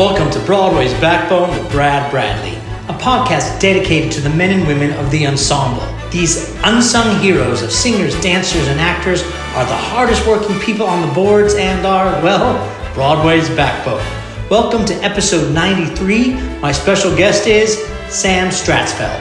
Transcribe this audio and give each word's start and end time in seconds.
Welcome 0.00 0.30
to 0.30 0.40
Broadway's 0.46 0.94
Backbone 0.94 1.50
with 1.50 1.70
Brad 1.70 2.10
Bradley, 2.10 2.56
a 2.88 2.98
podcast 2.98 3.60
dedicated 3.60 4.10
to 4.12 4.22
the 4.22 4.30
men 4.30 4.58
and 4.58 4.66
women 4.66 4.92
of 4.94 5.10
the 5.10 5.26
ensemble. 5.26 5.86
These 6.10 6.54
unsung 6.64 7.20
heroes 7.20 7.60
of 7.60 7.70
singers, 7.70 8.18
dancers, 8.22 8.66
and 8.68 8.80
actors 8.80 9.22
are 9.22 9.66
the 9.66 9.76
hardest 9.76 10.26
working 10.26 10.58
people 10.60 10.86
on 10.86 11.06
the 11.06 11.12
boards 11.12 11.54
and 11.54 11.84
are, 11.84 12.12
well, 12.22 12.94
Broadway's 12.94 13.50
backbone. 13.50 14.02
Welcome 14.48 14.86
to 14.86 14.94
episode 15.04 15.52
93. 15.52 16.32
My 16.60 16.72
special 16.72 17.14
guest 17.14 17.46
is 17.46 17.76
Sam 18.08 18.48
Strasfeld. 18.48 19.20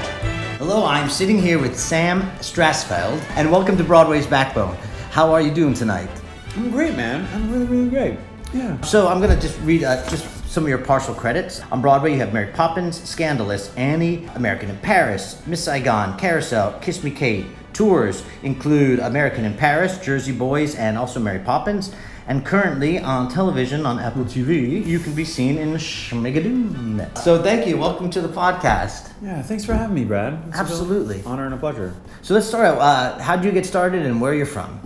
Hello, 0.60 0.86
I'm 0.86 1.10
sitting 1.10 1.42
here 1.42 1.60
with 1.60 1.78
Sam 1.78 2.22
Strasfeld, 2.40 3.22
and 3.32 3.52
welcome 3.52 3.76
to 3.76 3.84
Broadway's 3.84 4.28
Backbone. 4.28 4.78
How 5.12 5.34
are 5.34 5.42
you 5.42 5.52
doing 5.52 5.74
tonight? 5.74 6.10
I'm 6.56 6.72
great, 6.72 6.96
man. 6.96 7.28
I'm 7.34 7.52
really, 7.52 7.66
really 7.66 7.90
great. 7.90 8.18
Yeah. 8.54 8.80
So 8.82 9.10
I'm 9.10 9.20
gonna 9.20 9.40
just 9.40 9.60
read 9.60 9.84
uh, 9.84 10.10
just 10.10 10.39
some 10.50 10.64
of 10.64 10.70
your 10.70 10.80
partial 10.80 11.14
credits. 11.14 11.62
On 11.72 11.80
Broadway, 11.80 12.12
you 12.12 12.18
have 12.18 12.34
Mary 12.34 12.52
Poppins, 12.52 13.00
Scandalous, 13.08 13.72
Annie, 13.76 14.26
American 14.34 14.72
in 14.72 14.78
Paris, 14.80 15.40
Miss 15.46 15.64
Saigon, 15.64 16.18
Carousel, 16.18 16.80
Kiss 16.82 17.04
Me 17.04 17.12
Kate. 17.12 17.46
Tours 17.72 18.24
include 18.42 18.98
American 18.98 19.46
in 19.46 19.54
Paris, 19.54 20.00
Jersey 20.00 20.32
Boys, 20.32 20.74
and 20.74 20.98
also 20.98 21.20
Mary 21.20 21.38
Poppins. 21.38 21.94
And 22.26 22.44
currently 22.44 22.98
on 22.98 23.30
television 23.30 23.86
on 23.86 24.00
Apple 24.00 24.26
TV, 24.26 24.84
you 24.84 24.98
can 24.98 25.14
be 25.14 25.24
seen 25.24 25.60
in 25.60 25.76
Schmigadoon. 25.76 27.16
So 27.20 27.44
thank 27.44 27.68
you. 27.68 27.78
Welcome 27.78 28.10
to 28.10 28.22
the 28.22 28.28
podcast. 28.28 29.12
Yeah, 29.22 29.44
thanks 29.44 29.66
for 29.66 29.74
having 29.74 29.94
me, 29.94 30.04
Brad. 30.04 30.42
It's 30.48 30.58
Absolutely. 30.58 31.22
honor 31.28 31.46
and 31.46 31.54
a 31.54 31.58
pleasure. 31.58 31.94
So 32.24 32.34
let's 32.34 32.48
start 32.48 32.66
out. 32.66 32.80
Uh, 32.80 33.20
how 33.20 33.36
did 33.36 33.46
you 33.46 33.52
get 33.52 33.68
started 33.68 34.04
and 34.04 34.20
where 34.20 34.34
you're 34.34 34.48
from? 34.48 34.80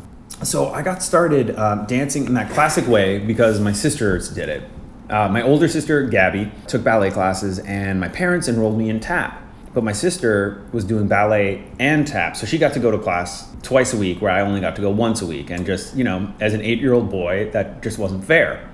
So 0.44 0.74
I 0.74 0.82
got 0.82 1.02
started 1.02 1.56
um, 1.58 1.86
dancing 1.86 2.26
in 2.26 2.34
that 2.34 2.52
classic 2.52 2.86
way 2.86 3.18
because 3.20 3.62
my 3.62 3.72
sisters 3.72 4.28
did 4.28 4.50
it. 4.50 4.64
Uh, 5.10 5.28
my 5.30 5.42
older 5.42 5.68
sister, 5.68 6.04
Gabby, 6.04 6.52
took 6.68 6.84
ballet 6.84 7.12
classes, 7.12 7.60
and 7.60 8.00
my 8.00 8.08
parents 8.08 8.48
enrolled 8.48 8.78
me 8.78 8.90
in 8.90 9.00
tap. 9.00 9.42
But 9.74 9.84
my 9.84 9.92
sister 9.92 10.62
was 10.72 10.86
doing 10.86 11.08
ballet 11.08 11.66
and 11.80 12.08
tap, 12.08 12.38
so 12.38 12.46
she 12.46 12.58
got 12.58 12.74
to 12.74 12.80
go 12.80 12.92
to 12.92 12.98
class 13.00 13.52
twice 13.64 13.94
a 13.94 13.98
week, 13.98 14.22
where 14.22 14.32
I 14.32 14.42
only 14.42 14.62
got 14.62 14.76
to 14.76 14.82
go 14.82 14.92
once 14.92 15.22
a 15.22 15.26
week. 15.26 15.50
And 15.50 15.66
just, 15.66 15.96
you 15.96 16.04
know, 16.04 16.32
as 16.40 16.54
an 16.54 16.62
eight 16.62 16.80
year 16.80 16.94
old 16.94 17.10
boy, 17.10 17.50
that 17.52 17.82
just 17.82 17.98
wasn't 17.98 18.24
fair. 18.24 18.70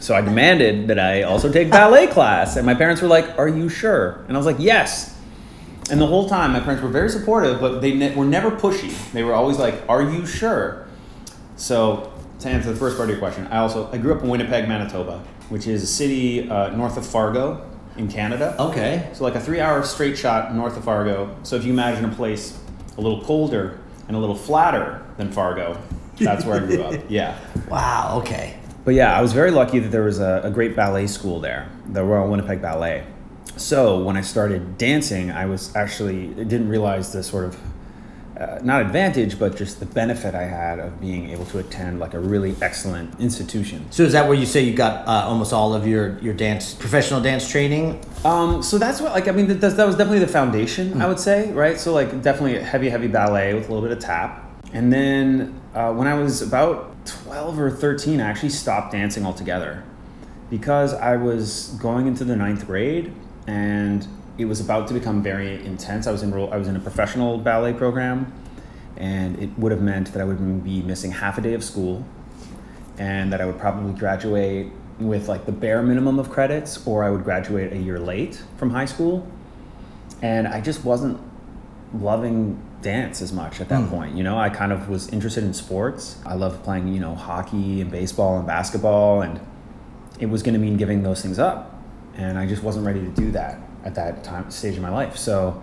So 0.00 0.14
I 0.14 0.20
demanded 0.20 0.88
that 0.88 0.98
I 0.98 1.22
also 1.22 1.50
take 1.50 1.70
ballet 1.70 2.08
class, 2.08 2.56
and 2.56 2.66
my 2.66 2.74
parents 2.74 3.00
were 3.00 3.08
like, 3.08 3.38
Are 3.38 3.48
you 3.48 3.68
sure? 3.68 4.24
And 4.26 4.36
I 4.36 4.38
was 4.38 4.46
like, 4.46 4.58
Yes. 4.58 5.14
And 5.90 6.00
the 6.00 6.06
whole 6.06 6.28
time, 6.28 6.52
my 6.52 6.60
parents 6.60 6.82
were 6.82 6.88
very 6.88 7.10
supportive, 7.10 7.60
but 7.60 7.80
they 7.80 7.92
ne- 7.94 8.14
were 8.14 8.24
never 8.24 8.50
pushy. 8.50 8.90
They 9.12 9.22
were 9.22 9.34
always 9.34 9.58
like, 9.58 9.82
"Are 9.86 10.00
you 10.00 10.24
sure?" 10.24 10.86
So, 11.56 12.10
to 12.40 12.48
answer 12.48 12.70
the 12.72 12.76
first 12.78 12.96
part 12.96 13.10
of 13.10 13.14
your 13.14 13.18
question, 13.18 13.46
I 13.50 13.58
also 13.58 13.90
I 13.92 13.98
grew 13.98 14.14
up 14.14 14.22
in 14.22 14.30
Winnipeg, 14.30 14.66
Manitoba, 14.66 15.22
which 15.48 15.66
is 15.66 15.82
a 15.82 15.86
city 15.86 16.48
uh, 16.48 16.70
north 16.70 16.96
of 16.96 17.06
Fargo 17.06 17.68
in 17.96 18.08
Canada. 18.08 18.56
Okay. 18.58 19.10
So, 19.12 19.24
like 19.24 19.34
a 19.34 19.40
three-hour 19.40 19.84
straight 19.84 20.18
shot 20.18 20.54
north 20.54 20.76
of 20.76 20.84
Fargo. 20.84 21.36
So, 21.42 21.56
if 21.56 21.64
you 21.64 21.72
imagine 21.72 22.04
a 22.04 22.14
place 22.14 22.58
a 22.96 23.00
little 23.00 23.22
colder 23.22 23.80
and 24.08 24.16
a 24.16 24.20
little 24.20 24.36
flatter 24.36 25.04
than 25.16 25.30
Fargo, 25.32 25.80
that's 26.18 26.44
where 26.44 26.62
I 26.62 26.66
grew 26.66 26.82
up. 26.82 27.00
Yeah. 27.08 27.38
Wow. 27.68 28.20
Okay. 28.22 28.58
But 28.84 28.94
yeah, 28.94 29.16
I 29.16 29.22
was 29.22 29.32
very 29.32 29.50
lucky 29.50 29.78
that 29.78 29.88
there 29.88 30.02
was 30.02 30.20
a, 30.20 30.42
a 30.44 30.50
great 30.50 30.76
ballet 30.76 31.06
school 31.06 31.40
there, 31.40 31.68
the 31.88 32.04
Royal 32.04 32.28
Winnipeg 32.30 32.60
Ballet. 32.60 33.06
So 33.56 34.02
when 34.02 34.16
I 34.16 34.20
started 34.20 34.76
dancing, 34.76 35.30
I 35.30 35.46
was 35.46 35.74
actually 35.74 36.28
didn't 36.28 36.68
realize 36.68 37.12
the 37.12 37.22
sort 37.22 37.44
of 37.46 37.58
uh, 38.38 38.58
not 38.62 38.82
advantage, 38.82 39.38
but 39.38 39.56
just 39.56 39.78
the 39.78 39.86
benefit 39.86 40.34
I 40.34 40.42
had 40.42 40.80
of 40.80 41.00
being 41.00 41.30
able 41.30 41.44
to 41.46 41.58
attend 41.58 42.00
like 42.00 42.14
a 42.14 42.18
really 42.18 42.56
excellent 42.60 43.20
institution. 43.20 43.86
So 43.90 44.02
is 44.02 44.12
that 44.12 44.26
where 44.26 44.36
you 44.36 44.46
say 44.46 44.60
you 44.60 44.74
got 44.74 45.06
uh, 45.06 45.28
almost 45.28 45.52
all 45.52 45.72
of 45.72 45.86
your 45.86 46.18
your 46.18 46.34
dance 46.34 46.74
professional 46.74 47.20
dance 47.20 47.48
training? 47.48 48.04
Um, 48.24 48.62
so 48.62 48.78
that's 48.78 49.00
what 49.00 49.12
like 49.12 49.28
I 49.28 49.32
mean 49.32 49.46
that, 49.46 49.76
that 49.76 49.86
was 49.86 49.96
definitely 49.96 50.20
the 50.20 50.28
foundation 50.28 51.00
I 51.00 51.06
would 51.06 51.20
say 51.20 51.52
right. 51.52 51.78
So 51.78 51.92
like 51.92 52.22
definitely 52.22 52.60
heavy 52.60 52.88
heavy 52.88 53.08
ballet 53.08 53.54
with 53.54 53.68
a 53.68 53.72
little 53.72 53.88
bit 53.88 53.96
of 53.96 54.02
tap, 54.02 54.44
and 54.72 54.92
then 54.92 55.60
uh, 55.74 55.92
when 55.92 56.08
I 56.08 56.14
was 56.14 56.42
about 56.42 57.06
twelve 57.06 57.58
or 57.58 57.70
thirteen, 57.70 58.20
I 58.20 58.28
actually 58.28 58.50
stopped 58.50 58.92
dancing 58.92 59.24
altogether 59.24 59.84
because 60.50 60.92
I 60.92 61.16
was 61.16 61.68
going 61.80 62.06
into 62.06 62.24
the 62.24 62.36
ninth 62.36 62.66
grade 62.66 63.12
and 63.46 64.06
it 64.36 64.46
was 64.46 64.60
about 64.60 64.88
to 64.88 64.94
become 64.94 65.22
very 65.22 65.64
intense. 65.64 66.06
I 66.06 66.12
was 66.12 66.22
enrolled. 66.22 66.52
I 66.52 66.56
was 66.56 66.68
in 66.68 66.76
a 66.76 66.80
professional 66.80 67.38
ballet 67.38 67.72
program, 67.72 68.32
and 68.96 69.38
it 69.38 69.50
would 69.58 69.72
have 69.72 69.80
meant 69.80 70.12
that 70.12 70.20
I 70.20 70.24
would 70.24 70.64
be 70.64 70.82
missing 70.82 71.12
half 71.12 71.38
a 71.38 71.40
day 71.40 71.54
of 71.54 71.62
school, 71.62 72.04
and 72.98 73.32
that 73.32 73.40
I 73.40 73.46
would 73.46 73.58
probably 73.58 73.92
graduate 73.98 74.72
with 74.98 75.28
like 75.28 75.46
the 75.46 75.52
bare 75.52 75.82
minimum 75.82 76.18
of 76.18 76.30
credits, 76.30 76.84
or 76.86 77.04
I 77.04 77.10
would 77.10 77.24
graduate 77.24 77.72
a 77.72 77.78
year 77.78 77.98
late 77.98 78.42
from 78.56 78.70
high 78.70 78.86
school, 78.86 79.26
and 80.20 80.48
I 80.48 80.60
just 80.60 80.84
wasn't 80.84 81.20
loving 81.92 82.60
dance 82.82 83.22
as 83.22 83.32
much 83.32 83.60
at 83.60 83.68
that 83.68 83.82
hmm. 83.82 83.88
point. 83.88 84.16
You 84.16 84.24
know, 84.24 84.36
I 84.36 84.48
kind 84.48 84.72
of 84.72 84.88
was 84.88 85.08
interested 85.08 85.44
in 85.44 85.54
sports. 85.54 86.18
I 86.26 86.34
loved 86.34 86.64
playing, 86.64 86.88
you 86.88 86.98
know, 86.98 87.14
hockey 87.14 87.80
and 87.80 87.90
baseball 87.90 88.36
and 88.38 88.46
basketball, 88.46 89.22
and 89.22 89.40
it 90.18 90.26
was 90.26 90.42
going 90.42 90.54
to 90.54 90.60
mean 90.60 90.76
giving 90.76 91.04
those 91.04 91.22
things 91.22 91.38
up, 91.38 91.80
and 92.16 92.36
I 92.36 92.46
just 92.46 92.64
wasn't 92.64 92.84
ready 92.84 93.00
to 93.00 93.10
do 93.10 93.30
that 93.30 93.60
at 93.84 93.94
that 93.94 94.24
time 94.24 94.50
stage 94.50 94.76
of 94.76 94.82
my 94.82 94.90
life. 94.90 95.16
So 95.16 95.62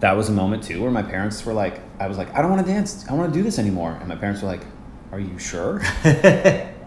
that 0.00 0.16
was 0.16 0.28
a 0.28 0.32
moment 0.32 0.62
too 0.64 0.82
where 0.82 0.90
my 0.90 1.02
parents 1.02 1.44
were 1.44 1.52
like, 1.52 1.80
I 2.00 2.06
was 2.06 2.18
like, 2.18 2.34
I 2.34 2.42
don't 2.42 2.50
want 2.50 2.66
to 2.66 2.72
dance. 2.72 3.04
I 3.04 3.10
don't 3.10 3.18
want 3.18 3.32
to 3.32 3.38
do 3.38 3.42
this 3.42 3.58
anymore. 3.58 3.96
And 3.98 4.08
my 4.08 4.16
parents 4.16 4.42
were 4.42 4.48
like, 4.48 4.62
Are 5.12 5.20
you 5.20 5.38
sure? 5.38 5.80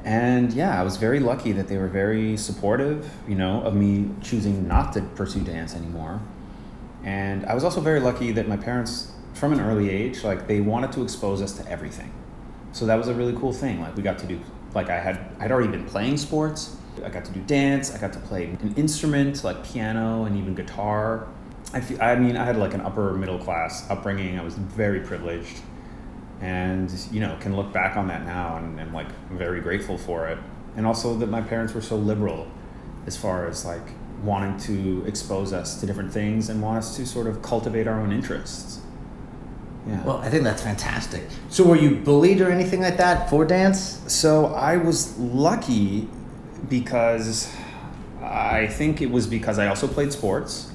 and 0.03 0.51
yeah, 0.53 0.79
I 0.79 0.83
was 0.83 0.97
very 0.97 1.19
lucky 1.19 1.51
that 1.53 1.67
they 1.67 1.77
were 1.77 1.87
very 1.87 2.37
supportive, 2.37 3.09
you 3.27 3.35
know, 3.35 3.61
of 3.61 3.75
me 3.75 4.09
choosing 4.21 4.67
not 4.67 4.93
to 4.93 5.01
pursue 5.01 5.41
dance 5.41 5.75
anymore. 5.75 6.21
And 7.03 7.45
I 7.45 7.53
was 7.53 7.63
also 7.63 7.81
very 7.81 7.99
lucky 7.99 8.31
that 8.31 8.47
my 8.47 8.57
parents, 8.57 9.11
from 9.33 9.53
an 9.53 9.59
early 9.59 9.89
age, 9.89 10.23
like 10.23 10.47
they 10.47 10.61
wanted 10.61 10.91
to 10.93 11.03
expose 11.03 11.41
us 11.41 11.53
to 11.53 11.67
everything. 11.69 12.13
So 12.73 12.85
that 12.85 12.95
was 12.95 13.07
a 13.07 13.13
really 13.13 13.33
cool 13.33 13.53
thing. 13.53 13.81
Like 13.81 13.95
we 13.97 14.03
got 14.03 14.19
to 14.19 14.27
do, 14.27 14.39
like 14.73 14.89
I 14.89 14.99
had, 14.99 15.19
I'd 15.39 15.51
already 15.51 15.69
been 15.69 15.85
playing 15.85 16.17
sports. 16.17 16.77
I 17.03 17.09
got 17.09 17.25
to 17.25 17.31
do 17.31 17.41
dance. 17.41 17.93
I 17.93 17.97
got 17.97 18.13
to 18.13 18.19
play 18.19 18.45
an 18.45 18.73
instrument 18.75 19.43
like 19.43 19.63
piano 19.63 20.25
and 20.25 20.37
even 20.37 20.55
guitar. 20.55 21.27
I, 21.73 21.81
feel, 21.81 22.01
I 22.01 22.15
mean, 22.15 22.35
I 22.35 22.43
had 22.43 22.57
like 22.57 22.73
an 22.73 22.81
upper 22.81 23.13
middle 23.13 23.39
class 23.39 23.89
upbringing. 23.89 24.39
I 24.39 24.43
was 24.43 24.55
very 24.55 24.99
privileged, 24.99 25.61
and 26.41 26.91
you 27.11 27.21
know, 27.21 27.37
can 27.39 27.55
look 27.55 27.71
back 27.71 27.97
on 27.97 28.07
that 28.07 28.25
now 28.25 28.57
and 28.57 28.93
like 28.93 29.07
very 29.29 29.61
grateful 29.61 29.97
for 29.97 30.27
it. 30.27 30.37
And 30.75 30.85
also 30.85 31.15
that 31.17 31.27
my 31.27 31.41
parents 31.41 31.73
were 31.73 31.81
so 31.81 31.95
liberal, 31.95 32.47
as 33.05 33.17
far 33.17 33.47
as 33.47 33.65
like 33.65 33.87
wanting 34.23 34.57
to 34.59 35.03
expose 35.07 35.51
us 35.53 35.79
to 35.79 35.85
different 35.85 36.11
things 36.11 36.49
and 36.49 36.61
want 36.61 36.77
us 36.77 36.95
to 36.95 37.05
sort 37.05 37.27
of 37.27 37.41
cultivate 37.41 37.87
our 37.87 37.99
own 37.99 38.11
interests. 38.11 38.79
Yeah. 39.87 40.03
Well, 40.03 40.17
I 40.17 40.29
think 40.29 40.43
that's 40.43 40.61
fantastic. 40.61 41.23
So 41.49 41.63
were 41.63 41.75
you 41.75 41.95
bullied 41.95 42.39
or 42.39 42.51
anything 42.51 42.81
like 42.81 42.97
that 42.97 43.29
for 43.29 43.45
dance? 43.45 44.01
So 44.07 44.47
I 44.53 44.77
was 44.77 45.17
lucky 45.17 46.07
because 46.69 47.53
I 48.21 48.67
think 48.67 49.01
it 49.01 49.09
was 49.09 49.27
because 49.27 49.59
I 49.59 49.67
also 49.67 49.87
played 49.87 50.13
sports 50.13 50.71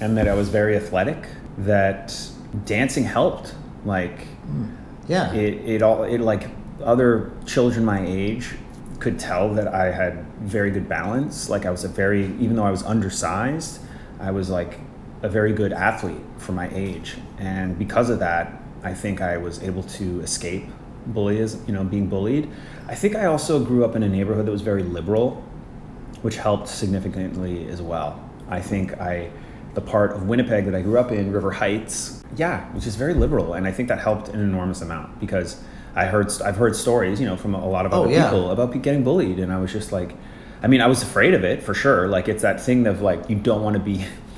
and 0.00 0.16
that 0.16 0.28
I 0.28 0.34
was 0.34 0.48
very 0.48 0.76
athletic 0.76 1.26
that 1.58 2.18
dancing 2.64 3.04
helped. 3.04 3.54
Like 3.84 4.26
hmm. 4.26 4.66
Yeah. 5.08 5.32
it, 5.34 5.54
it 5.68 5.82
all 5.82 6.04
it 6.04 6.20
like 6.20 6.48
other 6.82 7.32
children 7.46 7.84
my 7.84 8.04
age 8.06 8.54
could 8.98 9.18
tell 9.18 9.52
that 9.54 9.66
I 9.68 9.90
had 9.90 10.24
very 10.40 10.70
good 10.70 10.88
balance. 10.88 11.48
Like 11.48 11.66
I 11.66 11.70
was 11.70 11.84
a 11.84 11.88
very 11.88 12.26
even 12.38 12.56
though 12.56 12.64
I 12.64 12.70
was 12.70 12.82
undersized, 12.84 13.80
I 14.20 14.30
was 14.30 14.48
like 14.48 14.78
a 15.22 15.28
very 15.28 15.52
good 15.52 15.72
athlete 15.72 16.20
for 16.38 16.52
my 16.52 16.68
age. 16.72 17.16
And 17.38 17.78
because 17.78 18.10
of 18.10 18.18
that, 18.20 18.60
I 18.82 18.94
think 18.94 19.20
I 19.20 19.36
was 19.36 19.62
able 19.62 19.82
to 19.84 20.20
escape 20.20 20.64
bullies, 21.06 21.56
you 21.66 21.72
know, 21.72 21.84
being 21.84 22.08
bullied. 22.08 22.48
I 22.88 22.94
think 22.94 23.14
I 23.16 23.26
also 23.26 23.62
grew 23.64 23.84
up 23.84 23.96
in 23.96 24.02
a 24.02 24.08
neighborhood 24.08 24.46
that 24.46 24.50
was 24.52 24.62
very 24.62 24.82
liberal, 24.82 25.42
which 26.22 26.36
helped 26.36 26.68
significantly 26.68 27.68
as 27.68 27.80
well. 27.80 28.20
I 28.48 28.60
think 28.60 29.00
I 29.00 29.30
the 29.74 29.80
part 29.80 30.12
of 30.12 30.24
Winnipeg 30.28 30.66
that 30.66 30.74
I 30.74 30.82
grew 30.82 30.98
up 30.98 31.12
in, 31.12 31.32
River 31.32 31.50
Heights, 31.50 32.22
yeah, 32.36 32.64
which 32.74 32.86
is 32.86 32.94
very 32.96 33.14
liberal, 33.14 33.54
and 33.54 33.66
I 33.66 33.72
think 33.72 33.88
that 33.88 33.98
helped 34.00 34.28
an 34.28 34.40
enormous 34.40 34.82
amount 34.82 35.18
because 35.18 35.62
I 35.94 36.04
heard 36.06 36.30
I've 36.42 36.56
heard 36.56 36.76
stories, 36.76 37.20
you 37.20 37.26
know, 37.26 37.36
from 37.36 37.54
a 37.54 37.66
lot 37.68 37.86
of 37.86 37.94
Oh, 37.94 38.04
other 38.04 38.12
yeah. 38.12 38.24
people 38.24 38.50
about 38.50 38.80
getting 38.82 39.02
bullied, 39.04 39.38
and 39.38 39.50
I 39.52 39.58
was 39.58 39.72
just 39.72 39.90
like, 39.92 40.14
I 40.62 40.66
mean, 40.66 40.80
I 40.82 40.86
was 40.88 41.02
afraid 41.02 41.32
of 41.34 41.44
it 41.44 41.62
for 41.62 41.72
sure. 41.74 42.08
Like 42.08 42.28
it's 42.28 42.42
that 42.42 42.60
thing 42.60 42.86
of 42.86 43.00
like 43.00 43.30
you 43.30 43.36
don't 43.36 43.62
want 43.62 43.74
to 43.74 43.80
be, 43.82 44.04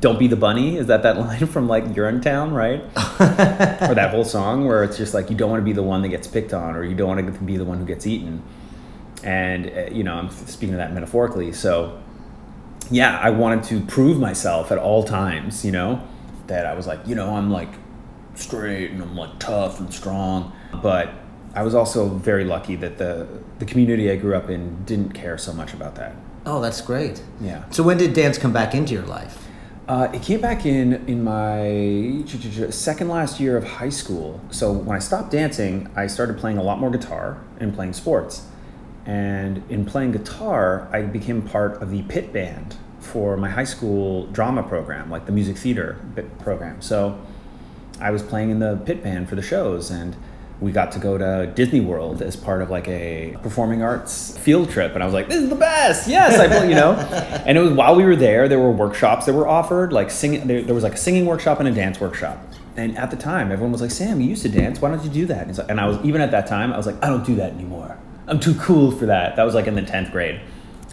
don't 0.00 0.18
be 0.18 0.26
the 0.26 0.36
bunny. 0.36 0.76
Is 0.76 0.86
that 0.86 1.02
that 1.02 1.18
line 1.20 1.46
from 1.46 1.68
like 1.68 1.84
Urinetown, 1.84 2.52
right? 2.52 2.80
or 3.90 3.94
that 3.94 4.10
whole 4.10 4.24
song 4.24 4.66
where 4.66 4.82
it's 4.82 4.96
just 4.96 5.14
like 5.14 5.30
you 5.30 5.36
don't 5.36 5.50
want 5.50 5.60
to 5.60 5.64
be 5.64 5.72
the 5.72 5.82
one 5.82 6.02
that 6.02 6.08
gets 6.08 6.26
picked 6.26 6.52
on, 6.52 6.74
or 6.76 6.84
you 6.84 6.94
don't 6.94 7.08
want 7.08 7.34
to 7.34 7.44
be 7.44 7.56
the 7.56 7.64
one 7.64 7.78
who 7.78 7.84
gets 7.84 8.06
eaten. 8.06 8.42
And 9.22 9.66
uh, 9.66 9.92
you 9.92 10.02
know, 10.02 10.14
I'm 10.14 10.30
speaking 10.30 10.74
of 10.74 10.78
that 10.78 10.92
metaphorically. 10.92 11.52
So 11.52 12.00
yeah, 12.90 13.18
I 13.18 13.30
wanted 13.30 13.64
to 13.64 13.80
prove 13.86 14.18
myself 14.18 14.72
at 14.72 14.78
all 14.78 15.04
times, 15.04 15.64
you 15.64 15.72
know, 15.72 16.06
that 16.46 16.66
I 16.66 16.74
was 16.74 16.86
like, 16.86 17.06
you 17.06 17.14
know, 17.14 17.36
I'm 17.36 17.50
like 17.50 17.68
straight 18.34 18.90
and 18.90 19.02
I'm 19.02 19.16
like 19.16 19.38
tough 19.38 19.80
and 19.80 19.92
strong. 19.92 20.52
But 20.82 21.12
I 21.54 21.62
was 21.62 21.74
also 21.74 22.08
very 22.08 22.44
lucky 22.44 22.76
that 22.76 22.98
the 22.98 23.28
the 23.58 23.64
community 23.64 24.10
I 24.10 24.16
grew 24.16 24.34
up 24.34 24.48
in 24.48 24.84
didn't 24.84 25.12
care 25.12 25.36
so 25.36 25.52
much 25.52 25.74
about 25.74 25.96
that. 25.96 26.16
Oh, 26.46 26.60
that's 26.60 26.80
great. 26.80 27.22
Yeah. 27.40 27.68
So 27.70 27.82
when 27.82 27.98
did 27.98 28.14
dance 28.14 28.38
come 28.38 28.52
back 28.52 28.74
into 28.74 28.94
your 28.94 29.04
life? 29.04 29.46
Uh, 29.90 30.08
it 30.12 30.22
came 30.22 30.40
back 30.40 30.64
in 30.64 31.04
in 31.08 31.24
my 31.24 32.22
second 32.70 33.08
last 33.08 33.40
year 33.40 33.56
of 33.56 33.64
high 33.64 33.88
school. 33.88 34.40
So 34.52 34.70
when 34.70 34.94
I 34.94 35.00
stopped 35.00 35.32
dancing, 35.32 35.90
I 35.96 36.06
started 36.06 36.38
playing 36.38 36.58
a 36.58 36.62
lot 36.62 36.78
more 36.78 36.92
guitar 36.92 37.42
and 37.58 37.74
playing 37.74 37.94
sports. 37.94 38.46
And 39.04 39.64
in 39.68 39.84
playing 39.84 40.12
guitar, 40.12 40.88
I 40.92 41.02
became 41.02 41.42
part 41.42 41.82
of 41.82 41.90
the 41.90 42.02
pit 42.02 42.32
band 42.32 42.76
for 43.00 43.36
my 43.36 43.48
high 43.48 43.64
school 43.64 44.26
drama 44.26 44.62
program, 44.62 45.10
like 45.10 45.26
the 45.26 45.32
music 45.32 45.56
theater 45.56 45.98
program. 46.38 46.80
So 46.80 47.20
I 48.00 48.12
was 48.12 48.22
playing 48.22 48.50
in 48.50 48.60
the 48.60 48.76
pit 48.86 49.02
band 49.02 49.28
for 49.28 49.34
the 49.34 49.42
shows 49.42 49.90
and 49.90 50.14
we 50.60 50.72
got 50.72 50.92
to 50.92 50.98
go 50.98 51.16
to 51.16 51.50
Disney 51.54 51.80
World 51.80 52.20
as 52.20 52.36
part 52.36 52.60
of 52.60 52.70
like 52.70 52.86
a 52.86 53.36
performing 53.42 53.82
arts 53.82 54.36
field 54.38 54.70
trip, 54.70 54.94
and 54.94 55.02
I 55.02 55.06
was 55.06 55.14
like, 55.14 55.28
"This 55.28 55.42
is 55.42 55.48
the 55.48 55.56
best!" 55.56 56.06
Yes, 56.06 56.38
I, 56.38 56.64
you 56.64 56.74
know. 56.74 56.92
and 57.46 57.56
it 57.56 57.60
was 57.60 57.72
while 57.72 57.96
we 57.96 58.04
were 58.04 58.16
there, 58.16 58.48
there 58.48 58.58
were 58.58 58.70
workshops 58.70 59.26
that 59.26 59.32
were 59.32 59.48
offered, 59.48 59.92
like 59.92 60.10
singing. 60.10 60.46
There, 60.46 60.62
there, 60.62 60.74
was 60.74 60.84
like 60.84 60.94
a 60.94 60.98
singing 60.98 61.24
workshop 61.24 61.60
and 61.60 61.68
a 61.68 61.72
dance 61.72 61.98
workshop. 61.98 62.38
And 62.76 62.96
at 62.96 63.10
the 63.10 63.16
time, 63.16 63.50
everyone 63.50 63.72
was 63.72 63.80
like, 63.80 63.90
"Sam, 63.90 64.20
you 64.20 64.28
used 64.28 64.42
to 64.42 64.50
dance. 64.50 64.80
Why 64.80 64.90
don't 64.90 65.02
you 65.02 65.10
do 65.10 65.26
that?" 65.26 65.46
And, 65.46 65.56
like, 65.56 65.70
and 65.70 65.80
I 65.80 65.86
was 65.86 65.98
even 66.04 66.20
at 66.20 66.30
that 66.32 66.46
time, 66.46 66.72
I 66.72 66.76
was 66.76 66.86
like, 66.86 67.02
"I 67.02 67.08
don't 67.08 67.24
do 67.24 67.36
that 67.36 67.54
anymore. 67.54 67.96
I'm 68.26 68.38
too 68.38 68.54
cool 68.54 68.90
for 68.90 69.06
that." 69.06 69.36
That 69.36 69.44
was 69.44 69.54
like 69.54 69.66
in 69.66 69.74
the 69.74 69.82
tenth 69.82 70.12
grade. 70.12 70.40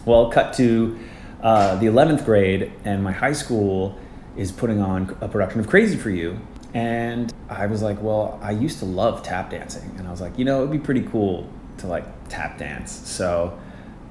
Well, 0.06 0.30
cut 0.30 0.54
to 0.54 0.98
uh, 1.42 1.76
the 1.76 1.86
eleventh 1.86 2.24
grade, 2.24 2.72
and 2.84 3.04
my 3.04 3.12
high 3.12 3.34
school 3.34 3.98
is 4.34 4.50
putting 4.50 4.80
on 4.80 5.14
a 5.20 5.28
production 5.28 5.60
of 5.60 5.68
Crazy 5.68 5.98
for 5.98 6.10
You 6.10 6.40
and 6.74 7.32
I 7.48 7.66
was 7.66 7.82
like, 7.82 8.00
well, 8.02 8.38
I 8.42 8.50
used 8.50 8.78
to 8.80 8.84
love 8.84 9.22
tap 9.22 9.50
dancing. 9.50 9.94
And 9.96 10.06
I 10.06 10.10
was 10.10 10.20
like, 10.20 10.38
you 10.38 10.44
know, 10.44 10.58
it'd 10.58 10.70
be 10.70 10.78
pretty 10.78 11.02
cool 11.02 11.48
to 11.78 11.86
like 11.86 12.04
tap 12.28 12.58
dance. 12.58 12.92
So 12.92 13.58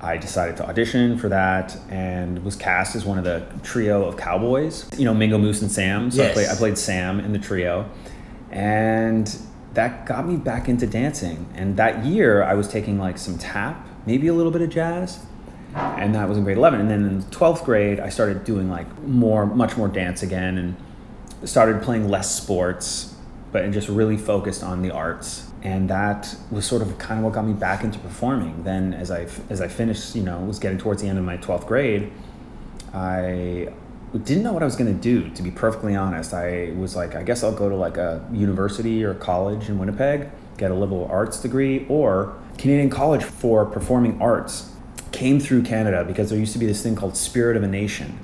I 0.01 0.17
decided 0.17 0.57
to 0.57 0.67
audition 0.67 1.17
for 1.17 1.29
that 1.29 1.77
and 1.89 2.43
was 2.43 2.55
cast 2.55 2.95
as 2.95 3.05
one 3.05 3.17
of 3.17 3.23
the 3.23 3.45
trio 3.63 4.03
of 4.05 4.17
cowboys, 4.17 4.89
you 4.97 5.05
know, 5.05 5.13
Mingo, 5.13 5.37
Moose, 5.37 5.61
and 5.61 5.71
Sam. 5.71 6.09
So 6.09 6.23
yes. 6.23 6.31
I, 6.31 6.33
played, 6.33 6.49
I 6.49 6.55
played 6.55 6.77
Sam 6.77 7.19
in 7.19 7.31
the 7.31 7.39
trio. 7.39 7.89
And 8.51 9.37
that 9.73 10.05
got 10.07 10.27
me 10.27 10.35
back 10.37 10.67
into 10.67 10.87
dancing. 10.87 11.47
And 11.55 11.77
that 11.77 12.05
year 12.05 12.41
I 12.41 12.55
was 12.55 12.67
taking 12.67 12.97
like 12.97 13.19
some 13.19 13.37
tap, 13.37 13.87
maybe 14.07 14.27
a 14.27 14.33
little 14.33 14.51
bit 14.51 14.61
of 14.61 14.69
jazz. 14.69 15.23
And 15.75 16.15
that 16.15 16.27
was 16.27 16.39
in 16.39 16.43
grade 16.43 16.57
11. 16.57 16.79
And 16.79 16.89
then 16.89 17.05
in 17.05 17.21
12th 17.23 17.63
grade, 17.65 17.99
I 17.99 18.09
started 18.09 18.43
doing 18.43 18.67
like 18.67 18.87
more, 19.03 19.45
much 19.45 19.77
more 19.77 19.87
dance 19.87 20.23
again. 20.23 20.57
And 20.57 20.75
started 21.43 21.81
playing 21.81 22.09
less 22.09 22.35
sports, 22.35 23.15
but 23.51 23.69
just 23.71 23.89
really 23.89 24.17
focused 24.17 24.63
on 24.63 24.81
the 24.81 24.91
arts. 24.91 25.49
And 25.63 25.89
that 25.89 26.35
was 26.51 26.65
sort 26.65 26.81
of 26.81 26.97
kind 26.97 27.19
of 27.19 27.25
what 27.25 27.33
got 27.33 27.45
me 27.45 27.53
back 27.53 27.83
into 27.83 27.99
performing. 27.99 28.63
Then, 28.63 28.93
as 28.93 29.11
I 29.11 29.27
as 29.49 29.59
I 29.59 29.67
finished, 29.67 30.15
you 30.15 30.23
know, 30.23 30.39
was 30.39 30.59
getting 30.59 30.77
towards 30.77 31.01
the 31.01 31.09
end 31.09 31.17
of 31.17 31.25
my 31.25 31.37
twelfth 31.37 31.67
grade, 31.67 32.11
I 32.93 33.69
didn't 34.23 34.43
know 34.43 34.53
what 34.53 34.61
I 34.61 34.65
was 34.65 34.75
going 34.75 34.93
to 34.93 35.01
do. 35.01 35.29
To 35.31 35.41
be 35.41 35.51
perfectly 35.51 35.95
honest, 35.95 36.33
I 36.33 36.73
was 36.77 36.95
like, 36.95 37.15
I 37.15 37.23
guess 37.23 37.43
I'll 37.43 37.55
go 37.55 37.69
to 37.69 37.75
like 37.75 37.97
a 37.97 38.25
university 38.31 39.03
or 39.03 39.13
college 39.15 39.67
in 39.67 39.77
Winnipeg, 39.79 40.29
get 40.57 40.71
a 40.71 40.75
liberal 40.75 41.07
arts 41.11 41.41
degree, 41.41 41.85
or 41.89 42.35
Canadian 42.57 42.89
College 42.89 43.23
for 43.23 43.65
Performing 43.65 44.21
Arts 44.21 44.71
came 45.11 45.39
through 45.39 45.63
Canada 45.63 46.03
because 46.03 46.29
there 46.29 46.39
used 46.39 46.53
to 46.53 46.59
be 46.59 46.65
this 46.65 46.83
thing 46.83 46.95
called 46.95 47.17
Spirit 47.17 47.57
of 47.57 47.63
a 47.63 47.67
Nation 47.67 48.19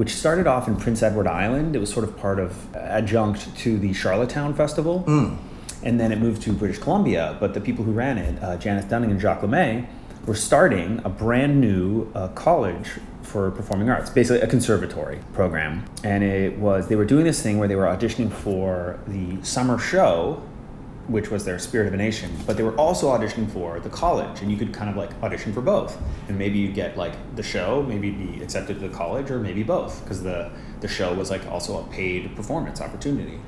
which 0.00 0.14
started 0.14 0.46
off 0.46 0.66
in 0.66 0.76
Prince 0.76 1.02
Edward 1.02 1.26
Island. 1.26 1.76
It 1.76 1.78
was 1.78 1.92
sort 1.92 2.08
of 2.08 2.16
part 2.16 2.38
of 2.38 2.74
adjunct 2.74 3.54
to 3.58 3.78
the 3.78 3.92
Charlottetown 3.92 4.54
Festival. 4.54 5.04
Mm. 5.06 5.36
And 5.82 6.00
then 6.00 6.10
it 6.10 6.18
moved 6.18 6.40
to 6.44 6.54
British 6.54 6.78
Columbia. 6.78 7.36
But 7.38 7.52
the 7.52 7.60
people 7.60 7.84
who 7.84 7.92
ran 7.92 8.16
it, 8.16 8.42
uh, 8.42 8.56
Janice 8.56 8.86
Dunning 8.86 9.10
and 9.10 9.20
Jacques 9.20 9.42
Lemay, 9.42 9.86
were 10.24 10.34
starting 10.34 11.02
a 11.04 11.10
brand 11.10 11.60
new 11.60 12.10
uh, 12.14 12.28
college 12.28 12.92
for 13.20 13.50
performing 13.50 13.90
arts, 13.90 14.08
basically 14.08 14.40
a 14.40 14.46
conservatory 14.46 15.18
program. 15.34 15.84
And 16.02 16.24
it 16.24 16.56
was, 16.56 16.88
they 16.88 16.96
were 16.96 17.04
doing 17.04 17.24
this 17.24 17.42
thing 17.42 17.58
where 17.58 17.68
they 17.68 17.76
were 17.76 17.84
auditioning 17.84 18.32
for 18.32 18.98
the 19.06 19.42
summer 19.42 19.78
show 19.78 20.42
which 21.08 21.30
was 21.30 21.44
their 21.44 21.58
Spirit 21.58 21.88
of 21.88 21.94
a 21.94 21.96
Nation. 21.96 22.30
But 22.46 22.56
they 22.56 22.62
were 22.62 22.76
also 22.76 23.08
auditioning 23.08 23.50
for 23.50 23.80
the 23.80 23.90
college, 23.90 24.42
and 24.42 24.50
you 24.50 24.56
could 24.56 24.72
kind 24.72 24.88
of 24.88 24.96
like 24.96 25.10
audition 25.22 25.52
for 25.52 25.60
both. 25.60 26.00
And 26.28 26.38
maybe 26.38 26.58
you 26.58 26.70
get 26.70 26.96
like 26.96 27.14
the 27.36 27.42
show, 27.42 27.82
maybe 27.82 28.10
be 28.10 28.42
accepted 28.42 28.80
to 28.80 28.88
the 28.88 28.94
college, 28.94 29.30
or 29.30 29.38
maybe 29.38 29.62
both, 29.62 30.02
because 30.02 30.22
the 30.22 30.50
the 30.80 30.88
show 30.88 31.12
was 31.14 31.30
like 31.30 31.46
also 31.46 31.80
a 31.80 31.86
paid 31.88 32.34
performance 32.36 32.80
opportunity. 32.80 33.40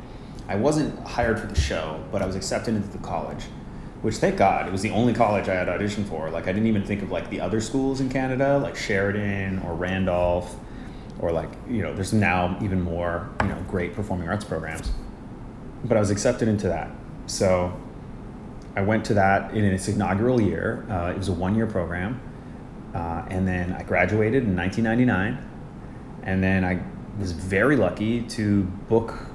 I 0.48 0.56
wasn't 0.56 0.98
hired 1.06 1.38
for 1.38 1.46
the 1.46 1.58
show, 1.58 2.02
but 2.10 2.20
I 2.20 2.26
was 2.26 2.36
accepted 2.36 2.74
into 2.74 2.88
the 2.88 2.98
college, 2.98 3.44
which 4.02 4.16
thank 4.16 4.36
God 4.36 4.66
it 4.66 4.72
was 4.72 4.82
the 4.82 4.90
only 4.90 5.14
college 5.14 5.48
I 5.48 5.54
had 5.54 5.68
auditioned 5.68 6.08
for. 6.08 6.30
Like 6.30 6.48
I 6.48 6.52
didn't 6.52 6.66
even 6.66 6.84
think 6.84 7.02
of 7.02 7.10
like 7.10 7.30
the 7.30 7.40
other 7.40 7.60
schools 7.60 8.00
in 8.00 8.08
Canada, 8.08 8.58
like 8.58 8.76
Sheridan 8.76 9.60
or 9.60 9.74
Randolph, 9.74 10.54
or 11.20 11.30
like 11.30 11.50
you 11.68 11.82
know, 11.82 11.94
there's 11.94 12.12
now 12.12 12.58
even 12.60 12.80
more 12.80 13.30
you 13.42 13.48
know 13.48 13.64
great 13.68 13.94
performing 13.94 14.28
arts 14.28 14.44
programs. 14.44 14.90
But 15.84 15.96
I 15.96 16.00
was 16.00 16.10
accepted 16.10 16.48
into 16.48 16.68
that 16.68 16.90
so 17.26 17.72
I 18.74 18.82
went 18.82 19.04
to 19.06 19.14
that 19.14 19.54
in 19.54 19.64
its 19.64 19.88
inaugural 19.88 20.40
year. 20.40 20.86
Uh, 20.90 21.12
it 21.12 21.18
was 21.18 21.28
a 21.28 21.32
one 21.32 21.54
year 21.54 21.66
program. 21.66 22.20
Uh, 22.94 23.24
and 23.28 23.46
then 23.46 23.72
I 23.72 23.82
graduated 23.82 24.44
in 24.44 24.56
1999. 24.56 25.48
And 26.22 26.42
then 26.42 26.64
I 26.64 26.82
was 27.18 27.32
very 27.32 27.76
lucky 27.76 28.22
to 28.22 28.62
book 28.88 29.26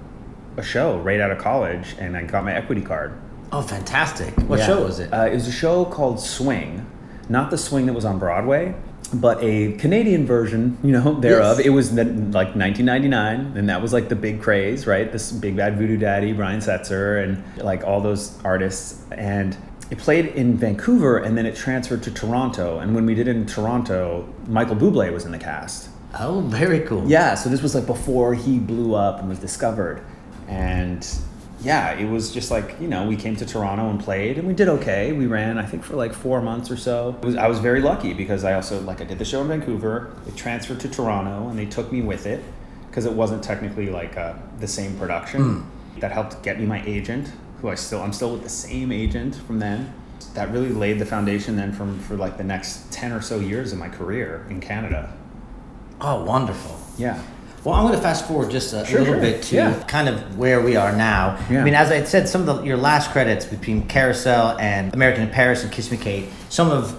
a 0.57 0.63
show 0.63 0.99
right 0.99 1.19
out 1.19 1.31
of 1.31 1.37
college 1.37 1.95
and 1.99 2.17
I 2.17 2.23
got 2.23 2.43
my 2.43 2.53
equity 2.53 2.81
card. 2.81 3.19
Oh, 3.51 3.61
fantastic. 3.61 4.33
What 4.47 4.59
yeah. 4.59 4.65
show 4.65 4.83
was 4.83 4.99
it? 4.99 5.13
Uh, 5.13 5.25
it 5.25 5.33
was 5.33 5.47
a 5.47 5.51
show 5.51 5.85
called 5.85 6.19
Swing, 6.19 6.85
not 7.29 7.51
the 7.51 7.57
swing 7.57 7.85
that 7.85 7.93
was 7.93 8.05
on 8.05 8.19
Broadway 8.19 8.75
but 9.13 9.41
a 9.41 9.73
Canadian 9.73 10.25
version, 10.25 10.77
you 10.83 10.91
know, 10.91 11.13
thereof. 11.19 11.57
Yes. 11.57 11.67
It 11.67 11.69
was 11.71 11.91
like 11.93 12.55
1999, 12.55 13.57
and 13.57 13.69
that 13.69 13.81
was 13.81 13.93
like 13.93 14.09
the 14.09 14.15
big 14.15 14.41
craze, 14.41 14.87
right? 14.87 15.11
This 15.11 15.31
big 15.31 15.55
bad 15.55 15.77
voodoo 15.77 15.97
daddy, 15.97 16.33
Brian 16.33 16.59
Setzer, 16.59 17.23
and 17.23 17.43
like 17.63 17.83
all 17.83 18.01
those 18.01 18.37
artists. 18.43 19.03
And 19.11 19.57
it 19.89 19.97
played 19.97 20.27
in 20.27 20.57
Vancouver, 20.57 21.17
and 21.19 21.37
then 21.37 21.45
it 21.45 21.55
transferred 21.55 22.03
to 22.03 22.11
Toronto. 22.11 22.79
And 22.79 22.93
when 22.93 23.05
we 23.05 23.15
did 23.15 23.27
it 23.27 23.35
in 23.35 23.45
Toronto, 23.45 24.27
Michael 24.47 24.75
Bublé 24.75 25.11
was 25.13 25.25
in 25.25 25.31
the 25.31 25.39
cast. 25.39 25.89
Oh, 26.19 26.41
very 26.41 26.81
cool. 26.81 27.07
Yeah, 27.07 27.35
so 27.35 27.49
this 27.49 27.61
was 27.61 27.75
like 27.75 27.85
before 27.85 28.33
he 28.33 28.59
blew 28.59 28.95
up 28.95 29.19
and 29.19 29.29
was 29.29 29.39
discovered, 29.39 30.03
and 30.47 31.07
yeah, 31.67 31.91
it 31.95 32.09
was 32.09 32.31
just 32.31 32.49
like 32.49 32.79
you 32.79 32.87
know 32.87 33.05
we 33.05 33.17
came 33.17 33.35
to 33.35 33.45
Toronto 33.45 33.89
and 33.89 34.01
played 34.01 34.37
and 34.37 34.47
we 34.47 34.53
did 34.53 34.69
okay. 34.69 35.11
We 35.11 35.27
ran 35.27 35.57
I 35.57 35.65
think 35.65 35.83
for 35.83 35.97
like 35.97 36.13
four 36.13 36.41
months 36.41 36.71
or 36.71 36.77
so. 36.77 37.17
Was, 37.21 37.35
I 37.35 37.47
was 37.49 37.59
very 37.59 37.81
lucky 37.81 38.13
because 38.13 38.45
I 38.45 38.53
also 38.53 38.79
like 38.81 39.01
I 39.01 39.03
did 39.03 39.19
the 39.19 39.25
show 39.25 39.41
in 39.41 39.49
Vancouver. 39.49 40.15
It 40.25 40.37
transferred 40.37 40.79
to 40.79 40.89
Toronto 40.89 41.49
and 41.49 41.59
they 41.59 41.65
took 41.65 41.91
me 41.91 42.01
with 42.01 42.25
it 42.25 42.41
because 42.87 43.05
it 43.05 43.11
wasn't 43.11 43.43
technically 43.43 43.89
like 43.89 44.15
uh, 44.15 44.35
the 44.59 44.67
same 44.67 44.97
production. 44.97 45.41
Mm. 45.41 45.99
That 45.99 46.13
helped 46.13 46.41
get 46.41 46.57
me 46.57 46.65
my 46.65 46.81
agent, 46.85 47.33
who 47.61 47.67
I 47.67 47.75
still 47.75 48.01
I'm 48.01 48.13
still 48.13 48.31
with 48.31 48.43
the 48.43 48.49
same 48.67 48.93
agent 48.93 49.35
from 49.35 49.59
then. 49.59 49.93
That 50.35 50.49
really 50.51 50.69
laid 50.69 50.99
the 50.99 51.05
foundation 51.05 51.57
then 51.57 51.73
from 51.73 51.99
for 51.99 52.15
like 52.15 52.37
the 52.37 52.45
next 52.45 52.93
ten 52.93 53.11
or 53.11 53.19
so 53.21 53.41
years 53.41 53.73
of 53.73 53.77
my 53.77 53.89
career 53.89 54.45
in 54.49 54.61
Canada. 54.61 55.13
Oh, 55.99 56.23
wonderful. 56.23 56.79
Yeah. 56.97 57.21
Well, 57.67 57.75
I'm 57.75 57.83
going 57.83 57.97
to 57.97 58.01
fast 58.01 58.25
forward 58.29 58.49
just 58.49 58.71
a 58.71 58.85
sure, 58.85 58.99
little 58.99 59.15
sure. 59.15 59.21
bit 59.21 59.43
to 59.43 59.55
yeah. 59.57 59.83
kind 59.89 60.07
of 60.07 60.37
where 60.37 60.61
we 60.61 60.77
are 60.77 60.95
now. 60.95 61.37
Yeah. 61.49 61.59
I 61.59 61.63
mean, 61.65 61.73
as 61.73 61.91
I 61.91 62.01
said, 62.05 62.29
some 62.29 62.47
of 62.47 62.59
the, 62.59 62.63
your 62.63 62.77
last 62.77 63.11
credits 63.11 63.45
between 63.45 63.89
Carousel 63.89 64.57
and 64.57 64.93
American 64.93 65.23
in 65.23 65.29
Paris 65.29 65.63
and 65.63 65.71
Kiss 65.73 65.91
Me 65.91 65.97
Kate, 65.97 66.29
some 66.47 66.69
of 66.69 66.97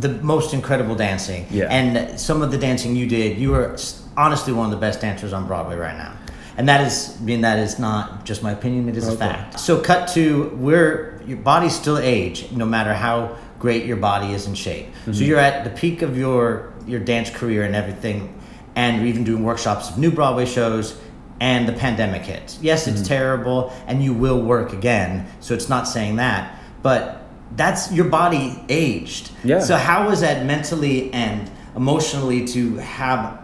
the 0.00 0.08
most 0.08 0.54
incredible 0.54 0.96
dancing. 0.96 1.46
Yeah. 1.50 1.68
And 1.70 2.18
some 2.18 2.42
of 2.42 2.50
the 2.50 2.58
dancing 2.58 2.96
you 2.96 3.06
did, 3.06 3.38
you 3.38 3.50
were 3.50 3.76
honestly 4.16 4.52
one 4.52 4.64
of 4.64 4.72
the 4.72 4.80
best 4.84 5.00
dancers 5.00 5.32
on 5.32 5.46
Broadway 5.46 5.76
right 5.76 5.96
now. 5.96 6.16
And 6.56 6.68
that 6.68 6.84
is, 6.84 7.16
I 7.16 7.22
mean, 7.22 7.42
that 7.42 7.60
is 7.60 7.78
not 7.78 8.24
just 8.24 8.42
my 8.42 8.50
opinion; 8.50 8.88
it 8.88 8.96
is 8.96 9.04
okay. 9.04 9.14
a 9.14 9.18
fact. 9.18 9.60
So, 9.60 9.80
cut 9.80 10.08
to 10.14 10.48
where 10.56 11.22
your 11.24 11.36
body 11.36 11.68
still 11.68 11.96
age, 11.96 12.50
no 12.50 12.66
matter 12.66 12.92
how 12.92 13.36
great 13.60 13.86
your 13.86 13.96
body 13.96 14.32
is 14.32 14.48
in 14.48 14.56
shape. 14.56 14.86
Mm-hmm. 14.86 15.12
So 15.12 15.22
you're 15.22 15.38
at 15.38 15.62
the 15.62 15.70
peak 15.70 16.02
of 16.02 16.18
your 16.18 16.72
your 16.88 16.98
dance 16.98 17.30
career 17.30 17.62
and 17.62 17.76
everything 17.76 18.34
and 18.78 18.98
you're 18.98 19.06
even 19.06 19.24
doing 19.24 19.42
workshops 19.42 19.90
of 19.90 19.98
new 19.98 20.12
Broadway 20.12 20.46
shows 20.46 20.96
and 21.40 21.68
the 21.68 21.72
pandemic 21.72 22.22
hits. 22.22 22.60
Yes, 22.62 22.86
it's 22.86 23.00
mm-hmm. 23.00 23.08
terrible 23.08 23.72
and 23.88 24.00
you 24.04 24.14
will 24.14 24.40
work 24.40 24.72
again, 24.72 25.26
so 25.40 25.52
it's 25.52 25.68
not 25.68 25.88
saying 25.88 26.16
that, 26.16 26.56
but 26.80 27.24
that's 27.56 27.90
your 27.90 28.04
body 28.04 28.62
aged. 28.68 29.32
Yeah. 29.42 29.58
So 29.58 29.76
how 29.76 30.08
was 30.08 30.20
that 30.20 30.46
mentally 30.46 31.12
and 31.12 31.50
emotionally 31.74 32.46
to 32.48 32.76
have 32.76 33.42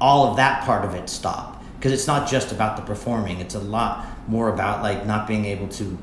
all 0.00 0.30
of 0.30 0.36
that 0.36 0.64
part 0.64 0.84
of 0.84 0.94
it 0.94 1.08
stop? 1.08 1.60
Because 1.76 1.90
it's 1.90 2.06
not 2.06 2.28
just 2.28 2.52
about 2.52 2.76
the 2.76 2.82
performing; 2.82 3.40
it's 3.40 3.56
a 3.56 3.60
lot 3.60 4.06
more 4.28 4.48
about 4.48 4.82
like 4.82 5.06
not 5.06 5.26
being 5.26 5.44
able 5.44 5.68
to 5.68 5.98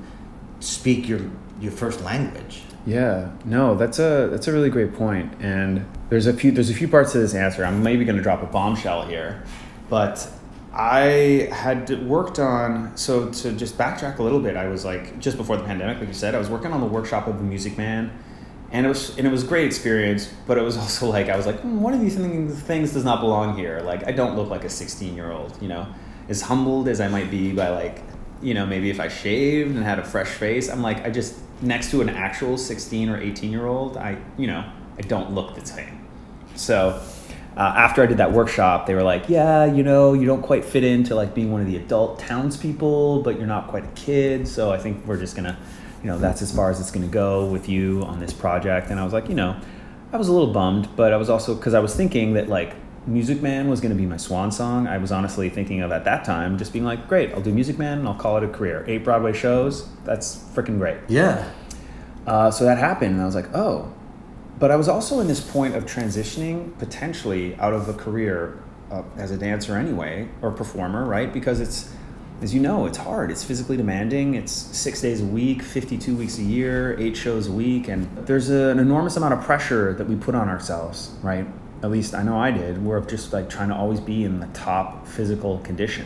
speak 0.59 1.07
your 1.07 1.21
your 1.61 1.71
first 1.71 2.01
language. 2.03 2.63
Yeah, 2.85 3.31
no, 3.45 3.75
that's 3.75 3.99
a 3.99 4.27
that's 4.31 4.49
a 4.49 4.53
really 4.53 4.69
great 4.69 4.95
point, 4.95 5.33
and 5.39 5.85
there's 6.09 6.27
a 6.27 6.33
few 6.33 6.51
there's 6.51 6.69
a 6.69 6.73
few 6.73 6.87
parts 6.87 7.11
to 7.13 7.19
this 7.19 7.33
answer. 7.33 7.65
I'm 7.65 7.81
maybe 7.83 8.05
going 8.05 8.17
to 8.17 8.23
drop 8.23 8.43
a 8.43 8.47
bombshell 8.47 9.07
here, 9.07 9.43
but 9.89 10.27
I 10.73 11.49
had 11.51 11.89
worked 12.07 12.37
on 12.37 12.95
so 12.97 13.29
to 13.29 13.53
just 13.53 13.77
backtrack 13.77 14.19
a 14.19 14.23
little 14.23 14.39
bit. 14.39 14.57
I 14.57 14.67
was 14.67 14.85
like 14.85 15.19
just 15.19 15.37
before 15.37 15.57
the 15.57 15.63
pandemic, 15.63 15.99
like 15.99 16.07
you 16.07 16.13
said, 16.13 16.35
I 16.35 16.37
was 16.37 16.49
working 16.49 16.71
on 16.71 16.81
the 16.81 16.87
workshop 16.87 17.27
of 17.27 17.37
the 17.37 17.43
Music 17.43 17.77
Man 17.77 18.11
and 18.71 18.85
it 18.85 18.89
was 18.89 19.17
and 19.17 19.25
it 19.25 19.31
was 19.31 19.43
a 19.43 19.47
great 19.47 19.65
experience. 19.65 20.31
But 20.45 20.57
it 20.57 20.61
was 20.61 20.77
also 20.77 21.09
like 21.09 21.29
I 21.29 21.37
was 21.37 21.45
like, 21.45 21.59
hmm, 21.61 21.81
one 21.81 21.93
of 21.93 22.01
these 22.01 22.15
things, 22.15 22.59
things 22.61 22.93
does 22.93 23.05
not 23.05 23.21
belong 23.21 23.57
here. 23.57 23.79
Like 23.81 24.07
I 24.07 24.11
don't 24.11 24.35
look 24.35 24.49
like 24.49 24.63
a 24.63 24.69
16 24.69 25.15
year 25.15 25.31
old, 25.31 25.59
you 25.61 25.67
know, 25.67 25.87
as 26.29 26.41
humbled 26.41 26.87
as 26.87 27.01
I 27.01 27.07
might 27.07 27.31
be 27.31 27.51
by 27.51 27.69
like, 27.69 28.01
you 28.41 28.53
know, 28.53 28.65
maybe 28.65 28.89
if 28.89 28.99
I 28.99 29.07
shaved 29.07 29.75
and 29.75 29.83
had 29.83 29.97
a 29.97 30.03
fresh 30.03 30.27
face, 30.27 30.69
I'm 30.69 30.81
like 30.81 31.05
I 31.05 31.09
just 31.09 31.35
next 31.61 31.89
to 31.91 32.01
an 32.01 32.09
actual 32.09 32.57
16 32.57 33.09
or 33.09 33.19
18 33.19 33.51
year 33.51 33.65
old, 33.65 33.97
I 33.97 34.17
you 34.37 34.47
know 34.47 34.69
I 34.97 35.01
don't 35.01 35.33
look 35.33 35.55
the 35.55 35.65
same. 35.65 36.05
So 36.55 37.01
uh, 37.57 37.59
after 37.59 38.03
I 38.03 38.05
did 38.05 38.17
that 38.17 38.31
workshop, 38.31 38.85
they 38.85 38.95
were 38.95 39.03
like, 39.03 39.29
"Yeah, 39.29 39.65
you 39.65 39.83
know, 39.83 40.13
you 40.13 40.25
don't 40.25 40.41
quite 40.41 40.65
fit 40.65 40.83
into 40.83 41.15
like 41.15 41.33
being 41.33 41.51
one 41.51 41.61
of 41.61 41.67
the 41.67 41.77
adult 41.77 42.19
townspeople, 42.19 43.21
but 43.23 43.37
you're 43.37 43.47
not 43.47 43.67
quite 43.67 43.83
a 43.83 43.91
kid. 43.95 44.47
So 44.47 44.71
I 44.71 44.77
think 44.77 45.05
we're 45.05 45.17
just 45.17 45.35
gonna, 45.35 45.57
you 46.01 46.07
know, 46.07 46.17
that's 46.17 46.41
as 46.41 46.53
far 46.53 46.69
as 46.69 46.79
it's 46.79 46.91
gonna 46.91 47.07
go 47.07 47.45
with 47.45 47.69
you 47.69 48.03
on 48.03 48.19
this 48.19 48.33
project." 48.33 48.89
And 48.89 48.99
I 48.99 49.03
was 49.03 49.13
like, 49.13 49.29
you 49.29 49.35
know, 49.35 49.55
I 50.11 50.17
was 50.17 50.27
a 50.27 50.33
little 50.33 50.53
bummed, 50.53 50.89
but 50.95 51.13
I 51.13 51.17
was 51.17 51.29
also 51.29 51.55
because 51.55 51.73
I 51.73 51.79
was 51.79 51.95
thinking 51.95 52.33
that 52.33 52.49
like 52.49 52.73
Music 53.07 53.41
Man 53.41 53.69
was 53.69 53.81
gonna 53.81 53.95
be 53.95 54.05
my 54.05 54.17
swan 54.17 54.51
song. 54.51 54.87
I 54.87 54.97
was 54.97 55.11
honestly 55.11 55.49
thinking 55.49 55.81
of 55.81 55.91
at 55.91 56.05
that 56.05 56.25
time 56.25 56.57
just 56.57 56.73
being 56.73 56.85
like, 56.85 57.07
"Great, 57.07 57.33
I'll 57.33 57.41
do 57.41 57.53
Music 57.53 57.77
Man 57.77 57.99
and 57.99 58.07
I'll 58.07 58.15
call 58.15 58.37
it 58.37 58.43
a 58.43 58.47
career. 58.49 58.83
Eight 58.87 59.03
Broadway 59.03 59.33
shows, 59.33 59.87
that's 60.03 60.37
freaking 60.53 60.77
great." 60.77 60.97
Yeah. 61.07 61.49
Uh, 62.25 62.49
so 62.49 62.65
that 62.65 62.77
happened, 62.77 63.13
and 63.13 63.21
I 63.21 63.25
was 63.25 63.35
like, 63.35 63.55
oh. 63.55 63.93
But 64.57 64.71
I 64.71 64.77
was 64.77 64.87
also 64.87 65.19
in 65.19 65.27
this 65.27 65.41
point 65.41 65.75
of 65.75 65.85
transitioning 65.85 66.77
potentially 66.79 67.55
out 67.57 67.73
of 67.73 67.89
a 67.89 67.93
career 67.93 68.59
uh, 68.89 69.03
as 69.17 69.31
a 69.31 69.37
dancer 69.37 69.75
anyway, 69.75 70.29
or 70.41 70.51
performer, 70.51 71.05
right? 71.05 71.31
Because 71.31 71.59
it's, 71.59 71.91
as 72.41 72.53
you 72.53 72.61
know, 72.61 72.85
it's 72.85 72.97
hard. 72.97 73.31
It's 73.31 73.43
physically 73.43 73.75
demanding. 73.75 74.35
It's 74.35 74.51
six 74.51 75.01
days 75.01 75.21
a 75.21 75.25
week, 75.25 75.61
52 75.61 76.15
weeks 76.15 76.37
a 76.37 76.43
year, 76.43 76.97
eight 76.99 77.17
shows 77.17 77.47
a 77.47 77.51
week. 77.51 77.89
And 77.89 78.07
there's 78.25 78.49
a, 78.49 78.69
an 78.69 78.79
enormous 78.79 79.17
amount 79.17 79.33
of 79.33 79.41
pressure 79.41 79.93
that 79.93 80.07
we 80.07 80.15
put 80.15 80.35
on 80.35 80.47
ourselves, 80.47 81.11
right? 81.21 81.45
At 81.83 81.91
least 81.91 82.13
I 82.13 82.23
know 82.23 82.37
I 82.37 82.51
did. 82.51 82.83
We're 82.83 83.01
just 83.01 83.33
like 83.33 83.49
trying 83.49 83.69
to 83.69 83.75
always 83.75 83.99
be 83.99 84.23
in 84.23 84.39
the 84.39 84.47
top 84.47 85.05
physical 85.05 85.59
condition, 85.59 86.05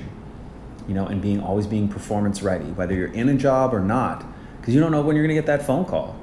you 0.87 0.95
know, 0.95 1.05
and 1.05 1.21
being 1.21 1.39
always 1.39 1.67
being 1.67 1.87
performance 1.87 2.41
ready, 2.41 2.65
whether 2.65 2.95
you're 2.95 3.13
in 3.13 3.29
a 3.29 3.35
job 3.35 3.73
or 3.73 3.79
not 3.79 4.25
because 4.59 4.73
you 4.73 4.81
don't 4.81 4.91
know 4.91 5.01
when 5.01 5.15
you're 5.15 5.25
going 5.25 5.35
to 5.35 5.41
get 5.41 5.45
that 5.45 5.65
phone 5.65 5.85
call 5.85 6.18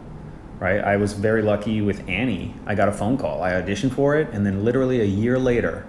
right 0.59 0.81
i 0.83 0.97
was 0.97 1.13
very 1.13 1.43
lucky 1.43 1.81
with 1.83 2.07
annie 2.09 2.55
i 2.67 2.75
got 2.75 2.89
a 2.89 2.93
phone 2.93 3.17
call 3.17 3.43
i 3.43 3.51
auditioned 3.53 3.93
for 3.93 4.17
it 4.17 4.29
and 4.33 4.45
then 4.47 4.65
literally 4.65 5.01
a 5.01 5.05
year 5.05 5.39
later 5.39 5.87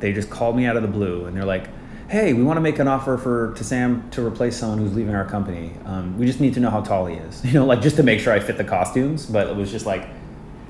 they 0.00 0.12
just 0.12 0.30
called 0.30 0.56
me 0.56 0.64
out 0.66 0.76
of 0.76 0.82
the 0.82 0.88
blue 0.88 1.26
and 1.26 1.36
they're 1.36 1.44
like 1.44 1.68
hey 2.08 2.32
we 2.32 2.42
want 2.42 2.56
to 2.56 2.60
make 2.62 2.78
an 2.78 2.88
offer 2.88 3.18
for 3.18 3.52
to 3.54 3.62
sam 3.64 4.08
to 4.10 4.24
replace 4.26 4.56
someone 4.56 4.78
who's 4.78 4.94
leaving 4.94 5.14
our 5.14 5.24
company 5.26 5.72
um, 5.84 6.16
we 6.18 6.24
just 6.24 6.40
need 6.40 6.54
to 6.54 6.60
know 6.60 6.70
how 6.70 6.80
tall 6.80 7.04
he 7.06 7.16
is 7.16 7.44
you 7.48 7.52
know 7.52 7.66
like 7.66 7.82
just 7.82 7.96
to 7.96 8.02
make 8.02 8.18
sure 8.20 8.32
i 8.32 8.40
fit 8.40 8.56
the 8.56 8.64
costumes 8.64 9.26
but 9.26 9.46
it 9.46 9.54
was 9.56 9.70
just 9.70 9.84
like 9.86 10.08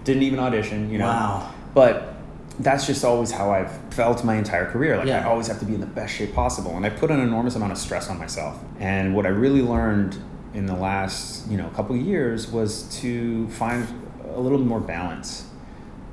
didn't 0.05 0.23
even 0.23 0.39
audition 0.39 0.91
you 0.91 0.99
know 0.99 1.07
Wow. 1.07 1.55
but 1.75 2.15
that's 2.61 2.89
just 2.89 3.05
always 3.05 3.31
how 3.31 3.53
I've 3.53 3.71
felt 3.95 4.25
my 4.25 4.35
entire 4.35 4.67
career. 4.69 4.97
Like 4.97 5.07
Yeah. 5.07 5.21
I 5.21 5.31
always 5.31 5.47
have 5.47 5.61
to 5.61 5.65
be 5.65 5.75
in 5.75 5.81
the 5.81 5.87
best 5.87 6.13
shape 6.13 6.35
possible, 6.35 6.77
and 6.77 6.85
I 6.85 6.91
put 6.91 7.09
an 7.13 7.21
enormous 7.21 7.55
amount 7.55 7.71
of 7.71 7.79
stress 7.79 8.11
on 8.11 8.19
myself. 8.19 8.59
And 8.81 9.15
what 9.15 9.27
I 9.27 9.29
really 9.29 9.63
learned 9.63 10.17
in 10.55 10.67
the 10.67 10.75
last 10.75 11.49
you 11.51 11.57
know 11.57 11.69
couple 11.71 11.97
years 11.97 12.51
was 12.51 12.83
to 13.01 13.49
find 13.51 13.87
a 14.35 14.41
little 14.41 14.59
more 14.59 14.81
balance. 14.81 15.47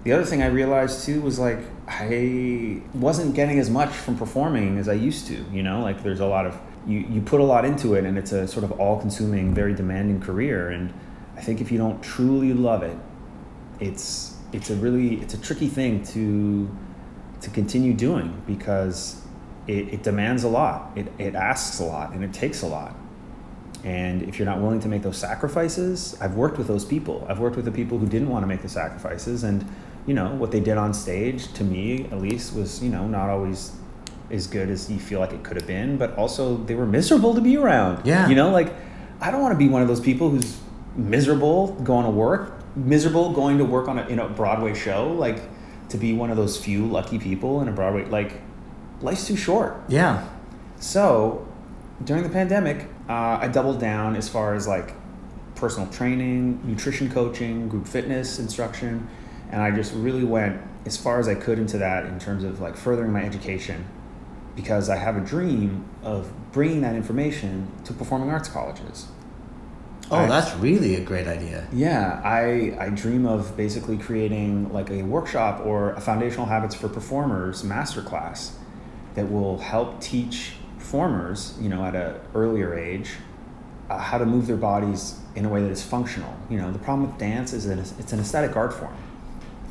The 0.04 0.12
other 0.12 0.26
thing 0.26 0.44
I 0.44 0.48
realized 0.48 1.06
too 1.06 1.22
was 1.22 1.40
like 1.40 1.60
I 1.88 2.82
wasn't 2.94 3.36
getting 3.36 3.60
as 3.60 3.70
much 3.70 3.90
from 3.90 4.18
performing 4.18 4.78
as 4.78 4.88
I 4.88 4.94
used 4.94 5.28
to. 5.28 5.46
You 5.52 5.64
know, 5.64 5.82
like 5.82 6.04
there's 6.04 6.20
a 6.20 6.26
lot 6.26 6.46
of 6.46 6.60
you 6.86 7.00
you 7.00 7.22
put 7.22 7.42
a 7.42 7.44
lot 7.44 7.66
into 7.66 7.96
it, 7.96 8.06
and 8.06 8.18
it's 8.18 8.32
a 8.32 8.48
sort 8.48 8.64
of 8.64 8.72
all-consuming, 8.74 9.54
very 9.54 9.74
demanding 9.74 10.22
career. 10.22 10.70
And 10.70 10.94
I 11.36 11.42
think 11.42 11.62
if 11.62 11.72
you 11.72 11.78
don't 11.78 12.02
truly 12.02 12.54
love 12.54 12.84
it, 12.84 12.98
it's 13.80 14.36
it's 14.54 14.70
a 14.70 14.76
really 14.76 15.16
it's 15.22 15.34
a 15.34 15.42
tricky 15.42 15.68
thing 15.68 16.04
to 16.04 16.70
to 17.42 17.50
continue 17.50 17.94
doing 17.94 18.42
because 18.48 19.22
it, 19.68 19.94
it 19.94 20.04
demands 20.04 20.44
a 20.44 20.48
lot 20.48 20.92
it, 20.96 21.12
it 21.18 21.36
asks 21.36 21.80
a 21.80 21.84
lot 21.84 22.14
and 22.14 22.24
it 22.24 22.34
takes 22.34 22.62
a 22.62 22.68
lot 22.68 22.96
and 23.86 24.24
if 24.24 24.38
you're 24.38 24.46
not 24.48 24.60
willing 24.60 24.80
to 24.82 24.88
make 24.90 25.02
those 25.04 25.18
sacrifices 25.18 26.18
i've 26.20 26.34
worked 26.36 26.58
with 26.58 26.68
those 26.68 26.84
people 26.84 27.26
i've 27.30 27.40
worked 27.40 27.56
with 27.56 27.66
the 27.66 27.72
people 27.72 27.98
who 28.00 28.08
didn't 28.08 28.30
want 28.30 28.44
to 28.44 28.48
make 28.48 28.62
the 28.62 28.68
sacrifices 28.70 29.44
and 29.44 29.64
you 30.08 30.14
know 30.14 30.30
what 30.36 30.52
they 30.52 30.60
did 30.60 30.78
on 30.78 30.94
stage 30.94 31.52
to 31.54 31.64
me 31.64 32.06
at 32.12 32.20
least 32.20 32.54
was 32.56 32.84
you 32.84 32.90
know 32.90 33.08
not 33.08 33.30
always 33.30 33.72
as 34.32 34.48
good 34.48 34.70
as 34.70 34.92
you 34.92 35.00
feel 35.00 35.20
like 35.20 35.32
it 35.34 35.44
could 35.44 35.56
have 35.56 35.68
been 35.68 35.98
but 35.98 36.16
also 36.18 36.58
they 36.66 36.74
were 36.76 36.86
miserable 36.86 37.34
to 37.36 37.42
be 37.42 37.56
around 37.58 38.06
Yeah. 38.06 38.28
you 38.28 38.36
know 38.36 38.50
like 38.50 38.74
i 39.22 39.30
don't 39.32 39.42
want 39.42 39.54
to 39.54 39.58
be 39.58 39.70
one 39.70 39.82
of 39.84 39.88
those 39.88 40.02
people 40.02 40.30
who's 40.32 40.58
miserable 40.96 41.74
going 41.84 42.06
to 42.06 42.12
work 42.12 42.54
miserable 42.76 43.32
going 43.34 43.58
to 43.60 43.66
work 43.66 43.88
on 43.88 44.00
a 44.00 44.06
in 44.08 44.20
a 44.20 44.28
broadway 44.28 44.74
show 44.74 45.12
like 45.14 45.42
to 45.90 45.98
be 45.98 46.12
one 46.14 46.32
of 46.32 46.38
those 46.38 46.58
few 46.58 46.86
lucky 46.88 47.20
people 47.20 47.62
in 47.62 47.68
a 47.68 47.72
broadway 47.72 48.04
like 48.06 48.42
life's 49.02 49.28
too 49.28 49.36
short 49.36 49.80
Yeah. 49.88 50.28
so 50.80 51.48
during 52.04 52.24
the 52.24 52.30
pandemic, 52.30 52.88
uh, 53.10 53.40
I 53.42 53.48
doubled 53.48 53.80
down 53.80 54.16
as 54.16 54.28
far 54.30 54.56
as 54.56 54.68
like 54.68 54.94
personal 55.56 55.88
training, 55.92 56.62
nutrition 56.66 57.10
coaching, 57.12 57.70
group 57.70 57.88
fitness 57.88 58.40
instruction, 58.40 59.08
and 59.52 59.62
I 59.62 59.72
just 59.72 59.94
really 59.94 60.24
went 60.24 60.62
as 60.86 60.98
far 60.98 61.20
as 61.20 61.28
I 61.28 61.36
could 61.36 61.58
into 61.60 61.78
that 61.80 62.06
in 62.06 62.20
terms 62.20 62.44
of 62.44 62.60
like 62.60 62.76
furthering 62.76 63.12
my 63.12 63.24
education 63.24 63.86
because 64.56 64.90
I 64.90 64.96
have 64.98 65.18
a 65.18 65.22
dream 65.22 65.86
of 66.04 66.32
bringing 66.52 66.82
that 66.82 66.96
information 66.96 67.72
to 67.86 67.94
performing 67.94 68.30
arts 68.30 68.48
colleges. 68.48 69.08
Oh, 70.12 70.18
I- 70.18 70.28
that's 70.28 70.54
really 70.58 70.96
a 70.96 71.02
great 71.02 71.28
idea. 71.28 71.68
Yeah, 71.74 72.22
I, 72.24 72.78
I 72.80 72.90
dream 72.90 73.26
of 73.26 73.58
basically 73.58 73.98
creating 73.98 74.72
like 74.72 74.90
a 74.92 75.02
workshop 75.04 75.66
or 75.66 75.94
a 75.94 76.02
foundational 76.02 76.46
habits 76.46 76.76
for 76.76 76.88
performers 76.88 77.64
masterclass 77.64 78.52
that 79.16 79.32
will 79.32 79.58
help 79.58 80.00
teach 80.02 80.54
performers, 80.86 81.58
you 81.60 81.68
know, 81.68 81.84
at 81.84 81.96
an 81.96 82.16
earlier 82.36 82.78
age, 82.78 83.14
uh, 83.90 83.98
how 83.98 84.20
to 84.20 84.26
move 84.26 84.46
their 84.46 84.56
bodies 84.56 85.20
in 85.36 85.44
a 85.44 85.50
way 85.50 85.60
that 85.60 85.72
is 85.72 85.82
functional. 85.82 86.32
You 86.48 86.58
know, 86.58 86.72
the 86.72 86.78
problem 86.78 87.10
with 87.10 87.18
dance 87.18 87.54
is 87.54 87.66
that 87.66 87.80
it's 87.80 88.14
an 88.14 88.20
aesthetic 88.20 88.56
art 88.56 88.72
form. 88.72 88.96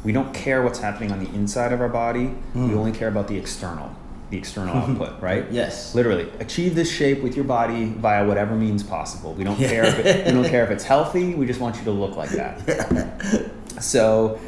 We 0.03 0.11
don't 0.11 0.35
care 0.35 0.63
what's 0.63 0.81
happening 0.81 1.13
on 1.13 1.25
the 1.25 1.31
inside 1.31 1.73
of 1.73 1.81
our 1.81 1.89
body. 1.89 2.35
We 2.55 2.75
only 2.75 2.91
care 2.91 3.07
about 3.07 3.29
the 3.29 3.39
external, 3.39 3.95
the 4.31 4.37
external 4.37 4.77
output, 4.83 5.23
right? 5.23 5.47
Yes. 5.53 5.95
Literally, 5.95 6.29
achieve 6.41 6.75
this 6.75 6.91
shape 6.91 7.23
with 7.23 7.37
your 7.37 7.45
body 7.45 7.87
via 7.87 8.27
whatever 8.27 8.57
means 8.57 8.83
possible. 8.83 9.35
We 9.35 9.45
don't 9.45 9.57
care 9.57 9.85
if 9.85 9.99
it, 10.01 10.27
we 10.27 10.33
don't 10.33 10.49
care 10.49 10.65
if 10.65 10.71
it's 10.71 10.85
healthy. 10.95 11.35
We 11.35 11.47
just 11.47 11.61
want 11.61 11.77
you 11.77 11.85
to 11.85 11.93
look 11.93 12.17
like 12.17 12.31
that. 12.31 13.53
so, 13.81 14.41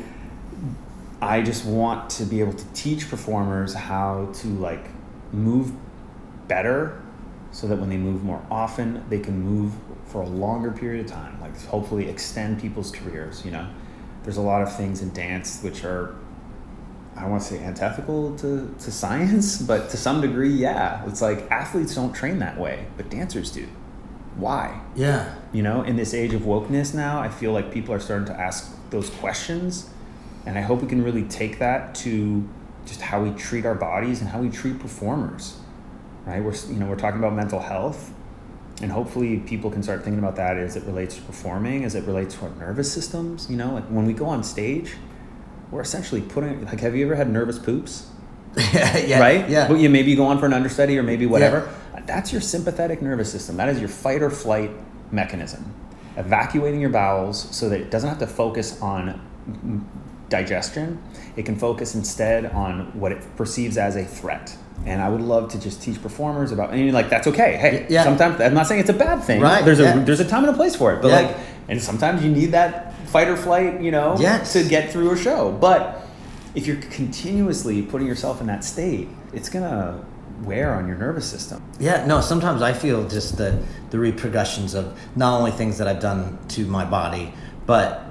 I 1.23 1.42
just 1.42 1.64
want 1.64 2.11
to 2.11 2.25
be 2.25 2.40
able 2.40 2.54
to 2.54 2.64
teach 2.75 3.08
performers 3.08 3.73
how 3.73 4.30
to 4.35 4.49
like 4.49 4.90
move 5.32 5.73
better, 6.48 7.02
so 7.50 7.66
that 7.66 7.78
when 7.78 7.88
they 7.88 7.96
move 7.96 8.22
more 8.22 8.44
often, 8.50 9.04
they 9.08 9.18
can 9.18 9.40
move 9.40 9.72
for 10.06 10.22
a 10.22 10.26
longer 10.28 10.70
period 10.70 11.04
of 11.06 11.10
time. 11.10 11.40
Like 11.40 11.58
hopefully 11.66 12.08
extend 12.08 12.60
people's 12.60 12.90
careers. 12.90 13.44
You 13.44 13.52
know, 13.52 13.68
there's 14.22 14.36
a 14.36 14.42
lot 14.42 14.62
of 14.62 14.74
things 14.76 15.02
in 15.02 15.12
dance 15.12 15.62
which 15.62 15.84
are 15.84 16.16
I 17.16 17.22
don't 17.22 17.30
want 17.30 17.42
to 17.44 17.48
say 17.48 17.58
antithetical 17.60 18.36
to, 18.36 18.74
to 18.78 18.90
science, 18.92 19.62
but 19.62 19.88
to 19.90 19.96
some 19.96 20.20
degree, 20.20 20.50
yeah. 20.50 21.02
It's 21.06 21.22
like 21.22 21.50
athletes 21.50 21.94
don't 21.94 22.12
train 22.12 22.38
that 22.40 22.58
way, 22.58 22.86
but 22.96 23.08
dancers 23.08 23.50
do. 23.50 23.66
Why? 24.36 24.82
Yeah. 24.94 25.34
You 25.52 25.62
know, 25.62 25.82
in 25.82 25.96
this 25.96 26.12
age 26.12 26.34
of 26.34 26.42
wokeness 26.42 26.94
now, 26.94 27.18
I 27.20 27.30
feel 27.30 27.52
like 27.52 27.72
people 27.72 27.94
are 27.94 28.00
starting 28.00 28.26
to 28.26 28.38
ask 28.38 28.70
those 28.90 29.08
questions. 29.08 29.88
And 30.44 30.58
I 30.58 30.60
hope 30.60 30.82
we 30.82 30.88
can 30.88 31.02
really 31.02 31.24
take 31.24 31.58
that 31.58 31.94
to 31.96 32.46
just 32.84 33.00
how 33.00 33.22
we 33.22 33.30
treat 33.30 33.64
our 33.64 33.74
bodies 33.74 34.20
and 34.20 34.28
how 34.28 34.40
we 34.40 34.50
treat 34.50 34.78
performers. 34.78 35.58
Right? 36.26 36.42
We're, 36.42 36.54
you 36.54 36.75
know, 36.75 36.87
we're 36.87 36.97
talking 36.97 37.18
about 37.18 37.35
mental 37.35 37.61
health. 37.61 38.12
And 38.83 38.92
hopefully 38.92 39.38
people 39.38 39.71
can 39.71 39.83
start 39.83 40.02
thinking 40.02 40.18
about 40.18 40.37
that 40.37 40.59
as 40.59 40.76
it 40.76 40.85
relates 40.85 41.14
to 41.16 41.23
performing, 41.23 41.85
as 41.85 41.95
it 41.95 42.04
relates 42.04 42.35
to 42.35 42.42
our 42.42 42.50
nervous 42.56 42.92
systems. 42.92 43.49
You 43.49 43.56
know, 43.56 43.73
like 43.73 43.85
when 43.85 44.04
we 44.04 44.12
go 44.12 44.26
on 44.26 44.45
stage, 44.45 44.97
we're 45.71 45.80
essentially 45.80 46.21
putting 46.21 46.64
like 46.66 46.80
have 46.80 46.95
you 46.95 47.06
ever 47.06 47.14
had 47.14 47.30
nervous 47.30 47.59
poops? 47.59 48.11
yeah. 48.73 49.18
right? 49.18 49.49
Yeah. 49.49 49.68
But 49.68 49.78
you 49.78 49.88
maybe 49.88 50.14
go 50.14 50.26
on 50.26 50.38
for 50.38 50.47
an 50.47 50.52
understudy 50.52 50.99
or 50.99 51.02
maybe 51.02 51.26
whatever. 51.26 51.68
Uh, 51.95 52.00
that's 52.06 52.33
your 52.33 52.40
sympathetic 52.40 53.02
nervous 53.02 53.30
system. 53.30 53.56
That 53.56 53.68
is 53.68 53.78
your 53.78 53.88
fight 53.88 54.23
or 54.23 54.30
flight 54.30 54.71
mechanism. 55.11 55.75
Evacuating 56.16 56.80
your 56.80 56.90
bowels 56.90 57.54
so 57.54 57.68
that 57.68 57.80
it 57.80 57.90
doesn't 57.90 58.09
have 58.09 58.18
to 58.21 58.26
focus 58.26 58.80
on 58.80 59.87
digestion. 60.28 61.02
It 61.37 61.45
can 61.45 61.57
focus 61.57 61.95
instead 61.95 62.47
on 62.52 62.99
what 62.99 63.12
it 63.12 63.37
perceives 63.37 63.76
as 63.76 63.97
a 63.97 64.05
threat. 64.05 64.57
And 64.85 65.02
I 65.02 65.09
would 65.09 65.21
love 65.21 65.50
to 65.52 65.61
just 65.61 65.83
teach 65.83 66.00
performers 66.02 66.52
about, 66.52 66.71
and 66.71 66.81
you're 66.81 66.93
like, 66.93 67.09
that's 67.11 67.26
okay. 67.26 67.57
Hey, 67.57 67.87
Yeah. 67.88 68.05
sometimes 68.05 68.40
I'm 68.40 68.55
not 68.55 68.66
saying 68.66 68.81
it's 68.81 68.90
a 68.90 68.95
bad 68.95 69.23
thing. 69.23 69.40
Right, 69.40 69.64
There's 69.64 69.78
yeah. 69.81 70.00
a 70.00 70.05
there's 70.05 70.21
a 70.21 70.25
time 70.25 70.45
and 70.45 70.52
a 70.52 70.57
place 70.57 70.75
for 70.76 70.93
it. 70.95 71.02
But 71.02 71.09
Yeah. 71.09 71.16
like, 71.21 71.37
and 71.69 71.81
sometimes 71.83 72.23
you 72.23 72.31
need 72.31 72.52
that 72.52 72.95
fight 73.09 73.28
or 73.28 73.37
flight, 73.37 73.81
you 73.81 73.90
know, 73.90 74.16
Yes. 74.19 74.52
to 74.52 74.62
get 74.64 74.93
through 74.93 75.11
a 75.12 75.16
show. 75.16 75.50
But 75.61 76.02
if 76.55 76.66
you're 76.66 76.76
continuously 76.90 77.83
putting 77.83 78.07
yourself 78.07 78.40
in 78.40 78.47
that 78.47 78.64
state, 78.64 79.09
it's 79.33 79.49
gonna 79.49 79.97
wear 80.45 80.75
on 80.75 80.87
your 80.87 80.97
nervous 80.97 81.25
system. 81.26 81.62
Yeah, 81.81 82.05
no, 82.07 82.21
sometimes 82.21 82.61
I 82.62 82.73
feel 82.75 83.09
just 83.09 83.37
the, 83.38 83.59
the 83.90 83.99
repercussions 83.99 84.75
of 84.75 84.93
not 85.16 85.38
only 85.38 85.50
things 85.50 85.78
that 85.78 85.88
I've 85.88 86.00
done 86.00 86.38
to 86.49 86.66
my 86.66 86.85
body, 86.85 87.33
but 87.66 88.05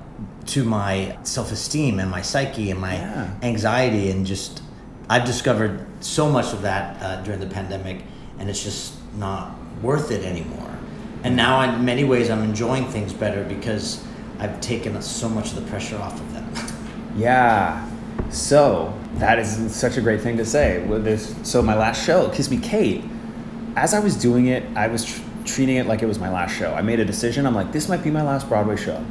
to 0.48 0.64
my 0.64 1.18
self-esteem 1.24 2.00
and 2.00 2.10
my 2.12 2.22
psyche 2.22 2.72
and 2.72 2.80
my 2.80 2.96
Yeah. 2.96 3.28
anxiety 3.42 4.12
and 4.12 4.26
just 4.26 4.62
I've 5.10 5.26
discovered 5.26 5.86
so 6.00 6.30
much 6.32 6.52
of 6.54 6.62
that 6.64 7.02
uh, 7.02 7.22
during 7.22 7.40
the 7.40 7.46
pandemic, 7.46 8.02
and 8.40 8.50
it's 8.50 8.64
just 8.64 8.94
not 9.20 9.56
worth 9.84 10.10
it 10.10 10.26
anymore. 10.26 10.70
And 11.24 11.36
now, 11.36 11.62
in 11.62 11.86
many 11.86 12.04
ways, 12.04 12.30
I'm 12.32 12.42
enjoying 12.44 12.86
things 12.88 13.14
better 13.14 13.44
because 13.44 14.04
I've 14.40 14.60
taken 14.62 15.00
so 15.04 15.30
much 15.30 15.50
of 15.54 15.56
the 15.64 15.70
pressure 15.70 15.98
off 15.98 16.20
of 16.20 16.34
them. 16.34 16.48
Yeah. 17.18 17.88
So 18.30 18.94
that 19.16 19.40
is 19.40 19.74
such 19.74 19.96
a 19.98 20.02
great 20.02 20.22
thing 20.22 20.38
to 20.38 20.46
say. 20.46 20.84
With 20.86 21.04
this, 21.06 21.34
so 21.44 21.62
my 21.62 21.76
last 21.76 22.04
show, 22.06 22.30
Kiss 22.30 22.50
Me 22.52 22.58
Kate, 22.58 23.04
as 23.76 23.94
I 23.94 24.00
was 24.00 24.16
doing 24.16 24.48
it, 24.48 24.64
I 24.76 24.88
was 24.88 25.06
tr- 25.06 25.22
treating 25.46 25.78
it 25.78 25.86
like 25.86 26.02
it 26.02 26.08
was 26.08 26.20
my 26.20 26.30
last 26.30 26.58
show. 26.58 26.74
I 26.74 26.82
made 26.82 27.00
a 27.00 27.06
decision. 27.06 27.46
I'm 27.46 27.56
like, 27.56 27.72
this 27.72 27.88
might 27.88 28.04
be 28.04 28.10
my 28.12 28.22
last 28.24 28.50
Broadway 28.50 28.76
show, 28.76 29.02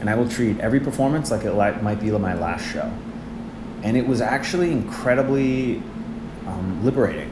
and 0.00 0.08
I 0.08 0.14
will 0.14 0.28
treat 0.28 0.58
every 0.60 0.80
performance 0.80 1.30
like 1.30 1.44
it 1.44 1.52
li- 1.52 1.80
might 1.82 2.00
be 2.00 2.10
my 2.10 2.34
last 2.34 2.64
show. 2.72 2.90
And 3.82 3.96
it 3.96 4.06
was 4.06 4.20
actually 4.20 4.72
incredibly 4.72 5.82
um, 6.46 6.84
liberating. 6.84 7.30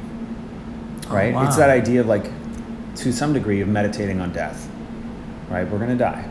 Oh, 1.09 1.15
Right? 1.15 1.35
wow. 1.35 1.47
It's 1.47 1.57
that 1.57 1.71
idea 1.71 2.01
of 2.01 2.07
like, 2.07 2.25
to 2.97 3.13
some 3.13 3.33
degree, 3.33 3.61
of 3.61 3.69
meditating 3.69 4.21
on 4.21 4.33
death. 4.33 4.69
Right? 5.49 5.69
We're 5.69 5.79
gonna 5.79 5.97
die. 5.97 6.29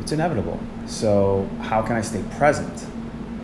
It's 0.00 0.12
inevitable. 0.12 0.60
So 0.86 1.48
how 1.60 1.82
can 1.82 1.96
I 1.96 2.00
stay 2.00 2.22
present 2.36 2.86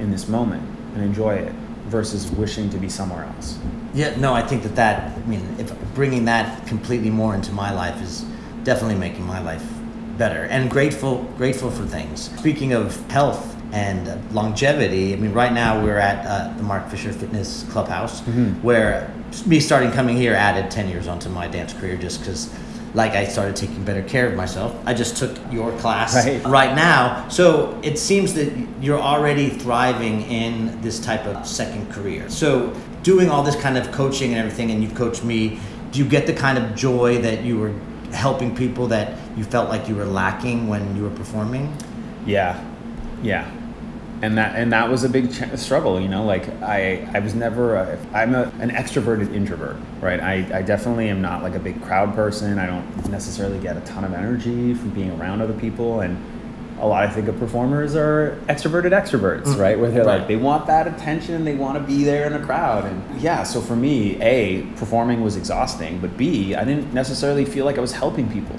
in 0.01 0.11
this 0.11 0.29
moment 0.29 0.63
and 0.95 1.03
enjoy 1.03 1.35
it 1.35 1.53
versus 1.87 2.31
wishing 2.33 2.69
to 2.71 2.79
be 2.79 2.89
somewhere 2.89 3.25
else? 3.25 3.59
Yeah, 3.95 4.15
no, 4.17 4.35
I 4.35 4.43
think 4.43 4.63
that 4.65 4.77
that, 4.77 5.17
I 5.17 5.21
mean, 5.27 5.43
if 5.59 5.73
bringing 5.95 6.25
that 6.27 6.67
completely 6.67 7.11
more 7.11 7.35
into 7.35 7.53
my 7.53 7.73
life 7.73 8.01
is 8.03 8.25
definitely 8.65 8.97
making 8.97 9.25
my 9.27 9.41
life 9.41 9.65
better 10.19 10.45
and 10.45 10.69
grateful, 10.71 11.23
grateful 11.37 11.71
for 11.71 11.87
things. 11.87 12.31
Speaking 12.39 12.73
of 12.73 12.97
health 13.11 13.55
and 13.73 14.35
longevity, 14.35 15.13
I 15.13 15.17
mean, 15.17 15.33
right 15.33 15.53
now 15.53 15.83
we're 15.83 15.99
at 15.99 16.27
uh, 16.27 16.55
the 16.57 16.63
Mark 16.63 16.89
Fisher 16.91 17.13
Fitness 17.13 17.65
Clubhouse, 17.71 18.21
where 18.63 19.13
me 19.47 19.61
starting 19.61 19.93
coming 19.93 20.17
here 20.17 20.35
added 20.35 20.71
10 20.71 20.89
years 20.89 21.07
onto 21.07 21.29
my 21.29 21.47
dance 21.49 21.73
career 21.73 21.97
just 21.97 22.21
because. 22.21 22.53
Like 22.95 23.13
I 23.13 23.27
started 23.27 23.55
taking 23.55 23.85
better 23.85 24.03
care 24.03 24.27
of 24.27 24.35
myself. 24.35 24.75
I 24.87 24.95
just 24.95 25.19
took 25.19 25.37
your 25.53 25.73
class 25.77 26.15
Right. 26.25 26.43
right 26.47 26.75
now. 26.75 27.29
So 27.29 27.79
it 27.83 27.99
seems 27.99 28.33
that 28.33 28.51
you're 28.81 28.99
already 28.99 29.51
thriving 29.51 30.23
in 30.23 30.81
this 30.81 30.99
type 30.99 31.27
of 31.27 31.47
second 31.47 31.93
career. 31.93 32.31
So 32.31 32.73
doing 33.03 33.29
all 33.29 33.43
this 33.43 33.57
kind 33.57 33.77
of 33.77 33.93
coaching 33.93 34.31
and 34.31 34.39
everything, 34.39 34.71
and 34.71 34.83
you've 34.83 34.95
coached 34.95 35.23
me, 35.23 35.61
do 35.93 35.99
you 35.99 36.07
get 36.09 36.27
the 36.27 36.33
kind 36.33 36.57
of 36.57 36.75
joy 36.75 37.19
that 37.21 37.45
you 37.45 37.59
were 37.59 37.75
helping 38.13 38.55
people 38.55 38.87
that 38.89 39.17
you 39.37 39.45
felt 39.45 39.69
like 39.69 39.89
you 39.89 39.95
were 39.95 40.05
lacking 40.05 40.69
when 40.69 40.97
you 40.97 41.03
were 41.03 41.11
performing? 41.11 41.77
Yeah, 42.27 42.63
yeah, 43.23 43.51
and 44.23 44.37
that 44.37 44.57
and 44.57 44.73
that 44.73 44.91
was 44.91 45.05
a 45.05 45.09
big 45.09 45.33
ch- 45.33 45.59
struggle. 45.59 46.01
You 46.01 46.09
know, 46.09 46.25
like 46.25 46.49
I 46.63 47.09
I 47.15 47.21
was 47.21 47.35
never 47.35 47.77
a, 47.77 47.99
I'm 48.13 48.35
a, 48.35 48.53
an 48.61 48.71
extroverted 48.71 49.33
introvert, 49.35 49.77
right? 50.01 50.21
I, 50.21 50.59
I 50.59 50.63
definitely 50.63 51.09
am 51.09 51.23
not 51.23 51.43
like 51.43 51.55
a 51.55 51.61
big 51.61 51.83
crowd 51.83 52.15
person. 52.15 52.59
I 52.59 52.67
don't 52.67 53.11
necessarily 53.11 53.59
get 53.61 53.77
a 53.77 53.81
ton 53.81 54.05
of 54.05 54.13
energy 54.13 54.75
from 54.75 54.91
being 54.91 55.11
around 55.21 55.41
other 55.41 55.55
people, 55.55 56.01
and 56.01 56.17
a 56.81 56.87
lot 56.87 57.05
I 57.05 57.11
think 57.11 57.29
of 57.29 57.39
performers 57.39 57.97
are 57.97 58.39
extroverted 58.49 58.93
extroverts, 58.93 59.45
mm. 59.45 59.59
right? 59.59 59.79
Where 59.79 59.91
they're 59.91 60.05
Right. 60.05 60.19
like 60.19 60.29
they 60.29 60.37
want 60.37 60.67
that 60.67 60.87
attention, 60.87 61.45
they 61.45 61.55
want 61.55 61.79
to 61.79 61.85
be 61.85 62.05
there 62.05 62.27
in 62.27 62.33
a 62.33 62.45
crowd, 62.45 62.85
and 62.85 63.21
yeah. 63.21 63.43
So 63.43 63.61
for 63.61 63.77
me, 63.77 64.21
a 64.23 64.63
performing 64.77 65.23
was 65.23 65.37
exhausting, 65.37 65.99
but 65.99 66.17
b 66.17 66.55
I 66.55 66.65
didn't 66.65 66.93
necessarily 66.93 67.45
feel 67.45 67.65
like 67.65 67.79
I 67.79 67.81
was 67.81 67.93
helping 67.93 68.31
people 68.31 68.57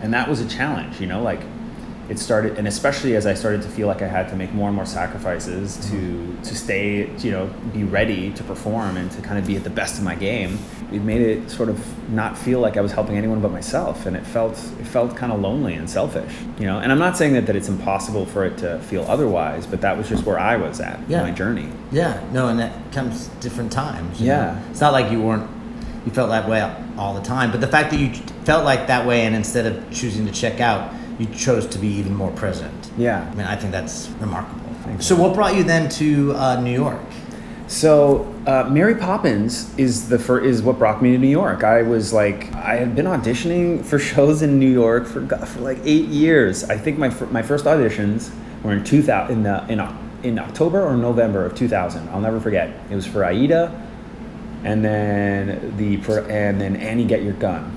and 0.00 0.12
that 0.14 0.28
was 0.28 0.40
a 0.40 0.48
challenge 0.48 1.00
you 1.00 1.06
know 1.06 1.22
like 1.22 1.40
it 2.08 2.18
started 2.18 2.56
and 2.58 2.66
especially 2.66 3.14
as 3.16 3.26
i 3.26 3.34
started 3.34 3.60
to 3.60 3.68
feel 3.68 3.86
like 3.86 4.00
i 4.02 4.06
had 4.06 4.28
to 4.28 4.36
make 4.36 4.52
more 4.54 4.68
and 4.68 4.76
more 4.76 4.86
sacrifices 4.86 5.76
to 5.76 5.96
mm-hmm. 5.96 6.42
to 6.42 6.54
stay 6.54 7.10
you 7.18 7.30
know 7.30 7.46
be 7.72 7.84
ready 7.84 8.32
to 8.32 8.42
perform 8.44 8.96
and 8.96 9.10
to 9.10 9.20
kind 9.20 9.38
of 9.38 9.46
be 9.46 9.56
at 9.56 9.64
the 9.64 9.70
best 9.70 9.98
of 9.98 10.04
my 10.04 10.14
game 10.14 10.58
it 10.90 11.02
made 11.02 11.20
it 11.20 11.50
sort 11.50 11.68
of 11.68 12.10
not 12.10 12.36
feel 12.36 12.60
like 12.60 12.76
i 12.76 12.80
was 12.80 12.92
helping 12.92 13.16
anyone 13.16 13.40
but 13.40 13.50
myself 13.52 14.06
and 14.06 14.16
it 14.16 14.26
felt 14.26 14.54
it 14.80 14.86
felt 14.86 15.14
kind 15.16 15.32
of 15.32 15.40
lonely 15.40 15.74
and 15.74 15.88
selfish 15.90 16.32
you 16.58 16.64
know 16.66 16.78
and 16.78 16.90
i'm 16.90 16.98
not 16.98 17.16
saying 17.16 17.34
that, 17.34 17.46
that 17.46 17.56
it's 17.56 17.68
impossible 17.68 18.24
for 18.24 18.44
it 18.44 18.56
to 18.56 18.78
feel 18.80 19.02
otherwise 19.04 19.66
but 19.66 19.80
that 19.80 19.96
was 19.96 20.08
just 20.08 20.24
where 20.24 20.38
i 20.38 20.56
was 20.56 20.80
at 20.80 20.98
Yeah. 21.08 21.18
in 21.20 21.24
my 21.24 21.30
journey 21.32 21.68
Yeah, 21.92 22.20
no, 22.32 22.48
and 22.48 22.58
that 22.58 22.72
comes 22.92 23.28
different 23.40 23.72
times. 23.72 24.20
Yeah. 24.20 24.52
know? 24.52 24.62
It's 24.70 24.80
not 24.80 24.92
like 24.92 25.10
you 25.10 25.22
weren't, 25.22 25.48
you 26.04 26.12
felt 26.12 26.28
that 26.30 26.46
way 26.48 26.60
all 26.98 27.14
the 27.14 27.22
time, 27.22 27.50
but 27.50 27.60
the 27.62 27.66
fact 27.66 27.90
that 27.90 27.98
you 27.98 28.12
felt 28.44 28.64
like 28.64 28.86
that 28.88 29.06
way 29.06 29.24
and 29.26 29.34
instead 29.34 29.64
of 29.66 29.90
choosing 29.90 30.26
to 30.26 30.32
check 30.32 30.60
out, 30.60 30.92
you 31.18 31.26
chose 31.26 31.66
to 31.66 31.78
be 31.78 31.88
even 31.88 32.14
more 32.14 32.30
present. 32.32 32.90
yeah 32.96 33.28
I 33.30 33.34
mean, 33.34 33.46
I 33.46 33.56
think 33.56 33.72
that's 33.72 34.08
remarkable. 34.20 34.60
Thank 34.84 35.02
So, 35.02 35.16
what 35.16 35.34
brought 35.34 35.56
you 35.56 35.64
then 35.64 35.88
to 35.90 36.34
uh, 36.36 36.60
New 36.60 36.72
York? 36.72 37.00
So 37.66 38.34
uh, 38.46 38.66
Mary 38.70 38.94
Poppins 38.94 39.76
is 39.78 40.08
the 40.08 40.18
fir- 40.18 40.40
is 40.40 40.62
what 40.62 40.78
brought 40.78 41.02
me 41.02 41.12
to 41.12 41.18
New 41.18 41.28
York. 41.28 41.64
I 41.64 41.82
was 41.82 42.14
like 42.14 42.50
I 42.54 42.76
had 42.76 42.96
been 42.96 43.04
auditioning 43.04 43.84
for 43.84 43.98
shows 44.12 44.40
in 44.42 44.58
New 44.58 44.70
York 44.70 45.06
for 45.06 45.26
for 45.26 45.60
like 45.60 45.78
eight 45.84 46.06
years. 46.06 46.64
I 46.64 46.78
think 46.78 46.98
my 46.98 47.10
fir- 47.10 47.26
my 47.26 47.42
first 47.42 47.66
auditions 47.66 48.30
were 48.62 48.72
in 48.72 48.84
two 48.84 49.02
thousand 49.02 49.36
in 49.38 49.42
the 49.42 49.66
in 49.68 49.80
in 50.22 50.38
October 50.38 50.82
or 50.82 50.96
November 50.96 51.44
of 51.44 51.54
two 51.54 51.68
thousand. 51.68 52.08
I'll 52.08 52.20
never 52.22 52.40
forget. 52.40 52.70
It 52.90 52.94
was 52.94 53.06
for 53.06 53.22
Aida, 53.24 53.70
and 54.64 54.82
then 54.82 55.76
the 55.76 55.96
and 56.30 56.58
then 56.58 56.74
Annie 56.76 57.04
Get 57.04 57.22
Your 57.22 57.34
Gun, 57.34 57.70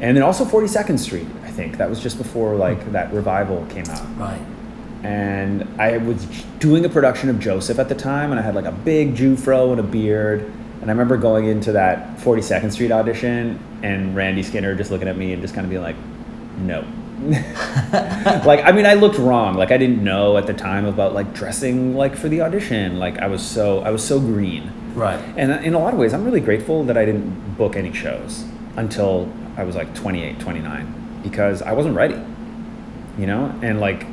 and 0.00 0.16
then 0.16 0.22
also 0.22 0.44
Forty 0.44 0.68
Second 0.68 0.98
Street. 0.98 1.26
Think 1.60 1.76
that 1.78 1.88
was 1.90 2.00
just 2.00 2.16
before 2.18 2.54
like 2.56 2.92
that 2.92 3.12
revival 3.12 3.66
came 3.68 3.84
out 3.86 4.06
Right. 4.16 4.40
and 5.02 5.66
I 5.78 5.98
was 5.98 6.24
doing 6.58 6.84
a 6.84 6.88
production 6.88 7.28
of 7.28 7.38
Joseph 7.38 7.78
at 7.78 7.88
the 7.88 7.94
time, 7.94 8.30
and 8.32 8.40
I 8.40 8.42
had 8.42 8.54
like 8.54 8.64
a 8.64 8.72
big 8.72 9.14
Jew 9.14 9.36
fro 9.36 9.70
and 9.72 9.80
a 9.80 9.82
beard. 9.82 10.40
And 10.80 10.90
I 10.90 10.92
remember 10.94 11.16
going 11.18 11.44
into 11.46 11.72
that 11.72 12.16
42nd 12.18 12.72
Street 12.72 12.90
audition, 12.92 13.58
and 13.82 14.16
Randy 14.16 14.42
Skinner 14.42 14.74
just 14.74 14.90
looking 14.90 15.08
at 15.08 15.16
me 15.18 15.32
and 15.34 15.42
just 15.42 15.54
kind 15.54 15.64
of 15.66 15.70
being 15.70 15.82
like, 15.82 15.96
"No." 16.58 16.84
like 18.46 18.64
I 18.64 18.72
mean, 18.72 18.86
I 18.86 18.94
looked 18.94 19.18
wrong. 19.18 19.54
Like 19.54 19.70
I 19.70 19.76
didn't 19.76 20.02
know 20.02 20.38
at 20.38 20.46
the 20.46 20.54
time 20.54 20.86
about 20.86 21.12
like 21.12 21.34
dressing 21.34 21.94
like 21.94 22.16
for 22.16 22.28
the 22.30 22.40
audition. 22.40 22.98
Like 22.98 23.18
I 23.18 23.26
was 23.26 23.42
so 23.42 23.80
I 23.80 23.90
was 23.90 24.02
so 24.02 24.18
green. 24.18 24.72
Right. 24.94 25.20
And 25.36 25.52
in 25.64 25.74
a 25.74 25.78
lot 25.78 25.92
of 25.92 26.00
ways, 26.00 26.14
I'm 26.14 26.24
really 26.24 26.40
grateful 26.40 26.84
that 26.84 26.96
I 26.96 27.04
didn't 27.04 27.56
book 27.56 27.76
any 27.76 27.92
shows 27.92 28.44
until 28.76 29.30
I 29.56 29.64
was 29.64 29.76
like 29.76 29.94
28, 29.94 30.40
29, 30.40 30.94
because 31.22 31.62
I 31.62 31.72
wasn't 31.72 31.96
ready. 31.96 32.20
You 33.18 33.26
know, 33.26 33.54
and 33.62 33.80
like, 33.80 34.06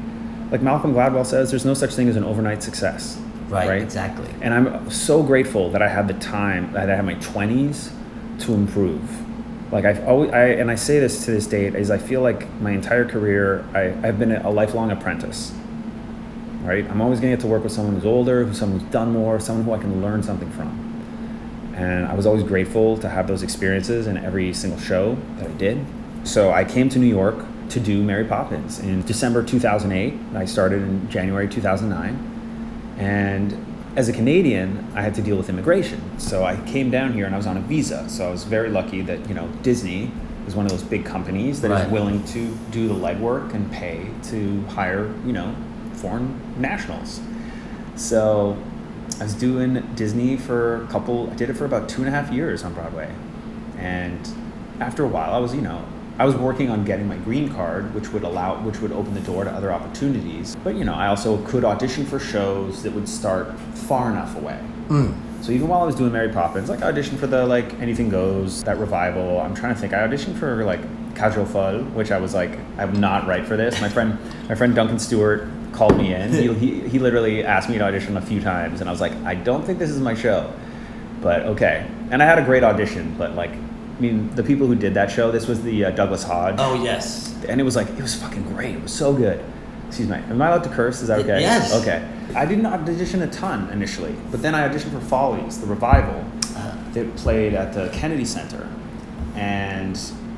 like 0.52 0.62
Malcolm 0.62 0.94
Gladwell 0.94 1.26
says, 1.26 1.50
there's 1.50 1.66
no 1.66 1.74
such 1.74 1.94
thing 1.94 2.10
as 2.10 2.16
an 2.16 2.24
overnight 2.24 2.62
success. 2.64 3.20
Right, 3.48 3.82
exactly. 3.82 4.28
And 4.42 4.54
I'm 4.54 4.92
so 4.92 5.24
grateful 5.24 5.72
that 5.72 5.82
I 5.82 5.88
had 5.88 6.08
the 6.08 6.14
time, 6.16 6.74
that 6.74 6.90
I 6.90 6.96
had 6.96 7.06
my 7.06 7.16
20s 7.16 7.92
to 8.40 8.54
improve. 8.54 9.02
Like 9.72 9.86
I've 9.86 10.06
always, 10.06 10.32
I, 10.32 10.48
and 10.48 10.70
I 10.70 10.76
say 10.76 11.00
this 11.00 11.26
to 11.26 11.32
this 11.32 11.48
date, 11.48 11.76
is 11.76 11.90
I 11.90 11.98
feel 11.98 12.22
like 12.22 12.50
my 12.60 12.72
entire 12.72 13.06
career, 13.06 13.64
I, 13.74 14.08
I've 14.08 14.20
been 14.20 14.34
a 14.34 14.50
lifelong 14.50 14.92
apprentice 14.92 15.54
right? 16.68 16.90
I'm 16.90 17.02
always 17.02 17.22
going 17.22 17.32
to 17.32 17.38
get 17.38 17.42
to 17.42 17.48
work 17.48 17.64
with 17.64 17.72
someone 17.72 17.96
who's 17.96 18.06
older, 18.06 18.44
who's 18.44 18.60
someone 18.60 18.82
who's 18.82 18.92
done 18.92 19.12
more, 19.12 19.40
someone 19.40 19.64
who 19.64 19.72
I 19.72 19.78
can 19.78 20.02
learn 20.02 20.22
something 20.22 20.52
from. 20.52 20.84
And 21.76 22.06
I 22.06 22.14
was 22.14 22.26
always 22.26 22.44
grateful 22.44 22.98
to 22.98 23.08
have 23.08 23.28
those 23.28 23.42
experiences 23.42 24.08
in 24.08 24.18
every 24.18 24.54
single 24.54 24.80
show 24.80 25.18
that 25.38 25.50
I 25.50 25.54
did. 25.54 25.86
So 26.24 26.52
I 26.52 26.64
came 26.66 26.90
to 26.90 27.00
New 27.00 27.08
York 27.08 27.36
to 27.70 27.80
do 27.80 28.04
Mary 28.04 28.26
Poppins 28.26 28.80
in 28.80 29.02
December 29.04 29.44
2008. 29.44 30.14
I 30.36 30.46
started 30.46 30.82
in 30.82 31.10
January 31.10 31.48
2009. 31.48 32.96
And 32.98 33.66
as 33.96 34.10
a 34.10 34.14
Canadian, 34.14 34.86
I 34.96 35.02
had 35.02 35.16
to 35.16 35.22
deal 35.22 35.38
with 35.38 35.50
immigration. 35.50 36.02
So 36.20 36.44
I 36.44 36.56
came 36.66 36.90
down 36.92 37.14
here 37.14 37.26
and 37.26 37.34
I 37.34 37.38
was 37.38 37.48
on 37.48 37.58
a 37.58 37.62
visa. 37.62 38.08
So 38.10 38.28
I 38.28 38.32
was 38.32 38.44
very 38.44 38.70
lucky 38.70 39.02
that, 39.02 39.28
you 39.28 39.34
know, 39.36 39.48
Disney 39.64 40.12
is 40.48 40.56
one 40.56 40.66
of 40.66 40.72
those 40.72 40.84
big 40.84 41.06
companies 41.06 41.62
that 41.62 41.72
is 41.72 41.82
Right. 41.82 41.92
willing 41.92 42.24
to 42.26 42.58
do 42.72 42.88
the 42.88 42.94
legwork 42.94 43.54
and 43.54 43.70
pay 43.72 44.08
to 44.30 44.64
hire, 44.70 45.10
you 45.26 45.34
know, 45.34 45.54
foreign 45.94 46.40
nationals. 46.58 47.20
So 47.96 48.56
I 49.20 49.24
was 49.24 49.34
doing 49.34 49.84
Disney 49.96 50.38
for 50.38 50.84
a 50.84 50.88
couple, 50.88 51.30
I 51.32 51.36
did 51.36 51.50
it 51.50 51.54
for 51.58 51.66
about 51.66 51.90
two 51.90 52.02
and 52.02 52.08
a 52.08 52.12
half 52.12 52.32
years 52.32 52.64
on 52.64 52.74
Broadway. 52.74 53.10
And 53.78 54.20
after 54.80 55.04
a 55.04 55.08
while, 55.08 55.34
I 55.34 55.40
was, 55.40 55.54
you 55.56 55.62
know, 55.62 55.82
I 56.20 56.26
was 56.26 56.36
working 56.36 56.72
on 56.72 56.84
getting 56.84 57.08
my 57.08 57.18
green 57.18 57.54
card, 57.54 57.94
which 57.94 58.10
would 58.10 58.24
allow, 58.24 58.60
which 58.62 58.80
would 58.80 58.92
open 58.92 59.14
the 59.14 59.22
door 59.22 59.44
to 59.44 59.52
other 59.52 59.72
opportunities. 59.72 60.56
But, 60.64 60.76
you 60.76 60.84
know, 60.84 60.96
I 60.96 61.08
also 61.08 61.44
could 61.46 61.64
audition 61.64 62.06
for 62.06 62.20
shows 62.20 62.82
that 62.84 62.92
would 62.94 63.08
start 63.08 63.58
far 63.60 64.10
enough 64.12 64.36
away. 64.36 64.60
Mm. 64.88 65.16
So 65.44 65.52
even 65.52 65.68
while 65.68 65.82
I 65.82 65.86
was 65.86 65.94
doing 65.94 66.12
Mary 66.12 66.30
Poppins, 66.30 66.70
like 66.70 66.82
I 66.82 66.92
auditioned 66.92 67.20
for 67.20 67.28
the 67.28 67.46
like 67.46 67.72
Anything 67.76 68.10
Goes, 68.10 68.64
that 68.64 68.78
revival. 68.80 69.40
I'm 69.40 69.54
trying 69.54 69.76
to 69.76 69.80
think. 69.80 69.94
I 69.94 70.08
auditioned 70.08 70.40
for 70.40 70.64
like 70.64 70.82
Casual 71.16 71.46
Fun, 71.46 71.94
which 71.94 72.12
I 72.12 72.20
was 72.20 72.34
like, 72.34 72.58
I'm 72.78 73.00
not 73.00 73.28
right 73.28 73.46
for 73.46 73.56
this. 73.56 73.80
My 73.80 73.90
friend, 73.90 74.18
my 74.50 74.56
friend 74.56 74.74
Duncan 74.74 74.98
Stewart 74.98 75.48
called 75.72 75.98
me 75.98 76.14
in. 76.16 76.34
He, 76.34 76.52
he, 76.54 76.90
he 76.90 77.00
literally 77.00 77.44
asked 77.44 77.70
me 77.70 77.78
to 77.78 77.84
audition 77.84 78.18
a 78.18 78.22
few 78.22 78.42
times, 78.42 78.82
and 78.82 78.90
I 78.90 78.92
was 78.92 79.02
like, 79.02 79.14
I 79.24 79.36
don't 79.36 79.64
think 79.64 79.78
this 79.78 79.92
is 79.92 80.00
my 80.00 80.16
show, 80.16 80.52
but 81.22 81.44
okay. 81.44 81.88
And 82.10 82.24
I 82.24 82.26
had 82.26 82.40
a 82.40 82.44
great 82.44 82.64
audition, 82.64 83.14
but 83.18 83.36
like, 83.36 83.52
I 83.98 84.00
mean, 84.00 84.34
the 84.36 84.44
people 84.44 84.68
who 84.68 84.76
did 84.76 84.94
that 84.94 85.10
show, 85.10 85.32
this 85.32 85.48
was 85.48 85.64
the 85.64 85.86
uh, 85.86 85.92
Douglas 85.92 86.24
Hodge 86.24 86.56
Oh 86.60 86.84
yes. 86.84 87.34
and 87.50 87.60
it 87.60 87.64
was 87.64 87.76
like 87.76 87.90
it 87.90 88.02
was 88.02 88.14
fucking 88.16 88.44
great. 88.54 88.76
It 88.76 88.82
was 88.84 88.94
so 88.94 89.12
good. 89.14 89.44
Excuse 89.88 90.08
me. 90.10 90.18
Am 90.18 90.42
I 90.42 90.48
allowed 90.50 90.64
to 90.66 90.70
curse? 90.70 91.02
Is 91.02 91.08
that 91.08 91.20
okay? 91.22 91.42
Yes. 91.42 91.74
Okay. 91.82 92.08
I 92.36 92.46
didn't 92.46 92.66
audition 92.66 93.22
a 93.22 93.28
ton 93.32 93.70
initially, 93.72 94.16
but 94.32 94.42
then 94.42 94.54
I 94.54 94.68
auditioned 94.68 94.92
for 94.92 95.00
Follies, 95.00 95.60
the 95.62 95.66
revival 95.68 96.24
that 96.94 97.16
played 97.16 97.54
at 97.54 97.74
the 97.74 97.90
Kennedy 97.94 98.26
Center, 98.26 98.68
and 99.36 99.96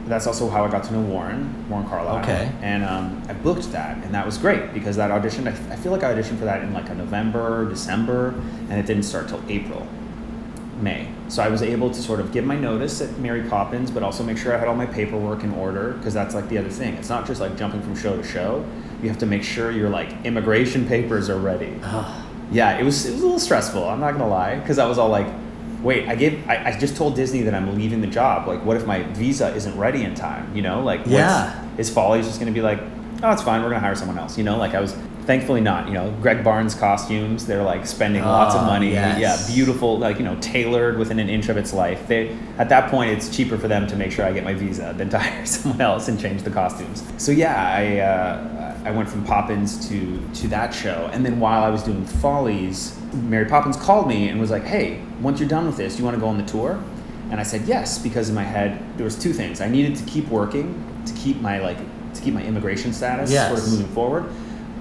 that's 0.07 0.27
also 0.27 0.49
how 0.49 0.65
I 0.65 0.69
got 0.71 0.83
to 0.85 0.93
know 0.93 1.01
Warren, 1.01 1.69
Warren 1.69 1.87
Carlyle. 1.87 2.19
Okay. 2.23 2.51
And 2.61 2.83
um, 2.83 3.21
I 3.29 3.33
booked 3.33 3.71
that, 3.71 4.03
and 4.03 4.13
that 4.13 4.25
was 4.25 4.37
great 4.37 4.73
because 4.73 4.95
that 4.97 5.11
audition, 5.11 5.47
I, 5.47 5.51
I 5.71 5.75
feel 5.75 5.91
like 5.91 6.03
I 6.03 6.13
auditioned 6.13 6.39
for 6.39 6.45
that 6.45 6.63
in 6.63 6.73
like 6.73 6.89
a 6.89 6.95
November, 6.95 7.67
December, 7.69 8.29
and 8.69 8.73
it 8.73 8.85
didn't 8.85 9.03
start 9.03 9.27
till 9.27 9.41
April, 9.47 9.87
May. 10.81 11.07
So 11.29 11.43
I 11.43 11.47
was 11.47 11.61
able 11.61 11.89
to 11.91 12.01
sort 12.01 12.19
of 12.19 12.31
give 12.31 12.43
my 12.43 12.55
notice 12.57 13.01
at 13.01 13.17
Mary 13.19 13.43
Poppins, 13.43 13.91
but 13.91 14.01
also 14.03 14.23
make 14.23 14.37
sure 14.37 14.53
I 14.53 14.57
had 14.57 14.67
all 14.67 14.75
my 14.75 14.87
paperwork 14.87 15.43
in 15.43 15.51
order 15.53 15.93
because 15.93 16.13
that's 16.13 16.33
like 16.35 16.49
the 16.49 16.57
other 16.57 16.69
thing. 16.69 16.95
It's 16.95 17.09
not 17.09 17.27
just 17.27 17.39
like 17.39 17.55
jumping 17.55 17.81
from 17.81 17.95
show 17.95 18.17
to 18.17 18.23
show. 18.23 18.65
You 19.03 19.09
have 19.09 19.19
to 19.19 19.25
make 19.27 19.43
sure 19.43 19.69
your 19.71 19.89
like 19.89 20.09
immigration 20.25 20.87
papers 20.87 21.29
are 21.29 21.37
ready. 21.37 21.79
Yeah, 22.51 22.77
it 22.79 22.83
was 22.83 23.05
it 23.05 23.11
was 23.13 23.21
a 23.21 23.25
little 23.25 23.39
stressful. 23.39 23.87
I'm 23.87 23.99
not 23.99 24.13
gonna 24.13 24.27
lie, 24.27 24.55
because 24.57 24.79
I 24.79 24.87
was 24.87 24.97
all 24.97 25.09
like, 25.09 25.27
"Wait, 25.83 26.07
I 26.09 26.15
gave 26.15 26.49
I, 26.49 26.71
I 26.71 26.77
just 26.79 26.97
told 26.97 27.15
Disney 27.15 27.43
that 27.43 27.53
I'm 27.53 27.75
leaving 27.77 28.01
the 28.01 28.07
job. 28.07 28.47
Like, 28.47 28.65
what 28.65 28.75
if 28.75 28.87
my 28.87 29.03
visa 29.13 29.53
isn't 29.53 29.77
ready 29.77 30.03
in 30.03 30.15
time? 30.15 30.53
You 30.55 30.63
know, 30.63 30.81
like, 30.81 31.01
Yeah. 31.05 31.63
is 31.77 31.91
Follies 31.91 32.25
just 32.25 32.39
gonna 32.39 32.51
be 32.51 32.63
like, 32.63 32.79
oh, 33.21 33.31
it's 33.31 33.43
fine, 33.43 33.61
we're 33.61 33.69
gonna 33.69 33.79
hire 33.81 33.93
someone 33.95 34.17
else? 34.17 34.35
You 34.35 34.43
know, 34.45 34.57
like 34.57 34.73
I 34.73 34.79
was 34.81 34.95
thankfully 35.29 35.61
not. 35.61 35.85
You 35.87 35.93
know, 35.93 36.09
Gregg 36.23 36.43
Barnes 36.43 36.73
costumes, 36.73 37.45
they're 37.45 37.61
like 37.61 37.85
spending 37.85 38.23
lots 38.23 38.55
of 38.55 38.63
Oh, 38.63 38.65
money. 38.65 38.93
yes. 38.93 39.19
Yeah, 39.19 39.55
beautiful, 39.55 39.99
like 39.99 40.17
you 40.17 40.25
know, 40.25 40.35
tailored 40.41 40.97
within 40.97 41.19
an 41.19 41.29
inch 41.29 41.49
of 41.49 41.55
its 41.57 41.71
life. 41.71 42.07
They 42.07 42.35
at 42.57 42.67
that 42.69 42.89
point, 42.89 43.11
it's 43.11 43.29
cheaper 43.29 43.55
for 43.55 43.67
them 43.67 43.85
to 43.85 43.95
make 43.95 44.11
sure 44.11 44.25
I 44.25 44.33
get 44.33 44.43
my 44.43 44.55
visa 44.55 44.95
than 44.97 45.07
to 45.11 45.19
hire 45.25 45.45
someone 45.45 45.81
else 45.81 46.07
and 46.07 46.19
change 46.19 46.41
the 46.41 46.49
costumes. 46.49 47.03
So 47.17 47.31
yeah, 47.31 47.55
I. 47.81 47.99
Uh, 47.99 48.55
I 48.85 48.91
went 48.91 49.09
from 49.09 49.25
Poppins 49.25 49.89
to 49.89 49.97
to 50.35 50.47
that 50.47 50.73
show, 50.73 51.09
and 51.11 51.25
then 51.25 51.41
while 51.41 51.61
I 51.63 51.69
was 51.69 51.83
doing 51.83 52.05
Follies, 52.05 52.97
Mary 53.13 53.43
Poppins 53.45 53.75
called 53.75 54.07
me 54.07 54.29
and 54.29 54.39
was 54.39 54.51
like, 54.51 54.63
"Hey, 54.63 55.01
once 55.21 55.37
you're 55.41 55.49
done 55.49 55.65
with 55.67 55.75
this, 55.75 55.99
you 55.99 56.05
want 56.05 56.15
to 56.15 56.21
go 56.21 56.29
on 56.29 56.37
the 56.37 56.45
tour?" 56.45 56.81
And 57.29 57.41
I 57.41 57.43
said 57.43 57.63
yes 57.67 57.99
because 57.99 58.29
in 58.29 58.35
my 58.35 58.43
head 58.55 58.79
there 58.95 59.03
was 59.03 59.17
two 59.19 59.33
things: 59.33 59.59
I 59.59 59.67
needed 59.67 59.97
to 59.97 60.03
keep 60.05 60.29
working 60.29 60.67
to 61.05 61.13
keep 61.13 61.41
my 61.41 61.59
like 61.59 61.77
to 62.15 62.21
keep 62.21 62.33
my 62.33 62.41
immigration 62.43 62.93
status 62.93 63.29
Yes. 63.33 63.49
sort 63.49 63.59
of 63.61 63.69
moving 63.69 63.93
forward, 63.93 64.23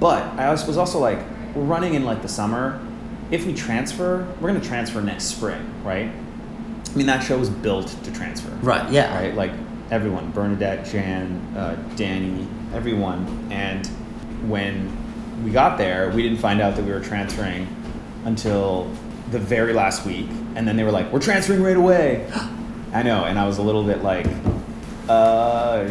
but 0.00 0.22
I 0.38 0.50
was 0.50 0.76
also 0.76 0.98
like, 0.98 1.18
we're 1.54 1.62
running 1.62 1.94
in 1.94 2.04
like 2.04 2.22
the 2.22 2.28
summer. 2.28 2.80
If 3.30 3.46
we 3.46 3.54
transfer, 3.54 4.26
we're 4.40 4.48
gonna 4.48 4.64
transfer 4.64 5.00
next 5.00 5.24
spring, 5.24 5.72
right? 5.84 6.10
I 6.10 6.96
mean 6.96 7.06
that 7.06 7.22
show 7.22 7.38
was 7.38 7.50
built 7.50 7.88
to 8.04 8.12
transfer 8.12 8.50
right. 8.62 8.90
Yeah. 8.90 9.14
right? 9.14 9.34
Like 9.34 9.52
everyone, 9.90 10.30
Bernadette, 10.30 10.86
Jan, 10.86 11.54
uh, 11.56 11.74
Danny, 11.96 12.46
everyone. 12.74 13.48
And 13.50 13.86
when 14.48 15.44
we 15.44 15.50
got 15.50 15.78
there, 15.78 16.10
we 16.10 16.22
didn't 16.22 16.38
find 16.38 16.60
out 16.60 16.76
that 16.76 16.84
we 16.84 16.92
were 16.92 17.00
transferring 17.00 17.66
until 18.24 18.90
the 19.30 19.38
very 19.38 19.72
last 19.72 20.06
week. 20.06 20.28
And 20.56 20.66
then 20.66 20.76
they 20.76 20.84
were 20.84 20.90
like, 20.90 21.12
"We're 21.12 21.20
transferring 21.20 21.62
right 21.62 21.76
away." 21.76 22.30
I 22.92 23.02
know, 23.02 23.24
and 23.24 23.38
I 23.38 23.46
was 23.46 23.58
a 23.58 23.62
little 23.62 23.84
bit 23.84 24.02
like, 24.02 24.26
"Uh, 25.08 25.90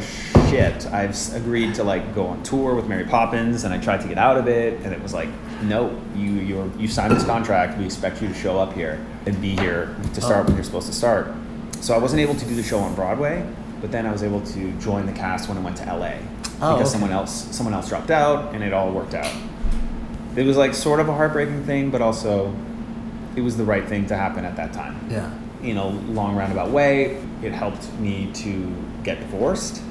shit." 0.49 0.87
I've 0.93 1.15
agreed 1.35 1.75
to 1.75 1.83
like 1.83 2.13
go 2.15 2.27
on 2.27 2.43
tour 2.43 2.75
with 2.75 2.87
Mary 2.87 3.03
Poppins, 3.05 3.63
and 3.63 3.73
I 3.73 3.77
tried 3.77 4.01
to 4.01 4.07
get 4.07 4.17
out 4.17 4.37
of 4.37 4.47
it, 4.47 4.81
and 4.83 4.93
it 4.93 5.01
was 5.01 5.13
like, 5.13 5.29
"No, 5.63 5.91
you 6.15 6.31
you're 6.31 6.67
you 6.77 6.87
signed 6.87 7.13
this 7.13 7.23
contract. 7.25 7.77
We 7.77 7.85
expect 7.85 8.21
you 8.21 8.27
to 8.27 8.33
show 8.33 8.59
up 8.59 8.73
here 8.73 8.99
and 9.25 9.39
be 9.41 9.55
here 9.55 9.95
to 10.13 10.21
start 10.21 10.41
Oh. 10.41 10.47
when 10.47 10.55
you're 10.55 10.63
supposed 10.63 10.87
to 10.87 10.93
start." 10.93 11.31
So 11.81 11.93
I 11.93 11.97
wasn't 11.99 12.21
able 12.21 12.35
to 12.35 12.45
do 12.45 12.55
the 12.55 12.63
show 12.63 12.79
on 12.79 12.95
Broadway, 12.95 13.45
but 13.81 13.91
then 13.91 14.05
I 14.05 14.11
was 14.11 14.23
able 14.23 14.41
to 14.41 14.71
join 14.79 15.05
the 15.05 15.11
cast 15.11 15.47
when 15.47 15.57
I 15.57 15.61
went 15.61 15.77
to 15.77 15.83
LA 15.85 16.13
Oh, 16.59 16.73
because 16.75 16.79
okay. 16.81 16.85
someone 16.89 17.11
else 17.11 17.47
someone 17.51 17.73
else 17.73 17.89
dropped 17.89 18.09
out, 18.11 18.53
and 18.53 18.63
it 18.63 18.73
all 18.73 18.91
worked 18.91 19.13
out. 19.13 19.31
It 20.35 20.45
was 20.45 20.57
like 20.57 20.73
sort 20.73 20.99
of 20.99 21.09
a 21.09 21.13
heartbreaking 21.13 21.63
thing, 21.65 21.89
but 21.91 22.01
also 22.01 22.53
it 23.35 23.41
was 23.41 23.57
the 23.57 23.63
right 23.63 23.87
thing 23.87 24.05
to 24.07 24.15
happen 24.15 24.45
at 24.45 24.55
that 24.55 24.73
time. 24.73 24.95
Yeah. 25.09 25.29
In 25.63 25.77
a 25.77 25.87
long 25.87 26.35
roundabout 26.35 26.71
way, 26.71 27.17
it 27.43 27.51
helped 27.51 27.91
me 27.99 28.29
to 28.33 28.71
get 29.03 29.19
divorced, 29.19 29.81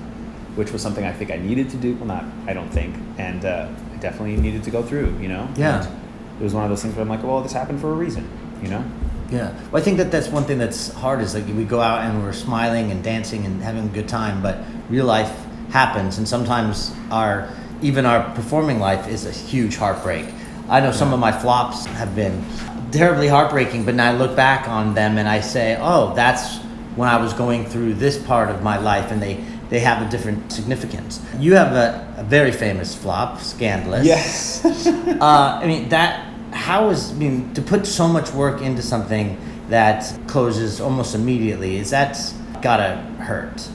which 0.57 0.73
was 0.73 0.83
something 0.83 1.05
I 1.05 1.13
think 1.13 1.31
I 1.31 1.37
needed 1.37 1.71
to 1.71 1.77
do. 1.77 1.95
Well, 1.95 2.07
not 2.07 2.25
I 2.47 2.53
don't 2.53 2.71
think, 2.71 2.97
and 3.19 3.45
uh, 3.45 3.69
I 3.95 3.97
definitely 3.99 4.37
needed 4.37 4.65
to 4.65 4.71
go 4.71 4.83
through. 4.83 5.17
You 5.21 5.29
know. 5.29 5.49
Yeah. 5.57 5.87
And 5.87 6.01
it 6.41 6.45
was 6.45 6.53
one 6.53 6.65
of 6.65 6.71
those 6.71 6.83
things 6.83 6.95
where 6.95 7.03
I'm 7.03 7.09
like, 7.09 7.23
well, 7.23 7.41
this 7.43 7.53
happened 7.53 7.81
for 7.81 7.91
a 7.91 7.95
reason. 7.95 8.29
You 8.63 8.69
know. 8.69 8.85
Yeah. 9.31 9.53
Well, 9.71 9.81
I 9.81 9.85
think 9.85 9.99
that 9.99 10.11
that's 10.11 10.29
one 10.29 10.45
thing 10.45 10.59
that's 10.59 10.93
hard 10.93 11.21
is 11.21 11.35
like 11.35 11.47
we 11.47 11.65
go 11.65 11.81
out 11.81 12.05
and 12.05 12.23
we're 12.23 12.33
smiling 12.33 12.91
and 12.91 13.03
dancing 13.03 13.45
and 13.45 13.63
having 13.63 13.85
a 13.85 13.93
good 13.93 14.09
time, 14.09 14.43
but 14.43 14.59
real 14.89 15.07
life 15.07 15.33
happens, 15.71 16.19
and 16.19 16.27
sometimes 16.29 16.93
our 17.11 17.49
even 17.83 18.07
our 18.07 18.35
performing 18.35 18.81
life 18.81 19.09
is 19.09 19.27
a 19.27 19.31
huge 19.31 19.77
heartbreak. 19.77 20.27
I 20.69 20.81
know 20.81 20.93
some 20.93 21.13
of 21.13 21.21
my 21.21 21.31
flops 21.31 21.85
have 21.87 22.17
been 22.17 22.45
terribly 22.91 23.29
heartbreaking, 23.29 23.85
but 23.85 23.95
now 23.95 24.11
I 24.11 24.17
look 24.17 24.35
back 24.35 24.69
on 24.69 24.95
them 24.95 25.19
and 25.19 25.29
I 25.29 25.41
say, 25.41 25.77
oh, 25.79 26.15
that's 26.15 26.59
when 26.97 27.09
I 27.09 27.21
was 27.21 27.35
going 27.35 27.67
through 27.67 27.95
this 27.95 28.17
part 28.17 28.49
of 28.49 28.63
my 28.63 28.79
life, 28.79 29.11
and 29.13 29.21
they 29.21 29.45
they 29.69 29.81
have 29.81 30.07
a 30.07 30.11
different 30.11 30.53
significance. 30.53 31.21
You 31.39 31.55
have 31.55 31.73
a, 31.73 32.15
a 32.19 32.25
very 32.25 32.53
famous 32.53 32.95
flop, 32.95 33.41
Scandalous. 33.41 34.07
Yes. 34.07 34.87
Uh, 35.17 35.61
I 35.63 35.67
mean 35.67 35.89
that. 35.89 36.33
How 36.53 36.91
is 36.91 37.11
I 37.11 37.15
mean 37.15 37.53
to 37.55 37.63
put 37.63 37.87
so 37.87 38.07
much 38.07 38.33
work 38.33 38.61
into 38.61 38.83
something 38.83 39.39
that 39.69 40.19
closes 40.27 40.81
almost 40.81 41.15
immediately? 41.15 41.79
Is 41.79 41.91
that 41.91 42.19
gotta 42.61 42.97
hurt? 43.19 43.69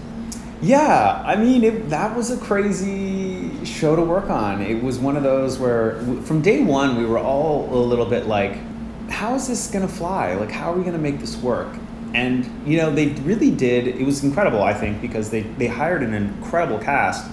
Yeah, 0.62 1.24
I 1.26 1.36
mean, 1.38 1.64
it, 1.64 1.90
that 1.90 2.16
was 2.16 2.30
a 2.30 2.38
crazy 2.38 3.66
show 3.66 3.96
to 3.96 4.04
work 4.04 4.30
on. 4.30 4.62
It 4.62 4.84
was 4.84 5.00
one 5.00 5.18
of 5.18 5.24
those 5.24 5.58
where, 5.58 6.00
from 6.22 6.42
day 6.42 6.64
one, 6.64 6.98
we 6.98 7.06
were 7.06 7.18
all 7.18 7.68
a 7.74 7.82
little 7.82 8.06
bit 8.06 8.28
like, 8.28 8.60
how 9.10 9.34
is 9.34 9.48
this 9.48 9.68
to 9.82 9.88
fly? 9.88 10.36
Like, 10.36 10.52
how 10.52 10.72
are 10.72 10.78
we 10.78 10.84
to 10.94 11.00
make 11.00 11.20
this 11.20 11.36
work? 11.38 11.68
And, 12.14 12.68
you 12.68 12.78
know, 12.78 12.92
they 12.92 13.08
really 13.24 13.52
did. 13.52 13.88
It 13.88 14.06
was 14.06 14.24
incredible, 14.24 14.62
I 14.64 14.74
think, 14.74 15.00
because 15.02 15.30
they, 15.30 15.42
they 15.42 15.68
hired 15.68 16.04
an 16.04 16.14
incredible 16.14 16.78
cast 16.80 17.30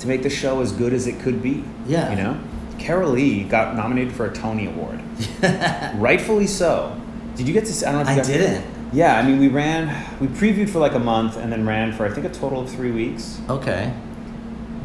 to 0.00 0.08
make 0.08 0.22
the 0.22 0.30
show 0.30 0.60
as 0.60 0.72
good 0.72 0.92
as 0.92 1.06
it 1.06 1.20
could 1.20 1.42
be. 1.42 1.62
Yeah. 1.86 2.10
You 2.10 2.16
know? 2.16 2.40
Carolee 2.78 3.48
got 3.48 3.74
nominated 3.76 4.12
for 4.14 4.26
a 4.26 4.32
Tony 4.34 4.66
Award. 4.66 5.00
Rightfully 5.94 6.46
so. 6.46 7.00
Did 7.36 7.46
you 7.48 7.54
get 7.54 7.64
to 7.66 7.72
see? 7.72 7.86
I 7.86 7.92
don't 7.92 8.04
know 8.04 8.10
if 8.12 8.28
you 8.28 8.34
I 8.34 8.38
didn't. 8.38 8.64
yeah, 8.92 9.18
I 9.18 9.22
mean, 9.22 9.38
we 9.38 9.48
ran, 9.48 9.88
we 10.20 10.26
previewed 10.26 10.68
for 10.70 10.78
like 10.78 10.94
a 10.94 10.98
month 10.98 11.36
and 11.36 11.50
then 11.52 11.66
ran 11.66 11.92
for 11.92 12.06
I 12.06 12.10
think 12.10 12.26
a 12.26 12.30
total 12.30 12.60
of 12.62 12.70
three 12.70 12.90
weeks. 12.90 13.40
Okay, 13.48 13.92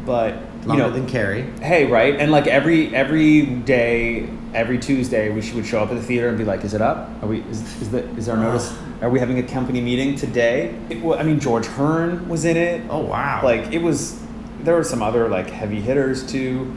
But 0.06 0.36
you 0.64 0.68
longer 0.68 0.84
know, 0.84 0.92
than 0.92 1.08
Carrie. 1.08 1.44
hey, 1.62 1.86
right? 1.88 2.16
And 2.16 2.32
like 2.32 2.48
every 2.48 2.94
every 2.96 3.46
day, 3.46 4.30
every 4.54 4.78
Tuesday, 4.80 5.30
we 5.30 5.42
should, 5.42 5.56
would 5.56 5.66
show 5.66 5.82
up 5.82 5.90
at 5.90 5.96
the 5.96 6.04
theater 6.04 6.30
and 6.30 6.38
be 6.38 6.44
like, 6.46 6.64
"Is 6.64 6.74
it 6.74 6.82
up? 6.82 7.10
Are 7.22 7.28
we? 7.28 7.42
Is, 7.42 7.82
is 7.82 7.90
the 7.92 8.04
is 8.18 8.28
our 8.30 8.38
notice? 8.38 8.74
Are 9.02 9.10
we 9.10 9.20
having 9.20 9.40
a 9.40 9.44
company 9.44 9.82
meeting 9.82 10.16
today?" 10.16 10.76
It, 10.90 11.04
I 11.04 11.24
mean, 11.24 11.40
George 11.40 11.66
Hearn 11.66 12.28
was 12.30 12.46
in 12.46 12.58
it. 12.58 12.84
Oh 12.90 13.02
wow! 13.02 13.42
Like 13.44 13.72
it 13.72 13.82
was, 13.82 14.22
there 14.62 14.76
were 14.76 14.84
some 14.84 15.02
other 15.02 15.28
like 15.28 15.50
heavy 15.50 15.82
hitters 15.82 16.26
too. 16.26 16.72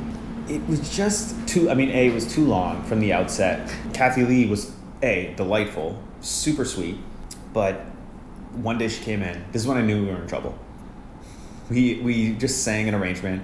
It 0.49 0.67
was 0.69 0.95
just 0.95 1.47
too. 1.47 1.71
I 1.71 1.75
mean, 1.75 1.91
a 1.91 2.09
it 2.09 2.15
was 2.15 2.33
too 2.33 2.45
long 2.45 2.83
from 2.85 3.01
the 3.01 3.13
outset. 3.13 3.73
Kathie 3.93 4.25
Lee 4.25 4.47
was 4.47 4.73
a 5.03 5.35
delightful, 5.37 6.03
super 6.21 6.65
sweet, 6.65 6.97
but 7.53 7.87
one 8.53 8.79
day 8.79 8.89
she 8.89 9.03
came 9.03 9.23
in. 9.23 9.45
This 9.53 9.63
is 9.63 9.69
when 9.69 9.77
I 9.77 9.83
knew 9.83 10.05
we 10.05 10.13
were 10.13 10.23
in 10.23 10.29
trouble. 10.29 10.59
We 11.71 12.01
we 12.01 12.33
just 12.33 12.63
sang 12.63 12.89
an 12.89 12.95
arrangement. 12.95 13.43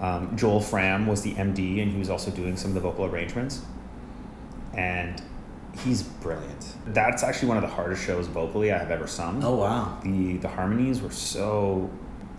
Um, 0.00 0.36
Joel 0.36 0.60
Fram 0.60 1.06
was 1.06 1.22
the 1.22 1.34
MD, 1.34 1.80
and 1.80 1.92
he 1.92 1.98
was 1.98 2.10
also 2.10 2.30
doing 2.30 2.56
some 2.56 2.70
of 2.70 2.74
the 2.74 2.80
vocal 2.80 3.04
arrangements. 3.04 3.62
And 4.74 5.22
he's 5.78 6.02
brilliant. 6.02 6.74
That's 6.86 7.22
actually 7.22 7.48
one 7.48 7.56
of 7.56 7.62
the 7.62 7.68
hardest 7.74 8.04
shows 8.04 8.26
vocally 8.26 8.72
I 8.72 8.78
have 8.78 8.90
ever 8.90 9.06
sung 9.06 9.42
oh 9.44 9.56
wow! 9.56 9.98
the 10.02 10.36
the 10.38 10.48
harmonies 10.48 11.00
were 11.00 11.10
so 11.10 11.90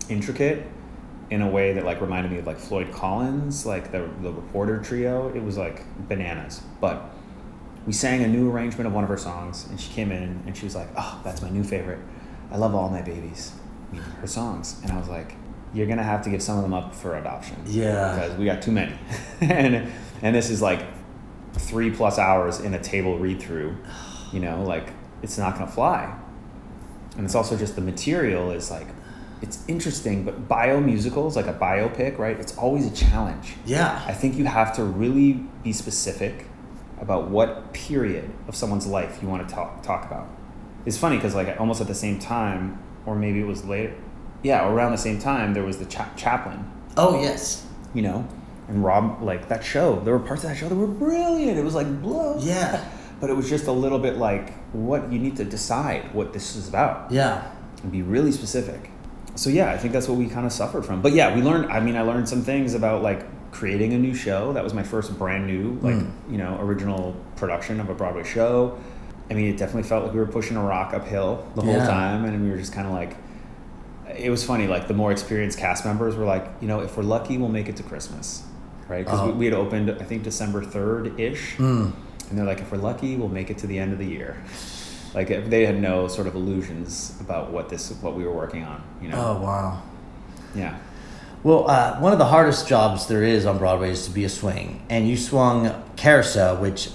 intricate 0.08 0.66
in 1.30 1.40
a 1.42 1.48
way 1.48 1.72
that 1.72 1.84
like 1.84 2.00
reminded 2.00 2.30
me 2.30 2.38
of 2.38 2.46
like 2.46 2.58
Floyd 2.58 2.92
Collins, 2.92 3.64
like 3.66 3.90
the 3.92 4.08
the 4.22 4.30
reporter 4.32 4.80
trio. 4.80 5.32
It 5.34 5.42
was 5.42 5.56
like 5.56 5.82
bananas. 6.08 6.60
But 6.80 7.02
we 7.86 7.92
sang 7.92 8.22
a 8.22 8.28
new 8.28 8.50
arrangement 8.50 8.86
of 8.86 8.92
one 8.94 9.04
of 9.04 9.10
her 9.10 9.16
songs, 9.18 9.66
and 9.68 9.80
she 9.80 9.92
came 9.92 10.10
in 10.12 10.42
and 10.46 10.56
she 10.56 10.64
was 10.64 10.74
like, 10.74 10.88
"Oh, 10.96 11.20
that's 11.24 11.42
my 11.42 11.50
new 11.50 11.64
favorite. 11.64 11.98
I 12.50 12.56
love 12.56 12.74
all 12.74 12.88
my 12.88 13.02
babies, 13.02 13.52
her 14.20 14.26
songs." 14.26 14.80
And 14.82 14.92
I 14.92 14.98
was 14.98 15.08
like, 15.08 15.34
"You're 15.72 15.86
gonna 15.86 16.02
have 16.02 16.22
to 16.22 16.30
give 16.30 16.42
some 16.42 16.56
of 16.58 16.62
them 16.62 16.72
up 16.74 16.94
for 16.94 17.16
adoption, 17.16 17.56
Yeah. 17.66 18.14
because 18.14 18.38
we 18.38 18.44
got 18.44 18.62
too 18.62 18.72
many." 18.72 18.94
and 19.40 19.90
and 20.22 20.34
this 20.36 20.50
is 20.50 20.62
like 20.62 20.82
three 21.54 21.90
plus 21.90 22.18
hours 22.18 22.60
in 22.60 22.74
a 22.74 22.82
table 22.82 23.18
read 23.18 23.40
through. 23.42 23.76
You 24.32 24.40
know, 24.40 24.62
like 24.64 24.90
it's 25.22 25.38
not 25.38 25.54
gonna 25.54 25.70
fly 25.70 26.14
and 27.16 27.24
it's 27.24 27.34
also 27.34 27.56
just 27.56 27.76
the 27.76 27.80
material 27.80 28.50
is 28.50 28.70
like 28.70 28.88
it's 29.40 29.62
interesting 29.68 30.24
but 30.24 30.48
bio 30.48 30.80
musicals 30.80 31.36
like 31.36 31.46
a 31.46 31.52
biopic 31.54 32.18
right 32.18 32.38
it's 32.40 32.56
always 32.58 32.86
a 32.86 32.94
challenge 32.94 33.54
Yeah. 33.64 34.02
i 34.06 34.12
think 34.12 34.36
you 34.36 34.44
have 34.46 34.74
to 34.76 34.84
really 34.84 35.34
be 35.62 35.72
specific 35.72 36.46
about 37.00 37.30
what 37.30 37.72
period 37.72 38.30
of 38.48 38.56
someone's 38.56 38.86
life 38.86 39.20
you 39.22 39.28
want 39.28 39.48
to 39.48 39.54
talk 39.54 39.82
talk 39.82 40.04
about 40.04 40.26
it's 40.84 40.98
funny 40.98 41.16
because 41.16 41.34
like 41.34 41.58
almost 41.60 41.80
at 41.80 41.86
the 41.86 41.94
same 41.94 42.18
time 42.18 42.82
or 43.06 43.14
maybe 43.14 43.40
it 43.40 43.46
was 43.46 43.64
later 43.64 43.94
yeah 44.42 44.68
around 44.68 44.90
the 44.92 44.98
same 44.98 45.18
time 45.20 45.54
there 45.54 45.64
was 45.64 45.78
the 45.78 45.86
cha- 45.86 46.10
Chaplin 46.16 46.70
Oh 46.96 47.20
yes. 47.22 47.64
you 47.94 48.02
know 48.02 48.26
And 48.68 48.82
Rob, 48.84 49.22
like 49.22 49.48
that 49.48 49.62
show, 49.64 50.00
there 50.00 50.14
were 50.16 50.24
parts 50.24 50.42
of 50.44 50.50
that 50.50 50.56
show 50.56 50.68
that 50.68 50.74
were 50.74 50.86
brilliant. 50.86 51.58
It 51.58 51.64
was 51.64 51.74
like 51.74 52.00
blow. 52.02 52.38
Yeah. 52.40 52.84
But 53.20 53.30
it 53.30 53.36
was 53.36 53.48
just 53.48 53.68
a 53.68 53.72
little 53.72 54.00
bit 54.00 54.16
like 54.18 54.52
what 54.74 55.10
you 55.10 55.18
need 55.18 55.36
to 55.36 55.44
decide 55.44 56.12
what 56.12 56.32
this 56.34 56.56
is 56.56 56.68
about 56.68 57.10
Yeah. 57.10 57.48
and 57.82 57.90
be 57.90 58.02
really 58.02 58.32
specific. 58.32 58.90
So 59.36 59.48
yeah, 59.50 59.70
I 59.70 59.78
think 59.78 59.92
that's 59.94 60.08
what 60.08 60.18
we 60.18 60.26
kind 60.26 60.44
of 60.44 60.52
suffered 60.52 60.84
from. 60.84 61.00
But 61.00 61.12
yeah, 61.12 61.34
we 61.34 61.40
learned. 61.40 61.70
I 61.72 61.80
mean, 61.80 61.96
I 61.96 62.02
learned 62.02 62.28
some 62.28 62.42
things 62.42 62.74
about 62.74 63.02
like 63.02 63.24
creating 63.52 63.94
a 63.94 63.98
new 63.98 64.14
show. 64.14 64.52
That 64.52 64.62
was 64.64 64.74
my 64.74 64.82
first 64.82 65.16
brand 65.16 65.46
new, 65.46 65.78
like 65.80 65.94
mm. 65.94 66.10
you 66.28 66.36
know, 66.36 66.58
original 66.60 67.14
production 67.36 67.80
of 67.80 67.88
a 67.88 67.94
Broadway 67.94 68.24
show. 68.24 68.78
I 69.30 69.34
mean, 69.34 69.46
it 69.46 69.56
definitely 69.56 69.88
felt 69.88 70.04
like 70.04 70.12
we 70.12 70.18
were 70.18 70.26
pushing 70.26 70.56
a 70.56 70.62
rock 70.62 70.92
uphill 70.92 71.48
the 71.54 71.62
whole 71.62 71.72
Yeah. 71.72 71.86
time, 71.86 72.24
and 72.24 72.42
we 72.44 72.50
were 72.50 72.58
just 72.58 72.72
kind 72.74 72.86
of 72.86 72.92
like. 72.92 73.16
It 74.18 74.28
was 74.28 74.44
funny. 74.44 74.66
Like 74.66 74.86
the 74.86 74.94
more 74.94 75.12
experienced 75.12 75.58
cast 75.58 75.84
members 75.86 76.14
were 76.16 76.26
like, 76.26 76.46
you 76.60 76.68
know, 76.68 76.80
if 76.80 76.96
we're 76.96 77.04
lucky, 77.04 77.38
we'll 77.38 77.48
make 77.48 77.68
it 77.68 77.76
to 77.76 77.82
Christmas, 77.82 78.42
right? 78.88 79.04
Because 79.04 79.20
Oh. 79.20 79.26
we, 79.26 79.32
we 79.32 79.44
had 79.46 79.54
opened, 79.54 79.90
I 79.90 80.04
think, 80.04 80.22
December 80.22 80.64
third 80.64 81.18
ish, 81.18 81.58
and 81.58 81.92
they're 82.32 82.44
like, 82.44 82.60
if 82.60 82.70
we're 82.72 82.78
lucky, 82.78 83.16
we'll 83.16 83.28
make 83.28 83.50
it 83.50 83.58
to 83.58 83.66
the 83.66 83.78
end 83.78 83.92
of 83.92 83.98
the 83.98 84.06
year. 84.06 84.36
Like 85.14 85.30
if 85.30 85.48
they 85.48 85.64
had 85.64 85.80
no 85.80 86.08
sort 86.08 86.26
of 86.26 86.34
illusions 86.34 87.16
about 87.20 87.52
what 87.52 87.68
this, 87.68 87.92
what 88.02 88.16
we 88.16 88.24
were 88.24 88.32
working 88.32 88.64
on, 88.64 88.82
you 89.00 89.08
know. 89.10 89.16
Oh 89.38 89.40
wow. 89.44 89.80
Yeah. 90.56 90.76
Well, 91.44 91.70
uh, 91.70 92.00
one 92.00 92.12
of 92.12 92.18
the 92.18 92.24
hardest 92.24 92.66
jobs 92.66 93.06
there 93.06 93.22
is 93.22 93.46
on 93.46 93.58
Broadway 93.58 93.90
is 93.90 94.06
to 94.06 94.10
be 94.10 94.24
a 94.24 94.28
swing, 94.28 94.84
and 94.90 95.08
you 95.08 95.16
swung 95.16 95.70
Carousel, 95.94 96.56
which 96.56 96.90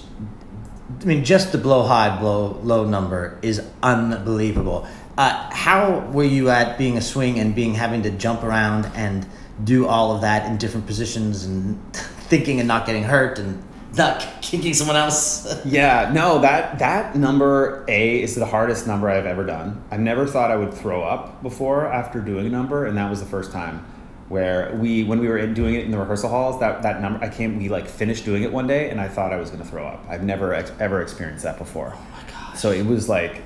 I 1.00 1.04
mean, 1.06 1.24
just 1.24 1.50
the 1.50 1.56
blow 1.56 1.84
high, 1.84 2.14
blow 2.20 2.60
low 2.62 2.84
number 2.84 3.38
is 3.40 3.62
unbelievable. 3.82 4.86
Uh, 5.16 5.48
how 5.50 6.00
were 6.12 6.22
you 6.24 6.50
at 6.50 6.76
being 6.76 6.98
a 6.98 7.02
swing 7.02 7.38
and 7.38 7.54
being 7.54 7.72
having 7.72 8.02
to 8.02 8.10
jump 8.10 8.42
around 8.42 8.84
and 8.94 9.26
do 9.64 9.86
all 9.86 10.14
of 10.14 10.20
that 10.22 10.50
in 10.50 10.56
different 10.56 10.86
positions 10.86 11.44
and 11.44 11.78
thinking 11.94 12.58
and 12.58 12.68
not 12.68 12.86
getting 12.86 13.02
hurt 13.04 13.38
and 13.38 13.62
not 13.96 14.26
kicking 14.42 14.74
someone 14.74 14.96
else? 14.96 15.46
Yeah, 15.64 16.10
no, 16.12 16.40
that 16.40 16.78
that 16.78 17.16
number 17.16 17.84
A 17.88 18.22
is 18.22 18.34
the 18.34 18.46
hardest 18.46 18.86
number 18.86 19.08
I've 19.10 19.26
ever 19.26 19.44
done. 19.44 19.82
I've 19.90 20.00
never 20.00 20.26
thought 20.26 20.50
I 20.50 20.56
would 20.56 20.72
throw 20.72 21.02
up 21.02 21.42
before 21.42 21.86
after 21.86 22.20
doing 22.20 22.46
a 22.46 22.50
number, 22.50 22.86
and 22.86 22.96
that 22.96 23.10
was 23.10 23.20
the 23.20 23.26
first 23.26 23.52
time 23.52 23.84
where 24.30 24.72
we 24.76 25.02
when 25.02 25.18
we 25.18 25.28
were 25.28 25.38
in 25.38 25.52
doing 25.54 25.74
it 25.74 25.84
in 25.84 25.90
the 25.90 25.98
rehearsal 25.98 26.30
halls, 26.30 26.60
that 26.60 26.82
that 26.82 27.02
number 27.02 27.22
I 27.22 27.28
came 27.28 27.58
we 27.58 27.68
like 27.68 27.88
finished 27.88 28.24
doing 28.24 28.44
it 28.44 28.52
one 28.52 28.66
day 28.66 28.88
and 28.88 29.00
I 29.00 29.08
thought 29.08 29.32
I 29.32 29.36
was 29.36 29.50
going 29.50 29.62
to 29.62 29.68
throw 29.68 29.84
up. 29.86 30.04
I've 30.08 30.22
never 30.22 30.54
ex- 30.54 30.72
ever 30.78 31.02
experienced 31.02 31.42
that 31.42 31.58
before. 31.58 31.92
Oh 31.94 32.06
my 32.12 32.30
god. 32.30 32.56
So 32.56 32.70
it 32.70 32.86
was 32.86 33.08
like 33.08 33.42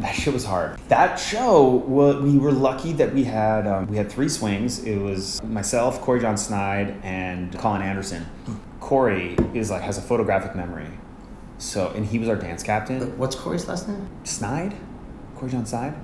that 0.00 0.14
shit 0.14 0.32
was 0.32 0.44
hard. 0.44 0.78
That 0.88 1.16
show, 1.16 1.76
we 1.76 2.38
were 2.38 2.52
lucky 2.52 2.92
that 2.94 3.12
we 3.14 3.24
had 3.24 3.66
um, 3.66 3.86
we 3.86 3.96
had 3.96 4.10
three 4.10 4.28
swings. 4.28 4.84
It 4.84 4.98
was 4.98 5.42
myself, 5.42 6.00
Corey 6.00 6.20
John 6.20 6.36
Snide, 6.36 6.96
and 7.02 7.56
Colin 7.58 7.82
Anderson. 7.82 8.26
Corey 8.80 9.36
is 9.54 9.70
like 9.70 9.82
has 9.82 9.98
a 9.98 10.02
photographic 10.02 10.54
memory, 10.54 10.88
so 11.58 11.88
and 11.94 12.04
he 12.06 12.18
was 12.18 12.28
our 12.28 12.36
dance 12.36 12.62
captain. 12.62 13.16
What's 13.18 13.34
Corey's 13.36 13.66
last 13.68 13.88
name? 13.88 14.08
Snide, 14.24 14.74
Corey 15.36 15.50
John 15.50 15.66
Snide. 15.66 15.94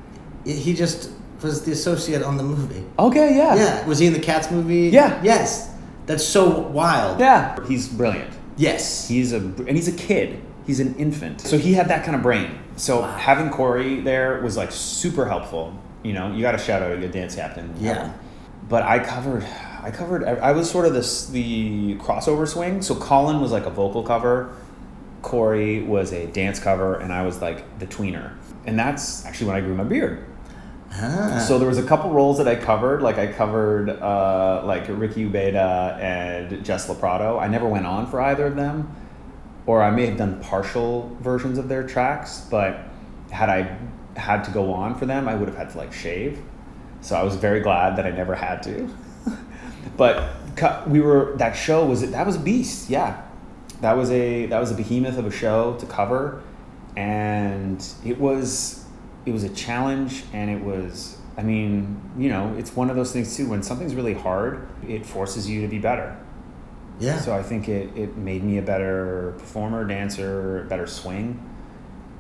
He 0.45 0.75
just 0.75 1.11
was 1.43 1.65
the 1.65 1.73
associate 1.73 2.23
on 2.23 2.37
the 2.37 2.43
movie. 2.43 2.85
Okay, 2.99 3.37
yeah, 3.37 3.55
Yeah, 3.55 3.87
was 3.87 3.99
he 3.99 4.07
in 4.07 4.13
the 4.13 4.21
Cats 4.21 4.51
movie? 4.51 4.89
Yeah. 4.89 5.21
Yes. 5.23 5.71
That's 6.07 6.25
so 6.25 6.59
wild. 6.69 7.21
yeah. 7.21 7.57
He's 7.67 7.89
brilliant. 7.89 8.33
Yes. 8.57 9.09
He's 9.09 9.33
a 9.33 9.37
and 9.39 9.71
he's 9.71 9.89
a 9.89 9.93
kid. 9.97 10.41
He's 10.67 10.81
an 10.81 10.95
infant. 10.97 11.41
So 11.41 11.59
he 11.59 11.75
had 11.75 11.89
that 11.89 12.05
kind 12.05 12.15
of 12.15 12.23
brain. 12.23 12.59
So 12.77 13.03
having 13.03 13.51
Corey 13.51 14.01
there 14.01 14.41
was 14.43 14.57
like 14.57 14.73
super 14.73 15.27
helpful. 15.27 15.77
You 16.03 16.13
know, 16.13 16.33
you 16.33 16.43
got 16.43 16.53
to 16.53 16.59
shout 16.59 16.83
out 16.83 16.93
a 16.93 16.97
good 16.97 17.13
dance 17.13 17.35
captain. 17.35 17.75
Yeah. 17.79 18.13
But 18.69 18.83
I 18.85 18.99
covered, 18.99 19.45
I 19.83 19.91
covered. 19.91 20.25
I 20.25 20.53
was 20.53 20.71
sort 20.71 20.87
of 20.87 20.95
this 20.95 21.27
the 21.27 21.97
crossover 21.97 22.47
swing. 22.47 22.83
So 22.83 22.95
Colin 22.95 23.41
was 23.41 23.53
like 23.53 23.67
a 23.67 23.71
vocal 23.71 24.03
cover, 24.03 24.55
Corey 25.23 25.83
was 25.83 26.13
a 26.13 26.27
dance 26.27 26.59
cover, 26.59 26.99
and 26.99 27.13
I 27.13 27.25
was 27.25 27.43
like 27.43 27.79
the 27.79 27.87
tweener. 27.87 28.37
And 28.67 28.79
that's 28.79 29.25
actually 29.25 29.49
when 29.49 29.57
I 29.57 29.61
grew 29.61 29.75
my 29.75 29.85
beard. 29.85 30.25
Ah. 30.95 31.45
So 31.47 31.59
there 31.59 31.69
was 31.69 31.79
a 31.79 31.83
couple 31.83 32.11
roles 32.11 32.39
that 32.39 32.47
I 32.47 32.55
covered, 32.57 33.03
like 33.03 33.19
I 33.19 33.33
covered 33.33 33.89
uh, 33.89 34.63
like 34.65 34.85
Ricky 34.89 35.29
Ubeda 35.29 35.99
and 35.99 36.65
Jess 36.65 36.89
LeProtto. 36.89 37.41
I 37.41 37.49
never 37.49 37.67
went 37.67 37.87
on 37.87 38.07
for 38.07 38.21
either 38.21 38.47
of 38.47 38.57
them, 38.57 38.95
or 39.67 39.83
I 39.83 39.91
may 39.91 40.07
have 40.07 40.17
done 40.17 40.41
partial 40.41 41.17
versions 41.21 41.59
of 41.59 41.69
their 41.69 41.87
tracks. 41.87 42.47
But 42.51 42.81
had 43.31 43.49
I 43.49 43.77
had 44.17 44.45
to 44.45 44.51
go 44.51 44.73
on 44.73 44.95
for 44.95 45.07
them, 45.07 45.29
I 45.29 45.35
would 45.35 45.49
have 45.49 45.57
had 45.57 45.71
to 45.71 45.79
like 45.79 45.93
shave. 45.93 46.41
So 47.01 47.17
I 47.17 47.23
was 47.23 47.37
very 47.37 47.61
glad 47.61 47.97
that 47.97 48.07
I 48.07 48.11
never 48.11 48.35
had 48.35 48.63
to. 48.65 48.89
but 49.97 50.37
we 50.87 51.01
were 51.01 51.35
that 51.37 51.53
show 51.53 51.85
was 51.87 52.09
that 52.11 52.27
was 52.27 52.37
a 52.37 52.41
beast, 52.41 52.91
yeah. 52.91 53.23
That 53.81 53.97
was 53.97 54.11
a 54.11 54.47
that 54.47 54.61
was 54.61 54.71
a 54.71 54.75
behemoth 54.75 55.19
of 55.19 55.27
a 55.27 55.31
show 55.31 55.77
to 55.81 55.87
cover, 55.87 56.43
and 56.97 57.85
it 58.05 58.19
was 58.19 58.85
it 59.27 59.33
was 59.33 59.43
a 59.45 59.49
challenge, 59.49 60.25
and 60.33 60.51
it 60.51 60.63
was 60.63 61.19
I 61.37 61.43
mean 61.43 62.01
you 62.17 62.29
know 62.29 62.55
it's 62.57 62.77
one 62.77 62.91
of 62.91 62.97
those 62.97 63.13
things 63.13 63.37
too 63.37 63.49
when 63.49 63.63
something's 63.63 63.95
really 63.95 64.15
hard, 64.15 64.69
it 64.87 65.05
forces 65.05 65.49
you 65.51 65.63
to 65.63 65.69
be 65.69 65.79
better. 65.79 66.17
Yeah. 67.03 67.19
So 67.19 67.35
I 67.35 67.43
think 67.43 67.69
it, 67.69 67.97
it 67.97 68.17
made 68.17 68.43
me 68.45 68.59
a 68.59 68.63
better 68.63 69.35
performer, 69.39 69.85
dancer, 69.85 70.65
better 70.69 70.87
swing. 70.87 71.39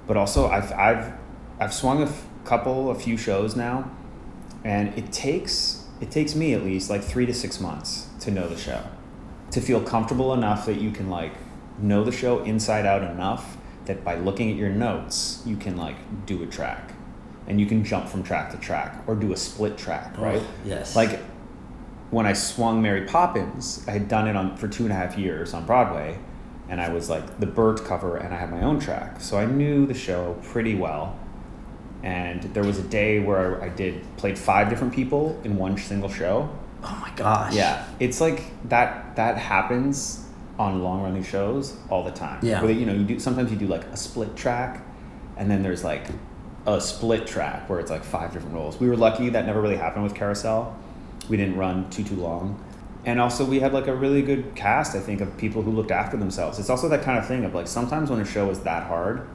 But 0.06 0.16
also 0.16 0.48
I've 0.48 0.72
I've 0.72 1.12
I've 1.60 1.72
swung 1.72 2.02
a 2.02 2.06
f- 2.06 2.26
couple, 2.44 2.90
a 2.90 2.94
few 2.94 3.16
shows 3.16 3.54
now, 3.56 3.90
and 4.64 4.96
it 4.98 5.12
takes 5.12 5.86
it 6.00 6.10
takes 6.10 6.34
me 6.34 6.54
at 6.54 6.62
least 6.64 6.90
like 6.90 7.02
three 7.02 7.26
to 7.26 7.34
six 7.34 7.60
months 7.60 8.08
to 8.20 8.30
know 8.30 8.48
the 8.48 8.56
show, 8.58 8.82
to 9.52 9.60
feel 9.60 9.80
comfortable 9.80 10.32
enough 10.34 10.66
that 10.66 10.80
you 10.80 10.90
can 10.90 11.08
like 11.08 11.32
know 11.78 12.02
the 12.04 12.12
show 12.12 12.42
inside 12.42 12.84
out 12.86 13.02
enough 13.02 13.56
that 13.86 14.04
by 14.04 14.16
looking 14.16 14.50
at 14.50 14.56
your 14.56 14.70
notes 14.70 15.42
you 15.46 15.56
can 15.56 15.76
like 15.76 15.96
do 16.26 16.42
a 16.42 16.46
track, 16.46 16.92
and 17.46 17.60
you 17.60 17.66
can 17.66 17.84
jump 17.84 18.08
from 18.08 18.22
track 18.24 18.50
to 18.50 18.58
track 18.58 19.02
or 19.06 19.14
do 19.14 19.32
a 19.32 19.36
split 19.36 19.78
track, 19.78 20.14
Oh, 20.18 20.22
right? 20.24 20.42
yes. 20.64 20.96
Like 20.96 21.20
when 22.12 22.26
I 22.26 22.34
swung 22.34 22.82
Mary 22.82 23.06
Poppins, 23.06 23.82
I 23.88 23.92
had 23.92 24.06
done 24.06 24.28
it 24.28 24.36
on 24.36 24.56
for 24.58 24.68
two 24.68 24.84
and 24.84 24.92
a 24.92 24.94
half 24.94 25.16
years 25.16 25.54
on 25.54 25.64
Broadway, 25.64 26.18
and 26.68 26.78
I 26.78 26.90
was 26.90 27.08
like 27.08 27.40
the 27.40 27.46
Burt 27.46 27.84
cover, 27.84 28.18
and 28.18 28.34
I 28.34 28.36
had 28.36 28.50
my 28.50 28.60
own 28.62 28.78
track, 28.78 29.20
so 29.20 29.38
I 29.38 29.46
knew 29.46 29.86
the 29.86 29.94
show 29.94 30.36
pretty 30.44 30.74
well. 30.74 31.18
And 32.02 32.42
there 32.54 32.64
was 32.64 32.78
a 32.78 32.82
day 32.82 33.18
where 33.20 33.62
I 33.62 33.70
did 33.70 34.04
played 34.18 34.38
five 34.38 34.68
different 34.68 34.92
people 34.92 35.40
in 35.42 35.56
one 35.56 35.78
single 35.78 36.10
show. 36.10 36.50
Oh 36.82 36.98
my 37.00 37.12
gosh. 37.16 37.54
Yeah, 37.54 37.86
it's 37.98 38.20
like 38.20 38.42
that. 38.68 39.16
That 39.16 39.38
happens 39.38 40.26
on 40.58 40.82
long 40.82 41.02
running 41.02 41.24
shows 41.24 41.76
all 41.88 42.04
the 42.04 42.10
time. 42.10 42.44
Yeah. 42.44 42.60
where 42.60 42.72
you 42.72 42.84
know 42.84 42.92
you 42.92 43.04
do 43.04 43.18
sometimes 43.20 43.50
you 43.50 43.56
do 43.56 43.68
like 43.68 43.84
a 43.84 43.96
split 43.96 44.36
track, 44.36 44.84
and 45.38 45.50
then 45.50 45.62
there's 45.62 45.82
like 45.82 46.08
a 46.66 46.78
split 46.78 47.26
track 47.26 47.70
where 47.70 47.80
it's 47.80 47.90
like 47.90 48.04
five 48.04 48.34
different 48.34 48.54
roles. 48.54 48.78
We 48.78 48.88
were 48.88 48.96
lucky 48.96 49.30
that 49.30 49.46
never 49.46 49.62
really 49.62 49.76
happened 49.76 50.04
with 50.04 50.14
Carousel. 50.14 50.76
We 51.28 51.36
didn't 51.36 51.56
run 51.56 51.88
too 51.90 52.04
too 52.04 52.16
long, 52.16 52.62
and 53.04 53.20
also 53.20 53.44
we 53.44 53.60
had 53.60 53.72
like 53.72 53.86
a 53.86 53.94
really 53.94 54.22
good 54.22 54.54
cast. 54.54 54.94
I 54.96 55.00
think 55.00 55.20
of 55.20 55.36
people 55.36 55.62
who 55.62 55.70
looked 55.70 55.90
after 55.90 56.16
themselves. 56.16 56.58
It's 56.58 56.70
also 56.70 56.88
that 56.88 57.02
kind 57.02 57.18
of 57.18 57.26
thing 57.26 57.44
of 57.44 57.54
like 57.54 57.68
sometimes 57.68 58.10
when 58.10 58.20
a 58.20 58.24
show 58.24 58.50
is 58.50 58.60
that 58.60 58.88
hard, 58.88 59.26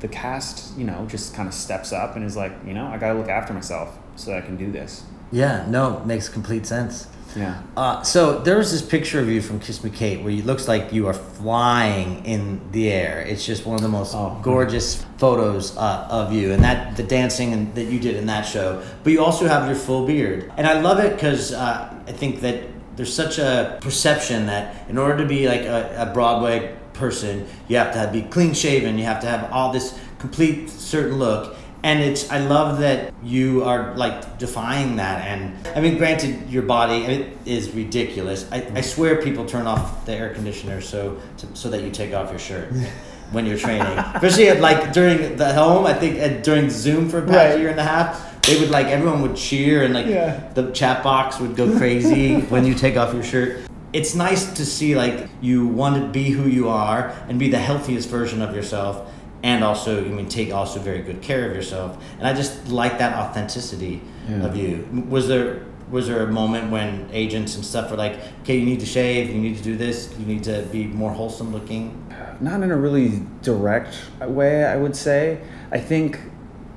the 0.00 0.08
cast 0.08 0.76
you 0.78 0.84
know 0.84 1.06
just 1.06 1.34
kind 1.34 1.48
of 1.48 1.54
steps 1.54 1.92
up 1.92 2.16
and 2.16 2.24
is 2.24 2.36
like 2.36 2.52
you 2.66 2.74
know 2.74 2.86
I 2.86 2.98
got 2.98 3.12
to 3.12 3.18
look 3.18 3.28
after 3.28 3.52
myself 3.52 3.98
so 4.16 4.36
I 4.36 4.40
can 4.40 4.56
do 4.56 4.70
this. 4.70 5.04
Yeah. 5.32 5.66
No, 5.68 6.02
makes 6.04 6.28
complete 6.28 6.66
sense. 6.66 7.08
Yeah. 7.36 7.60
Uh, 7.76 8.02
so 8.02 8.38
there 8.38 8.56
was 8.56 8.72
this 8.72 8.82
picture 8.82 9.20
of 9.20 9.28
you 9.28 9.42
from 9.42 9.60
Kiss 9.60 9.84
Me 9.84 9.90
Kate 9.90 10.22
where 10.22 10.32
it 10.32 10.46
looks 10.46 10.66
like 10.66 10.92
you 10.92 11.06
are 11.06 11.12
flying 11.12 12.24
in 12.24 12.60
the 12.72 12.90
air. 12.90 13.20
It's 13.20 13.44
just 13.44 13.66
one 13.66 13.76
of 13.76 13.82
the 13.82 13.88
most 13.88 14.14
Oh. 14.14 14.38
gorgeous 14.42 15.04
photos 15.18 15.76
uh, 15.76 16.08
of 16.10 16.32
you, 16.32 16.52
and 16.52 16.64
that 16.64 16.96
the 16.96 17.02
dancing 17.02 17.52
and, 17.52 17.74
that 17.74 17.84
you 17.84 18.00
did 18.00 18.16
in 18.16 18.26
that 18.26 18.42
show. 18.42 18.82
But 19.04 19.12
you 19.12 19.22
also 19.22 19.46
have 19.46 19.66
your 19.66 19.76
full 19.76 20.06
beard, 20.06 20.50
and 20.56 20.66
I 20.66 20.80
love 20.80 20.98
it 20.98 21.14
because 21.14 21.52
uh, 21.52 21.92
I 22.08 22.12
think 22.12 22.40
that 22.40 22.62
there's 22.96 23.12
such 23.12 23.38
a 23.38 23.78
perception 23.82 24.46
that 24.46 24.88
in 24.88 24.96
order 24.96 25.18
to 25.18 25.26
be 25.26 25.46
like 25.46 25.62
a, 25.62 26.06
a 26.08 26.14
Broadway 26.14 26.74
person, 26.94 27.46
you 27.68 27.76
have 27.76 27.92
to 27.92 27.98
have, 27.98 28.12
be 28.12 28.22
clean 28.22 28.54
shaven, 28.54 28.96
you 28.96 29.04
have 29.04 29.20
to 29.20 29.26
have 29.26 29.52
all 29.52 29.70
this 29.72 29.98
complete 30.18 30.70
certain 30.70 31.18
look. 31.18 31.54
And 31.86 32.00
it's 32.02 32.28
I 32.32 32.40
love 32.40 32.80
that 32.80 33.14
you 33.22 33.62
are 33.62 33.94
like 33.94 34.38
defying 34.40 34.96
that 34.96 35.24
and 35.24 35.56
I 35.68 35.80
mean 35.80 35.98
granted 35.98 36.50
your 36.50 36.64
body 36.64 37.04
it 37.04 37.38
is 37.44 37.70
ridiculous. 37.70 38.44
I, 38.50 38.66
I 38.74 38.80
swear 38.80 39.22
people 39.22 39.44
turn 39.46 39.68
off 39.68 40.04
the 40.04 40.12
air 40.12 40.34
conditioner 40.34 40.80
so 40.80 41.16
to, 41.38 41.46
so 41.54 41.70
that 41.70 41.82
you 41.84 41.92
take 41.92 42.12
off 42.12 42.30
your 42.30 42.40
shirt 42.40 42.72
when 43.30 43.46
you're 43.46 43.56
training. 43.56 43.86
Especially 43.98 44.48
at 44.48 44.60
like 44.60 44.92
during 44.92 45.36
the 45.36 45.54
home, 45.54 45.86
I 45.86 45.94
think 45.94 46.18
at, 46.18 46.42
during 46.42 46.70
Zoom 46.70 47.08
for 47.08 47.18
about 47.18 47.52
a 47.54 47.58
year 47.60 47.68
and 47.68 47.78
a 47.78 47.84
half, 47.84 48.42
they 48.42 48.58
would 48.58 48.70
like 48.70 48.88
everyone 48.88 49.22
would 49.22 49.36
cheer 49.36 49.84
and 49.84 49.94
like 49.94 50.06
Yeah. 50.06 50.42
the 50.54 50.72
chat 50.72 51.04
box 51.04 51.38
would 51.38 51.54
go 51.54 51.78
crazy 51.78 52.40
when 52.52 52.66
you 52.66 52.74
take 52.74 52.96
off 52.96 53.14
your 53.14 53.22
shirt. 53.22 53.60
It's 53.92 54.16
nice 54.16 54.52
to 54.54 54.66
see 54.66 54.96
like 54.96 55.28
you 55.40 55.68
want 55.68 56.02
to 56.02 56.08
be 56.08 56.30
who 56.30 56.48
you 56.48 56.68
are 56.68 57.14
and 57.28 57.38
be 57.38 57.48
the 57.48 57.60
healthiest 57.60 58.08
version 58.08 58.42
of 58.42 58.56
yourself 58.56 59.08
and 59.46 59.62
also 59.62 60.04
I 60.04 60.08
mean 60.08 60.28
take 60.28 60.52
also 60.52 60.80
very 60.80 61.02
good 61.02 61.22
care 61.22 61.48
of 61.48 61.54
yourself. 61.54 62.02
And 62.18 62.26
I 62.26 62.32
just 62.34 62.68
like 62.68 62.98
that 62.98 63.16
authenticity 63.16 64.02
Yeah. 64.28 64.44
of 64.46 64.56
you. 64.56 64.86
Was 65.08 65.28
there 65.28 65.62
was 65.88 66.08
there 66.08 66.22
a 66.24 66.32
moment 66.32 66.72
when 66.72 67.08
agents 67.12 67.54
and 67.54 67.64
stuff 67.64 67.92
were 67.92 67.96
like, 67.96 68.18
okay, 68.42 68.56
you 68.58 68.66
need 68.66 68.80
to 68.80 68.86
shave, 68.86 69.30
you 69.30 69.40
need 69.40 69.56
to 69.56 69.62
do 69.62 69.76
this, 69.76 70.12
you 70.18 70.26
need 70.26 70.42
to 70.42 70.62
be 70.72 70.84
more 70.86 71.12
wholesome 71.12 71.52
looking? 71.52 72.02
not 72.38 72.62
in 72.62 72.70
a 72.70 72.76
really 72.76 73.22
direct 73.40 73.96
way, 74.20 74.62
I 74.64 74.76
would 74.76 74.94
say. 74.94 75.40
I 75.72 75.78
think 75.78 76.18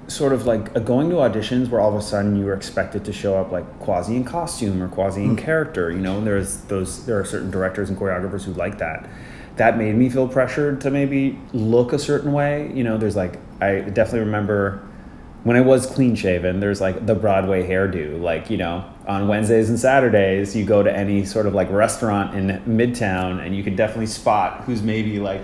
sort 0.07 0.31
of 0.31 0.45
like 0.45 0.73
uh, 0.73 0.79
going 0.79 1.09
to 1.09 1.17
auditions 1.17 1.69
where 1.69 1.81
all 1.81 1.89
of 1.89 1.99
a 1.99 2.01
sudden 2.01 2.37
you 2.37 2.45
were 2.45 2.53
expected 2.53 3.03
to 3.05 3.11
show 3.11 3.35
up 3.37 3.51
like 3.51 3.67
quasi 3.79 4.15
in 4.15 4.23
costume 4.23 4.81
or 4.81 4.87
quasi 4.87 5.21
in 5.23 5.35
character, 5.35 5.91
you 5.91 5.99
know, 5.99 6.17
and 6.19 6.25
there's 6.25 6.61
those 6.73 7.05
there 7.05 7.19
are 7.19 7.25
certain 7.25 7.51
directors 7.51 7.89
and 7.89 7.97
choreographers 7.99 8.43
who 8.45 8.53
like 8.53 8.77
that. 8.77 9.09
That 9.59 9.77
made 9.77 9.93
me 9.95 10.09
feel 10.09 10.25
pressured 10.27 10.79
to 10.81 10.89
maybe 10.89 11.37
look 11.53 11.91
a 11.93 11.99
certain 11.99 12.31
way. 12.31 12.71
You 12.73 12.83
know, 12.85 12.97
there's 12.97 13.15
like 13.17 13.37
I 13.61 13.81
definitely 13.81 14.21
remember 14.21 14.81
when 15.43 15.55
I 15.57 15.61
was 15.61 15.85
clean 15.85 16.15
shaven, 16.15 16.59
there's 16.61 16.79
like 16.81 17.05
the 17.05 17.13
Broadway 17.15 17.67
hairdo. 17.67 18.21
Like, 18.21 18.49
you 18.49 18.55
know, 18.57 18.85
on 19.05 19.27
Wednesdays 19.27 19.69
and 19.69 19.77
Saturdays, 19.79 20.55
you 20.55 20.65
go 20.65 20.81
to 20.81 20.91
any 20.95 21.25
sort 21.25 21.45
of 21.45 21.53
like 21.53 21.69
restaurant 21.71 22.35
in 22.35 22.61
Midtown 22.67 23.45
and 23.45 23.55
you 23.55 23.63
can 23.63 23.75
definitely 23.75 24.07
spot 24.07 24.61
who's 24.61 24.81
maybe 24.81 25.19
like 25.19 25.43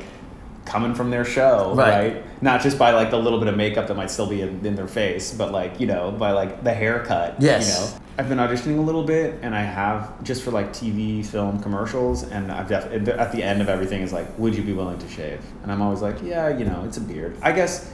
coming 0.66 0.94
from 0.96 1.10
their 1.12 1.24
show, 1.26 1.74
Right. 1.76 2.14
right? 2.16 2.42
Not 2.42 2.62
just 2.62 2.78
by 2.78 2.92
like 2.92 3.12
the 3.12 3.18
little 3.20 3.40
bit 3.40 3.48
of 3.48 3.56
makeup 3.56 3.88
that 3.88 3.96
might 3.96 4.10
still 4.12 4.28
be 4.28 4.42
in, 4.42 4.66
in 4.66 4.76
their 4.76 4.88
face, 4.88 5.34
but 5.34 5.52
like, 5.52 5.80
you 5.80 5.88
know, 5.88 6.12
by 6.12 6.32
like 6.32 6.64
the 6.64 6.74
haircut. 6.74 7.36
Yes. 7.40 7.68
You 7.68 8.00
know, 8.00 8.05
I've 8.18 8.30
been 8.30 8.38
auditioning 8.38 8.78
a 8.78 8.82
little 8.82 9.04
bit 9.04 9.40
and 9.42 9.54
I 9.54 9.62
have 9.62 10.24
just 10.24 10.44
for 10.44 10.52
like 10.52 10.72
TV, 10.72 11.26
film, 11.26 11.62
commercials. 11.62 12.24
And 12.24 12.50
I've 12.52 12.70
def- 12.70 13.08
at 13.10 13.32
the 13.34 13.44
end 13.44 13.62
of 13.62 13.68
everything 13.68 14.02
is 14.02 14.14
like, 14.14 14.38
would 14.40 14.56
you 14.56 14.64
be 14.64 14.72
willing 14.72 15.00
to 15.00 15.10
shave? 15.10 15.42
And 15.64 15.72
I'm 15.72 15.82
always 15.82 16.02
like, 16.02 16.22
yeah, 16.24 16.50
you 16.50 16.64
know, 16.64 16.84
it's 16.86 16.96
a 16.98 17.02
beard. 17.02 17.38
I 17.42 17.52
guess 17.52 17.92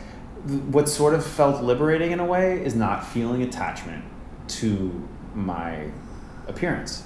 th- 0.47 0.62
what 0.63 0.88
sort 0.88 1.15
of 1.15 1.25
felt 1.25 1.63
liberating 1.63 2.12
in 2.12 2.19
a 2.19 2.25
way 2.25 2.63
is 2.63 2.75
not 2.75 3.07
feeling 3.07 3.41
attachment 3.41 4.03
to 4.49 5.07
my 5.34 5.89
appearance. 6.47 7.03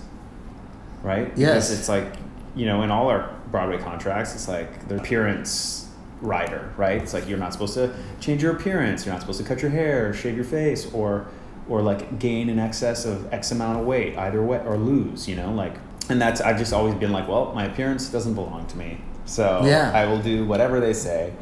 Right? 1.01 1.32
Yes. 1.38 1.69
Because 1.69 1.80
it's 1.80 1.89
like, 1.89 2.15
you 2.54 2.65
know, 2.65 2.82
in 2.84 2.91
all 2.91 3.08
our 3.08 3.34
Broadway 3.49 3.78
contracts, 3.78 4.34
it's 4.36 4.49
like 4.49 4.89
the 4.89 4.97
appearance 4.97 5.89
rider, 6.21 6.73
right? 6.75 7.01
It's 7.01 7.13
like 7.13 7.30
you're 7.30 7.38
not 7.38 7.54
supposed 7.54 7.75
to 7.75 7.95
change 8.19 8.41
your 8.43 8.54
appearance, 8.56 9.06
you're 9.06 9.13
not 9.13 9.21
supposed 9.21 9.39
to 9.39 9.45
cut 9.45 9.62
your 9.62 9.71
hair, 9.71 10.13
shave 10.13 10.36
your 10.36 10.45
face, 10.45 10.91
or 10.93 11.28
or 11.67 11.82
like 11.82 12.19
gain 12.19 12.49
in 12.49 12.60
excess 12.60 13.06
of 13.06 13.32
X 13.34 13.51
amount 13.51 13.80
of 13.80 13.86
weight, 13.86 14.17
either 14.17 14.41
way 14.43 14.60
or 14.65 14.78
lose, 14.78 15.28
you 15.28 15.36
know, 15.36 15.51
like 15.51 15.73
and 16.10 16.21
that's 16.21 16.39
I've 16.41 16.58
just 16.58 16.73
always 16.73 16.93
been 16.95 17.12
like, 17.12 17.28
well, 17.28 17.51
my 17.54 17.65
appearance 17.65 18.10
doesn't 18.10 18.36
belong 18.36 18.67
to 18.67 18.78
me. 18.78 18.99
So 19.25 19.62
Yeah. 19.65 19.91
I 19.93 20.06
will 20.06 20.21
do 20.21 20.45
whatever 20.45 20.80
they 20.80 20.93
say. 20.93 21.34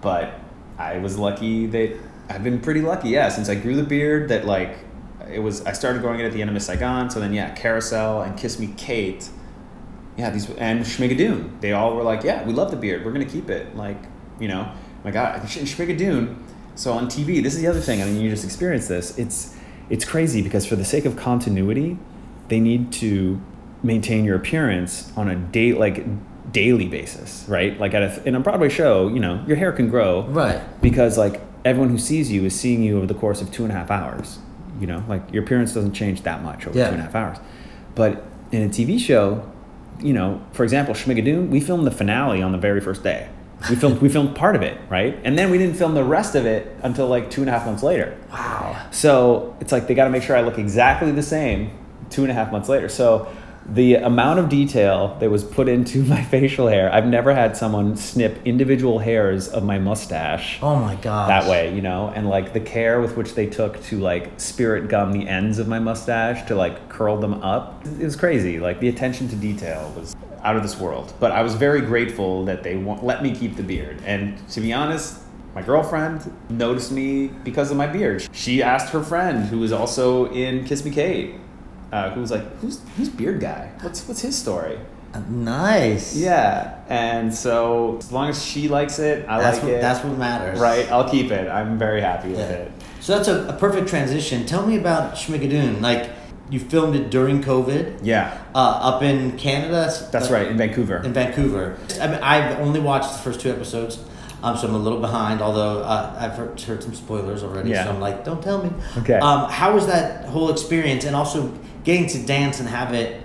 But 0.00 0.34
I 0.78 0.98
was 0.98 1.18
lucky 1.18 1.66
that 1.66 1.96
I've 2.28 2.44
been 2.44 2.60
pretty 2.60 2.80
lucky, 2.80 3.08
yeah, 3.10 3.28
since 3.28 3.48
I 3.48 3.54
grew 3.54 3.74
the 3.76 3.82
beard 3.82 4.28
that 4.28 4.44
like 4.44 4.76
it 5.30 5.38
was 5.38 5.64
I 5.64 5.72
started 5.72 6.02
growing 6.02 6.20
it 6.20 6.24
at 6.26 6.32
the 6.32 6.40
end 6.42 6.50
of 6.50 6.54
Miss 6.54 6.66
Saigon, 6.66 7.10
so 7.10 7.18
then 7.20 7.32
yeah, 7.32 7.54
Carousel 7.54 8.22
and 8.22 8.36
Kiss 8.38 8.58
Me 8.58 8.72
Kate. 8.76 9.28
Yeah, 10.16 10.30
these 10.30 10.48
and 10.50 10.84
Schmigadoon. 10.84 11.60
They 11.60 11.72
all 11.72 11.96
were 11.96 12.02
like, 12.04 12.22
yeah, 12.22 12.44
we 12.44 12.52
love 12.52 12.70
the 12.70 12.76
beard. 12.76 13.04
We're 13.04 13.12
gonna 13.12 13.24
keep 13.24 13.50
it. 13.50 13.74
Like, 13.74 13.96
you 14.38 14.46
know, 14.48 14.70
my 15.02 15.10
God, 15.10 15.40
Schmigadoon. 15.42 16.36
So 16.76 16.92
on 16.92 17.06
TV, 17.06 17.42
this 17.42 17.54
is 17.54 17.60
the 17.62 17.66
other 17.68 17.80
thing. 17.80 18.02
I 18.02 18.04
mean, 18.04 18.20
you 18.20 18.30
just 18.30 18.44
experienced 18.44 18.88
this. 18.88 19.18
It's 19.18 19.53
it's 19.90 20.04
crazy 20.04 20.42
because 20.42 20.66
for 20.66 20.76
the 20.76 20.84
sake 20.84 21.04
of 21.04 21.16
continuity, 21.16 21.98
they 22.48 22.60
need 22.60 22.92
to 22.92 23.40
maintain 23.82 24.24
your 24.24 24.36
appearance 24.36 25.12
on 25.16 25.28
a 25.28 25.36
day 25.36 25.72
like 25.72 26.04
daily 26.52 26.88
basis, 26.88 27.44
right? 27.48 27.78
Like 27.78 27.94
at 27.94 28.02
a, 28.02 28.28
in 28.28 28.34
a 28.34 28.40
Broadway 28.40 28.68
show, 28.68 29.08
you 29.08 29.20
know, 29.20 29.42
your 29.46 29.56
hair 29.56 29.72
can 29.72 29.88
grow, 29.88 30.22
Right. 30.22 30.60
because 30.80 31.18
like 31.18 31.40
everyone 31.64 31.90
who 31.90 31.98
sees 31.98 32.30
you 32.30 32.44
is 32.44 32.58
seeing 32.58 32.82
you 32.82 32.96
over 32.98 33.06
the 33.06 33.14
course 33.14 33.40
of 33.40 33.50
two 33.52 33.64
and 33.64 33.72
a 33.72 33.74
half 33.74 33.90
hours. 33.90 34.38
You 34.80 34.86
know, 34.86 35.04
like 35.08 35.22
your 35.32 35.42
appearance 35.44 35.72
doesn't 35.74 35.92
change 35.94 36.22
that 36.22 36.42
much 36.42 36.66
over 36.66 36.76
Yeah. 36.78 36.86
two 36.88 36.92
and 36.94 37.00
a 37.00 37.04
half 37.04 37.14
hours. 37.14 37.38
But 37.94 38.24
in 38.52 38.62
a 38.62 38.68
TV 38.68 38.98
show, 38.98 39.48
you 40.00 40.12
know, 40.12 40.40
for 40.52 40.64
example, 40.64 40.94
Schmigadoon, 40.94 41.48
we 41.48 41.60
filmed 41.60 41.86
the 41.86 41.90
finale 41.92 42.42
on 42.42 42.52
the 42.52 42.58
very 42.58 42.80
first 42.80 43.02
day. 43.02 43.28
We 43.70 43.76
filmed 43.76 44.00
we 44.02 44.08
filmed 44.08 44.36
part 44.36 44.56
of 44.56 44.62
it, 44.62 44.78
right? 44.90 45.18
And 45.24 45.38
then 45.38 45.50
we 45.50 45.56
didn't 45.58 45.76
film 45.76 45.94
the 45.94 46.04
rest 46.04 46.34
of 46.34 46.44
it 46.44 46.76
until 46.82 47.06
like 47.08 47.30
two 47.30 47.40
and 47.40 47.48
a 47.48 47.52
half 47.52 47.64
months 47.66 47.82
later. 47.82 48.16
Wow. 48.30 48.88
So 48.90 49.56
it's 49.60 49.72
like 49.72 49.86
they 49.86 49.94
got 49.94 50.04
to 50.04 50.10
make 50.10 50.22
sure 50.22 50.36
I 50.36 50.42
look 50.42 50.58
exactly 50.58 51.10
the 51.12 51.22
same 51.22 51.70
two 52.10 52.22
and 52.22 52.30
a 52.30 52.34
half 52.34 52.52
months 52.52 52.68
later. 52.68 52.88
So 52.90 53.26
the 53.66 53.94
amount 53.94 54.38
of 54.38 54.50
detail 54.50 55.16
that 55.20 55.30
was 55.30 55.42
put 55.42 55.68
into 55.68 56.02
my 56.04 56.22
facial 56.22 56.66
hair, 56.68 56.92
I've 56.92 57.06
never 57.06 57.34
had 57.34 57.56
someone 57.56 57.96
snip 57.96 58.38
individual 58.44 58.98
hairs 58.98 59.48
of 59.48 59.64
my 59.64 59.78
mustache 59.78 60.58
Oh 60.60 60.76
my 60.76 60.96
god. 60.96 61.30
that 61.30 61.48
way, 61.48 61.74
you 61.74 61.80
know, 61.80 62.12
and 62.14 62.28
like 62.28 62.52
the 62.52 62.60
care 62.60 63.00
with 63.00 63.16
which 63.16 63.34
they 63.34 63.46
took 63.46 63.82
to 63.84 63.98
like 63.98 64.38
spirit 64.38 64.88
gum 64.88 65.12
the 65.12 65.26
ends 65.26 65.58
of 65.58 65.66
my 65.68 65.78
mustache 65.78 66.46
to 66.48 66.54
like 66.54 66.90
curl 66.90 67.16
them 67.16 67.34
up. 67.42 67.82
It 67.86 68.04
was 68.04 68.16
crazy. 68.16 68.60
Like 68.60 68.80
the 68.80 68.88
attention 68.90 69.28
to 69.28 69.36
detail 69.36 69.90
was 69.96 70.14
out 70.44 70.56
of 70.56 70.62
this 70.62 70.78
world. 70.78 71.12
But 71.18 71.32
I 71.32 71.42
was 71.42 71.54
very 71.54 71.80
grateful 71.80 72.44
that 72.44 72.62
they 72.62 72.76
wa- 72.76 72.98
let 73.02 73.22
me 73.22 73.34
keep 73.34 73.56
the 73.56 73.62
beard. 73.62 74.00
And 74.04 74.46
to 74.50 74.60
be 74.60 74.72
honest, 74.72 75.20
my 75.54 75.62
girlfriend 75.62 76.30
noticed 76.50 76.92
me 76.92 77.28
because 77.28 77.70
of 77.70 77.76
my 77.76 77.86
beard. 77.86 78.28
She 78.32 78.62
asked 78.62 78.92
her 78.92 79.02
friend, 79.02 79.46
who 79.46 79.58
was 79.60 79.72
also 79.72 80.30
in 80.32 80.64
Kiss 80.64 80.84
Me 80.84 80.90
Kate, 80.90 81.34
uh, 81.92 82.10
who 82.10 82.20
was 82.20 82.30
like, 82.30 82.44
"Who's 82.58 82.80
who's 82.96 83.08
beard 83.08 83.40
guy? 83.40 83.70
What's 83.80 84.06
what's 84.06 84.20
his 84.20 84.36
story?" 84.36 84.78
Nice. 85.30 86.16
Yeah, 86.16 86.80
and 86.88 87.32
so 87.32 87.96
as 87.98 88.10
long 88.12 88.28
as 88.30 88.44
she 88.44 88.66
likes 88.68 88.98
it, 88.98 89.24
I 89.28 89.40
That's 89.40 89.56
like 89.58 89.64
what 89.64 89.72
it. 89.74 89.80
that's 89.80 90.04
what 90.04 90.18
matters. 90.18 90.58
Right, 90.58 90.90
I'll 90.90 91.08
keep 91.08 91.30
it. 91.30 91.48
I'm 91.48 91.78
very 91.78 92.00
happy 92.00 92.30
with 92.30 92.38
Yeah. 92.40 92.46
it. 92.66 92.72
So 93.00 93.14
that's 93.16 93.28
a, 93.28 93.46
a 93.48 93.52
perfect 93.52 93.88
transition. 93.88 94.44
Tell 94.44 94.66
me 94.66 94.76
about 94.76 95.14
Schmigadoon. 95.14 95.80
Like 95.80 96.10
you 96.50 96.60
filmed 96.60 96.94
it 96.94 97.10
during 97.10 97.42
COVID, 97.42 98.00
Yeah, 98.02 98.38
uh, 98.54 98.58
up 98.58 99.02
in 99.02 99.36
Canada. 99.38 99.90
that's 100.12 100.30
uh, 100.30 100.34
right, 100.34 100.48
in 100.48 100.56
Vancouver. 100.58 100.98
In 101.02 101.12
Vancouver. 101.12 101.76
I 102.00 102.06
mean, 102.08 102.20
I've 102.22 102.58
only 102.60 102.80
watched 102.80 103.12
the 103.12 103.18
first 103.18 103.40
two 103.40 103.50
episodes, 103.50 103.98
um, 104.42 104.56
so 104.56 104.68
I'm 104.68 104.74
a 104.74 104.78
little 104.78 105.00
behind. 105.00 105.40
Although 105.40 105.82
uh, 105.82 106.14
I've 106.18 106.32
heard, 106.34 106.60
heard 106.60 106.82
some 106.82 106.94
spoilers 106.94 107.42
already, 107.42 107.70
Yeah. 107.70 107.84
so 107.84 107.90
I'm 107.90 108.00
like, 108.00 108.24
don't 108.24 108.42
tell 108.42 108.62
me. 108.62 108.70
Okay. 108.98 109.14
Um, 109.18 109.48
how 109.50 109.74
was 109.74 109.86
that 109.86 110.26
whole 110.26 110.50
experience, 110.50 111.04
and 111.04 111.16
also 111.16 111.50
getting 111.84 112.06
to 112.08 112.18
dance 112.26 112.60
and 112.60 112.68
have 112.68 112.92
it 112.94 113.22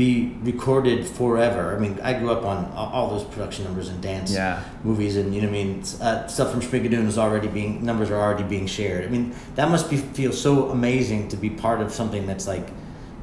be 0.00 0.34
recorded 0.42 1.06
forever? 1.06 1.76
I 1.76 1.78
mean, 1.78 2.00
I 2.02 2.12
grew 2.18 2.30
up 2.32 2.44
on 2.44 2.58
all 2.74 3.10
those 3.10 3.24
production 3.24 3.64
numbers 3.66 3.88
and 3.90 4.00
dance 4.00 4.32
Yeah. 4.32 4.60
movies, 4.82 5.16
and 5.18 5.34
you 5.34 5.42
know, 5.42 5.48
what 5.48 5.56
I 5.58 5.64
mean, 5.64 5.82
uh, 6.00 6.26
stuff 6.26 6.50
from 6.52 6.60
Schmigadoon 6.62 7.06
is 7.06 7.18
already 7.18 7.48
being 7.48 7.84
numbers 7.84 8.08
are 8.10 8.20
already 8.26 8.44
being 8.44 8.66
shared. 8.66 9.04
I 9.04 9.08
mean, 9.08 9.32
that 9.56 9.68
must 9.70 9.90
be 9.90 9.98
feel 9.98 10.32
so 10.32 10.70
amazing 10.70 11.28
to 11.28 11.36
be 11.36 11.50
part 11.50 11.80
of 11.82 11.92
something 11.92 12.26
that's 12.26 12.46
like 12.54 12.66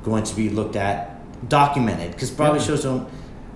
going 0.03 0.23
to 0.23 0.35
be 0.35 0.49
looked 0.49 0.75
at, 0.75 0.99
documented, 1.49 2.11
because 2.11 2.29
Broadway 2.29 2.59
Yeah. 2.59 2.65
shows 2.65 2.83
don't 2.83 3.07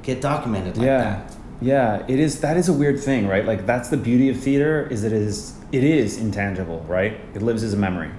get 0.01 0.19
documented 0.19 0.77
like 0.77 0.86
yeah, 0.88 1.03
that. 1.03 1.36
yeah. 1.62 2.03
It 2.13 2.19
is. 2.19 2.39
That 2.41 2.57
is 2.57 2.69
a 2.69 2.73
weird 2.73 2.99
thing, 2.99 3.27
right? 3.27 3.45
Like 3.45 3.67
that's 3.67 3.89
the 3.89 3.97
beauty 3.97 4.29
of 4.29 4.38
theater 4.38 4.88
is 4.89 5.03
it 5.03 5.13
is 5.13 5.53
it 5.71 5.84
is 5.84 6.17
intangible, 6.17 6.79
right? 6.97 7.13
It 7.36 7.41
lives 7.43 7.62
as 7.63 7.73
a 7.73 7.77
memory, 7.88 8.10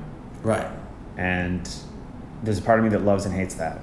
Right. 0.45 0.69
and 1.19 1.63
there's 2.45 2.59
a 2.59 2.63
part 2.63 2.79
of 2.79 2.85
me 2.85 2.91
that 2.91 3.05
loves 3.05 3.27
and 3.27 3.35
hates 3.35 3.57
that. 3.57 3.79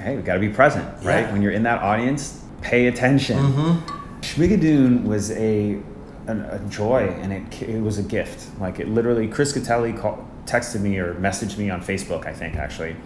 Hey, 0.00 0.16
we 0.16 0.22
got 0.22 0.34
to 0.34 0.40
be 0.40 0.48
present, 0.48 0.86
right? 1.04 1.20
Yeah. 1.20 1.32
When 1.32 1.42
you're 1.42 1.52
in 1.52 1.64
that 1.64 1.82
audience, 1.82 2.44
pay 2.62 2.86
attention. 2.86 3.38
Mm-hmm. 3.38 4.20
Schmigadoon 4.20 5.04
was 5.04 5.30
a, 5.32 5.78
an, 6.26 6.42
a 6.42 6.60
joy 6.68 7.08
and 7.20 7.32
it, 7.32 7.62
it 7.62 7.80
was 7.80 7.98
a 7.98 8.02
gift. 8.02 8.48
Like 8.60 8.78
it 8.78 8.88
literally, 8.88 9.28
Chris 9.28 9.52
Gattelli 9.52 9.98
called, 9.98 10.24
texted 10.48 10.80
me 10.80 10.98
or 10.98 11.14
messaged 11.14 11.58
me 11.58 11.70
on 11.70 11.80
Facebook, 11.80 12.26
I 12.26 12.32
think 12.32 12.56
actually, 12.56 12.96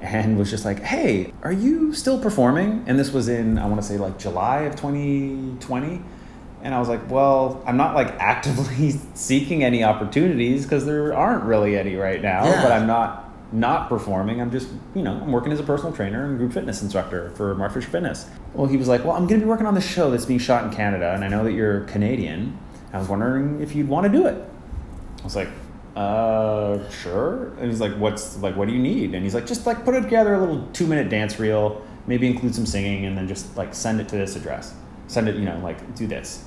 and 0.00 0.38
was 0.38 0.50
just 0.50 0.64
like, 0.64 0.80
"Hey, 0.80 1.32
are 1.42 1.52
you 1.52 1.92
still 1.92 2.18
performing?" 2.18 2.84
And 2.86 2.98
this 2.98 3.12
was 3.12 3.28
in 3.28 3.58
I 3.58 3.66
want 3.66 3.80
to 3.80 3.86
say 3.86 3.98
like 3.98 4.18
July 4.18 4.62
of 4.62 4.76
2020. 4.76 6.02
And 6.62 6.74
I 6.74 6.78
was 6.78 6.88
like, 6.88 7.10
"Well, 7.10 7.62
I'm 7.66 7.76
not 7.76 7.94
like 7.94 8.08
actively 8.18 8.90
seeking 9.14 9.62
any 9.62 9.84
opportunities 9.84 10.64
because 10.64 10.86
there 10.86 11.14
aren't 11.14 11.44
really 11.44 11.76
any 11.76 11.96
right 11.96 12.20
now. 12.20 12.44
Yeah. 12.44 12.62
But 12.62 12.72
I'm 12.72 12.86
not 12.86 13.29
not 13.52 13.88
performing. 13.88 14.40
I'm 14.40 14.50
just, 14.50 14.68
you 14.94 15.02
know, 15.02 15.12
I'm 15.12 15.32
working 15.32 15.52
as 15.52 15.60
a 15.60 15.62
personal 15.62 15.92
trainer 15.92 16.24
and 16.24 16.38
group 16.38 16.52
fitness 16.52 16.82
instructor 16.82 17.30
for 17.30 17.54
Mark 17.54 17.72
Fisher 17.72 17.90
Fitness. 17.90 18.28
Well, 18.54 18.66
he 18.66 18.76
was 18.76 18.88
like, 18.88 19.04
Well, 19.04 19.16
I'm 19.16 19.26
going 19.26 19.40
to 19.40 19.46
be 19.46 19.48
working 19.48 19.66
on 19.66 19.74
this 19.74 19.86
show 19.88 20.10
that's 20.10 20.24
being 20.24 20.38
shot 20.38 20.64
in 20.64 20.70
Canada, 20.70 21.12
and 21.14 21.24
I 21.24 21.28
know 21.28 21.44
that 21.44 21.52
you're 21.52 21.80
Canadian. 21.82 22.58
I 22.92 22.98
was 22.98 23.08
wondering 23.08 23.60
if 23.60 23.74
you'd 23.74 23.88
want 23.88 24.10
to 24.10 24.12
do 24.12 24.26
it. 24.26 24.44
I 25.20 25.24
was 25.24 25.36
like, 25.36 25.48
uh, 25.96 26.88
sure. 26.90 27.52
And 27.58 27.70
he's 27.70 27.80
like, 27.80 27.92
What's 27.94 28.38
like, 28.38 28.56
what 28.56 28.68
do 28.68 28.74
you 28.74 28.80
need? 28.80 29.14
And 29.14 29.24
he's 29.24 29.34
like, 29.34 29.46
Just 29.46 29.66
like 29.66 29.84
put 29.84 29.94
it 29.94 30.02
together 30.02 30.34
a 30.34 30.40
little 30.40 30.66
two 30.72 30.86
minute 30.86 31.08
dance 31.08 31.38
reel, 31.38 31.84
maybe 32.06 32.26
include 32.26 32.54
some 32.54 32.66
singing, 32.66 33.06
and 33.06 33.16
then 33.16 33.28
just 33.28 33.56
like 33.56 33.74
send 33.74 34.00
it 34.00 34.08
to 34.08 34.16
this 34.16 34.36
address. 34.36 34.74
Send 35.08 35.28
it, 35.28 35.36
you 35.36 35.44
know, 35.44 35.58
like 35.58 35.94
do 35.96 36.06
this. 36.06 36.44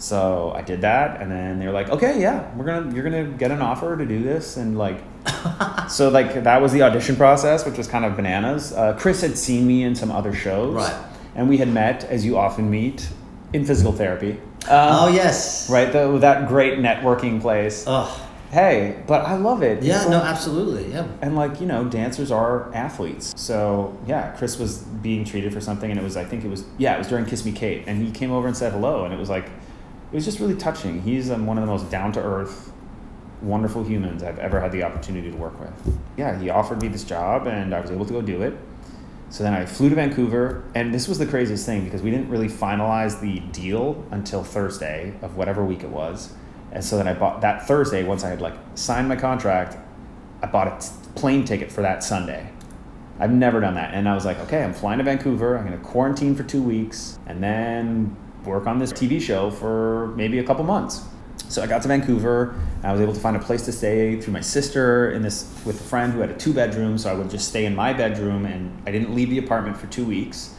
So 0.00 0.50
I 0.56 0.62
did 0.62 0.80
that, 0.80 1.20
and 1.20 1.30
then 1.30 1.58
they 1.58 1.66
were 1.66 1.72
like, 1.72 1.90
"Okay, 1.90 2.20
yeah, 2.20 2.50
we're 2.56 2.64
gonna, 2.64 2.92
you're 2.94 3.04
gonna 3.04 3.24
get 3.24 3.50
an 3.50 3.60
offer 3.60 3.98
to 3.98 4.06
do 4.06 4.22
this," 4.22 4.56
and 4.56 4.78
like, 4.78 4.98
so 5.90 6.08
like 6.08 6.42
that 6.44 6.62
was 6.62 6.72
the 6.72 6.80
audition 6.82 7.16
process, 7.16 7.66
which 7.66 7.76
was 7.76 7.86
kind 7.86 8.06
of 8.06 8.16
bananas. 8.16 8.72
Uh, 8.72 8.94
Chris 8.98 9.20
had 9.20 9.36
seen 9.36 9.66
me 9.66 9.82
in 9.82 9.94
some 9.94 10.10
other 10.10 10.32
shows, 10.32 10.74
Right. 10.74 11.04
And 11.36 11.48
we 11.48 11.58
had 11.58 11.68
met, 11.68 12.02
as 12.04 12.24
you 12.24 12.36
often 12.38 12.70
meet, 12.70 13.08
in 13.52 13.64
physical 13.66 13.92
therapy. 13.92 14.32
Um, 14.64 15.04
oh 15.04 15.08
yes. 15.08 15.68
right, 15.70 15.92
the, 15.92 16.18
that 16.18 16.48
great 16.48 16.78
networking 16.78 17.40
place. 17.40 17.84
Oh, 17.86 18.26
hey, 18.50 19.02
but 19.06 19.24
I 19.26 19.36
love 19.36 19.62
it. 19.62 19.82
Yeah, 19.82 20.06
no, 20.08 20.16
absolutely. 20.18 20.90
Yeah. 20.92 21.06
and 21.22 21.36
like 21.36 21.60
you 21.60 21.66
know 21.66 21.84
dancers 21.84 22.30
are 22.32 22.74
athletes 22.74 23.32
so 23.36 23.96
yeah 24.06 24.34
chris 24.36 24.58
was 24.58 24.78
being 24.78 25.24
treated 25.24 25.52
for 25.52 25.60
something 25.60 25.90
and 25.90 26.00
it 26.00 26.02
was 26.02 26.16
i 26.16 26.24
think 26.24 26.42
it 26.44 26.48
was 26.48 26.64
yeah 26.78 26.94
it 26.94 26.98
was 26.98 27.06
during 27.06 27.24
kiss 27.26 27.44
me 27.44 27.52
kate 27.52 27.84
and 27.86 28.02
he 28.04 28.10
came 28.10 28.32
over 28.32 28.48
and 28.48 28.56
said 28.56 28.72
hello 28.72 29.04
and 29.04 29.12
it 29.14 29.18
was 29.18 29.28
like 29.30 29.46
it 30.10 30.14
was 30.14 30.24
just 30.24 30.40
really 30.40 30.56
touching 30.56 31.00
he's 31.02 31.30
um, 31.30 31.46
one 31.46 31.58
of 31.58 31.64
the 31.64 31.70
most 31.70 31.90
down-to-earth 31.90 32.72
wonderful 33.42 33.82
humans 33.84 34.22
i've 34.22 34.38
ever 34.38 34.60
had 34.60 34.72
the 34.72 34.82
opportunity 34.82 35.30
to 35.30 35.36
work 35.36 35.58
with 35.60 35.98
yeah 36.16 36.38
he 36.38 36.50
offered 36.50 36.80
me 36.80 36.88
this 36.88 37.04
job 37.04 37.46
and 37.46 37.74
i 37.74 37.80
was 37.80 37.90
able 37.90 38.04
to 38.04 38.12
go 38.12 38.20
do 38.20 38.42
it 38.42 38.54
so 39.30 39.42
then 39.42 39.54
i 39.54 39.64
flew 39.64 39.88
to 39.88 39.94
vancouver 39.94 40.64
and 40.74 40.92
this 40.92 41.08
was 41.08 41.18
the 41.18 41.26
craziest 41.26 41.64
thing 41.64 41.84
because 41.84 42.02
we 42.02 42.10
didn't 42.10 42.28
really 42.28 42.48
finalize 42.48 43.20
the 43.20 43.40
deal 43.52 44.04
until 44.10 44.44
thursday 44.44 45.14
of 45.22 45.36
whatever 45.36 45.64
week 45.64 45.82
it 45.82 45.88
was 45.88 46.34
and 46.72 46.84
so 46.84 46.96
then 46.98 47.08
i 47.08 47.14
bought 47.14 47.40
that 47.40 47.66
thursday 47.66 48.04
once 48.04 48.24
i 48.24 48.28
had 48.28 48.42
like 48.42 48.54
signed 48.74 49.08
my 49.08 49.16
contract 49.16 49.78
I 50.42 50.46
bought 50.46 50.68
a 50.68 50.86
t- 50.86 50.92
plane 51.14 51.44
ticket 51.44 51.70
for 51.70 51.82
that 51.82 52.02
Sunday. 52.02 52.50
I've 53.18 53.32
never 53.32 53.60
done 53.60 53.74
that. 53.74 53.92
And 53.94 54.08
I 54.08 54.14
was 54.14 54.24
like, 54.24 54.38
okay, 54.40 54.62
I'm 54.62 54.72
flying 54.72 54.98
to 54.98 55.04
Vancouver. 55.04 55.58
I'm 55.58 55.66
going 55.66 55.78
to 55.78 55.84
quarantine 55.84 56.34
for 56.34 56.42
two 56.42 56.62
weeks 56.62 57.18
and 57.26 57.42
then 57.42 58.16
work 58.44 58.66
on 58.66 58.78
this 58.78 58.92
TV 58.92 59.20
show 59.20 59.50
for 59.50 60.08
maybe 60.16 60.38
a 60.38 60.44
couple 60.44 60.64
months. 60.64 61.02
So 61.48 61.62
I 61.62 61.66
got 61.66 61.82
to 61.82 61.88
Vancouver. 61.88 62.54
I 62.82 62.92
was 62.92 63.00
able 63.00 63.12
to 63.12 63.20
find 63.20 63.36
a 63.36 63.40
place 63.40 63.62
to 63.64 63.72
stay 63.72 64.20
through 64.20 64.32
my 64.32 64.40
sister 64.40 65.10
in 65.10 65.22
this 65.22 65.52
with 65.64 65.80
a 65.80 65.84
friend 65.84 66.12
who 66.12 66.20
had 66.20 66.30
a 66.30 66.34
two 66.34 66.52
bedroom. 66.54 66.96
So 66.98 67.10
I 67.10 67.14
would 67.14 67.28
just 67.30 67.48
stay 67.48 67.66
in 67.66 67.74
my 67.74 67.92
bedroom 67.92 68.46
and 68.46 68.70
I 68.86 68.90
didn't 68.92 69.14
leave 69.14 69.30
the 69.30 69.38
apartment 69.38 69.76
for 69.76 69.86
two 69.88 70.04
weeks. 70.04 70.54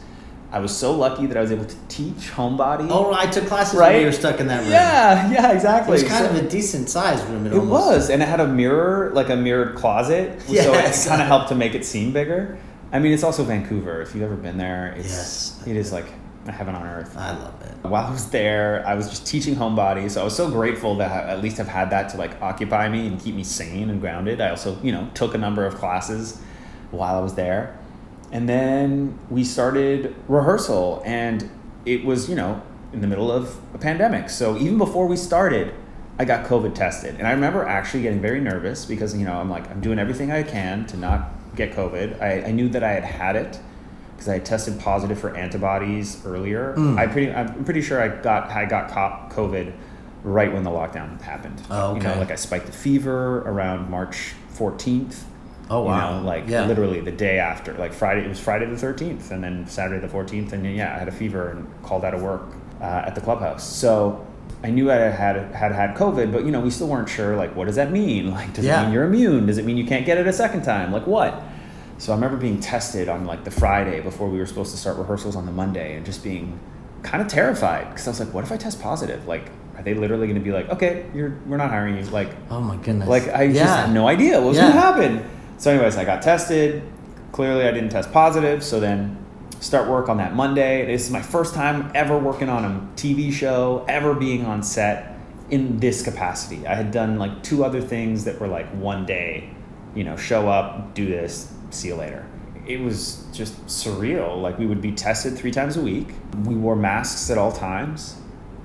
I 0.50 0.58
was 0.58 0.76
so 0.76 0.92
lucky 0.94 1.24
that 1.24 1.36
I 1.36 1.40
was 1.40 1.50
able 1.50 1.64
to 1.64 1.76
teach 1.88 2.30
homebody. 2.30 2.86
Oh, 2.90 3.14
I 3.14 3.24
took 3.24 3.46
classes 3.46 3.78
Right? 3.78 3.92
when 3.92 4.00
you 4.00 4.06
were 4.08 4.12
stuck 4.12 4.38
in 4.38 4.48
that 4.48 4.60
room. 4.60 4.70
yeah, 4.72 5.32
yeah, 5.32 5.52
exactly. 5.52 5.96
It 5.96 6.02
was 6.02 6.10
kind 6.12 6.26
So- 6.26 6.30
of 6.38 6.44
a 6.44 6.48
decent 6.48 6.90
sized 6.90 7.26
room. 7.30 7.46
It, 7.46 7.54
it 7.54 7.62
was, 7.64 8.10
and 8.10 8.22
it 8.22 8.28
had 8.28 8.40
a 8.40 8.46
mirror, 8.46 9.10
like 9.14 9.30
a 9.30 9.36
mirrored 9.36 9.76
closet. 9.76 10.42
So 10.42 10.52
it 10.74 11.06
kind 11.08 11.22
of 11.22 11.26
helped 11.28 11.48
to 11.48 11.54
make 11.54 11.74
it 11.74 11.86
seem 11.86 12.12
bigger. 12.12 12.58
I 12.92 12.98
mean, 12.98 13.12
it's 13.12 13.22
also 13.22 13.44
Vancouver. 13.44 14.02
If 14.02 14.14
you've 14.14 14.24
ever 14.24 14.36
been 14.36 14.58
there, 14.58 14.94
it's 14.98 15.08
Yes. 15.08 15.62
it 15.66 15.76
is 15.76 15.90
like 15.90 16.04
heaven 16.50 16.74
on 16.74 16.86
earth. 16.86 17.16
I 17.16 17.30
love 17.38 17.62
it. 17.62 17.88
While 17.88 18.06
I 18.06 18.10
was 18.10 18.30
there, 18.30 18.84
I 18.86 18.94
was 18.94 19.08
just 19.08 19.26
teaching 19.26 19.54
homebody, 19.54 20.10
so 20.10 20.22
I 20.22 20.24
was 20.24 20.34
so 20.34 20.50
grateful 20.50 20.96
that 20.96 21.10
I 21.10 21.30
at 21.30 21.42
least 21.42 21.58
have 21.58 21.68
had 21.68 21.90
that 21.90 22.08
to 22.10 22.16
like 22.16 22.40
occupy 22.42 22.88
me 22.88 23.06
and 23.06 23.20
keep 23.20 23.34
me 23.34 23.44
sane 23.44 23.90
and 23.90 24.00
grounded. 24.00 24.40
I 24.40 24.50
also, 24.50 24.76
you 24.82 24.90
know, 24.90 25.08
took 25.14 25.34
a 25.34 25.38
number 25.38 25.64
of 25.64 25.76
classes 25.76 26.40
while 26.90 27.16
I 27.16 27.20
was 27.20 27.34
there, 27.34 27.78
and 28.32 28.48
then 28.48 29.18
we 29.30 29.44
started 29.44 30.16
rehearsal, 30.26 31.02
and 31.04 31.48
it 31.84 32.04
was, 32.04 32.28
you 32.28 32.34
know, 32.34 32.62
in 32.92 33.00
the 33.00 33.06
middle 33.06 33.30
of 33.30 33.58
a 33.74 33.78
pandemic. 33.78 34.28
So 34.28 34.56
even 34.58 34.78
before 34.78 35.06
we 35.06 35.16
started, 35.16 35.74
I 36.18 36.24
got 36.24 36.46
COVID 36.46 36.74
tested, 36.74 37.16
and 37.16 37.26
I 37.26 37.32
remember 37.32 37.64
actually 37.64 38.02
getting 38.02 38.20
very 38.20 38.40
nervous 38.40 38.84
because 38.84 39.16
you 39.16 39.24
know 39.24 39.34
I'm 39.34 39.48
like 39.48 39.70
I'm 39.70 39.80
doing 39.80 39.98
everything 39.98 40.30
I 40.30 40.42
can 40.42 40.86
to 40.86 40.96
not 40.96 41.30
get 41.56 41.72
COVID. 41.72 42.20
I, 42.20 42.48
I 42.48 42.50
knew 42.50 42.68
that 42.68 42.82
I 42.82 42.92
had 42.92 43.04
had 43.04 43.36
it 43.36 43.58
because 44.22 44.30
I 44.30 44.34
had 44.34 44.44
tested 44.44 44.78
positive 44.78 45.18
for 45.18 45.34
antibodies 45.36 46.24
earlier. 46.24 46.74
Mm. 46.76 46.96
I 46.96 47.06
pretty 47.08 47.32
I'm 47.32 47.64
pretty 47.64 47.82
sure 47.82 48.00
I 48.00 48.08
got 48.08 48.50
I 48.50 48.64
got 48.66 48.88
co- 48.90 49.34
COVID 49.34 49.72
right 50.22 50.52
when 50.52 50.62
the 50.62 50.70
lockdown 50.70 51.20
happened. 51.20 51.60
Oh, 51.70 51.96
You 51.96 52.02
know, 52.02 52.10
okay. 52.10 52.20
like 52.20 52.30
I 52.30 52.36
spiked 52.36 52.68
a 52.68 52.72
fever 52.72 53.38
around 53.40 53.90
March 53.90 54.34
14th. 54.54 55.24
Oh, 55.68 55.82
wow. 55.82 56.14
You 56.14 56.20
know, 56.20 56.26
like 56.26 56.44
Yeah. 56.48 56.66
literally 56.66 57.00
the 57.00 57.10
day 57.10 57.40
after, 57.40 57.72
like 57.74 57.92
Friday. 57.92 58.24
It 58.24 58.28
was 58.28 58.38
Friday 58.38 58.66
the 58.66 58.76
13th, 58.76 59.32
and 59.32 59.42
then 59.42 59.66
Saturday 59.66 60.00
the 60.06 60.12
14th, 60.12 60.52
and 60.52 60.64
then, 60.64 60.74
yeah, 60.76 60.94
I 60.94 60.98
had 60.98 61.08
a 61.08 61.12
fever 61.12 61.48
and 61.50 61.66
called 61.82 62.04
out 62.04 62.14
of 62.14 62.22
work 62.22 62.42
uh, 62.80 62.84
at 63.06 63.14
the 63.14 63.20
clubhouse. 63.20 63.64
So. 63.64 64.24
I 64.64 64.70
knew 64.70 64.92
I 64.92 64.94
had 64.94 65.36
had 65.52 65.72
had 65.72 65.96
COVID, 65.96 66.30
but 66.32 66.44
you 66.44 66.52
know 66.52 66.60
we 66.60 66.70
still 66.70 66.86
weren't 66.86 67.08
sure. 67.08 67.34
Like, 67.34 67.56
what 67.56 67.66
does 67.66 67.74
that 67.74 67.90
mean? 67.90 68.30
Like, 68.30 68.52
does 68.54 68.64
Yeah. 68.64 68.82
it 68.82 68.84
mean 68.84 68.92
you're 68.92 69.02
immune? 69.04 69.46
Does 69.46 69.58
it 69.58 69.64
mean 69.64 69.76
you 69.76 69.84
can't 69.84 70.06
get 70.06 70.18
it 70.18 70.26
a 70.28 70.32
second 70.32 70.62
time? 70.62 70.92
Like, 70.92 71.04
what? 71.04 71.42
So 71.98 72.12
I 72.12 72.14
remember 72.16 72.36
being 72.36 72.60
tested 72.60 73.08
on 73.08 73.24
like 73.26 73.44
the 73.44 73.50
Friday 73.50 74.00
before 74.00 74.28
we 74.28 74.38
were 74.38 74.46
supposed 74.46 74.72
to 74.72 74.76
start 74.76 74.96
rehearsals 74.98 75.36
on 75.36 75.46
the 75.46 75.52
Monday 75.52 75.96
and 75.96 76.04
just 76.04 76.22
being 76.24 76.58
kind 77.02 77.22
of 77.22 77.28
terrified 77.28 77.88
because 77.90 78.06
I 78.06 78.10
was 78.10 78.20
like, 78.20 78.32
what 78.34 78.44
if 78.44 78.50
I 78.52 78.56
test 78.56 78.80
positive? 78.82 79.26
Like, 79.26 79.50
are 79.76 79.82
they 79.82 79.94
literally 79.94 80.26
going 80.26 80.38
to 80.38 80.44
be 80.44 80.52
like, 80.52 80.68
okay, 80.70 81.06
you're 81.14 81.38
we're 81.46 81.56
not 81.56 81.70
hiring 81.70 81.96
you? 81.96 82.02
Like, 82.04 82.30
Oh 82.50 82.60
my 82.60 82.76
goodness. 82.76 83.08
like 83.08 83.28
I 83.28 83.46
just 83.46 83.56
yeah. 83.58 83.86
had 83.86 83.94
no 83.94 84.06
idea 84.08 84.38
what 84.40 84.48
was 84.48 84.56
Yeah. 84.56 84.62
going 84.64 84.74
to 84.74 84.80
happen. 84.80 85.30
So, 85.58 85.70
anyways, 85.72 85.96
I 85.96 86.04
got 86.04 86.22
tested. 86.22 86.82
Clearly, 87.30 87.64
I 87.66 87.70
didn't 87.70 87.90
test 87.90 88.12
positive. 88.12 88.62
So 88.64 88.80
then, 88.80 89.16
start 89.60 89.88
work 89.88 90.08
on 90.08 90.16
that 90.18 90.34
Monday. 90.34 90.84
This 90.86 91.06
is 91.06 91.10
my 91.12 91.22
first 91.22 91.54
time 91.54 91.90
ever 91.94 92.18
working 92.18 92.48
on 92.48 92.64
a 92.64 92.80
TV 93.00 93.32
show, 93.32 93.84
ever 93.88 94.12
being 94.14 94.44
on 94.44 94.62
set 94.62 95.16
in 95.50 95.78
this 95.78 96.02
capacity. 96.02 96.66
I 96.66 96.74
had 96.74 96.90
done 96.90 97.18
like 97.18 97.42
two 97.42 97.64
other 97.64 97.80
things 97.80 98.24
that 98.24 98.40
were 98.40 98.48
like 98.48 98.68
one 98.74 99.06
day, 99.06 99.50
you 99.94 100.02
know, 100.04 100.16
show 100.16 100.48
up, 100.48 100.94
do 100.94 101.06
this, 101.06 101.52
see 101.74 101.88
you 101.88 101.94
later. 101.94 102.26
It 102.66 102.80
was 102.80 103.26
just 103.32 103.66
surreal. 103.66 104.40
Like 104.40 104.58
we 104.58 104.66
would 104.66 104.80
be 104.80 104.92
tested 104.92 105.36
three 105.36 105.50
times 105.50 105.76
a 105.76 105.80
week. 105.80 106.08
We 106.44 106.54
wore 106.54 106.76
masks 106.76 107.30
at 107.30 107.38
all 107.38 107.52
times, 107.52 108.16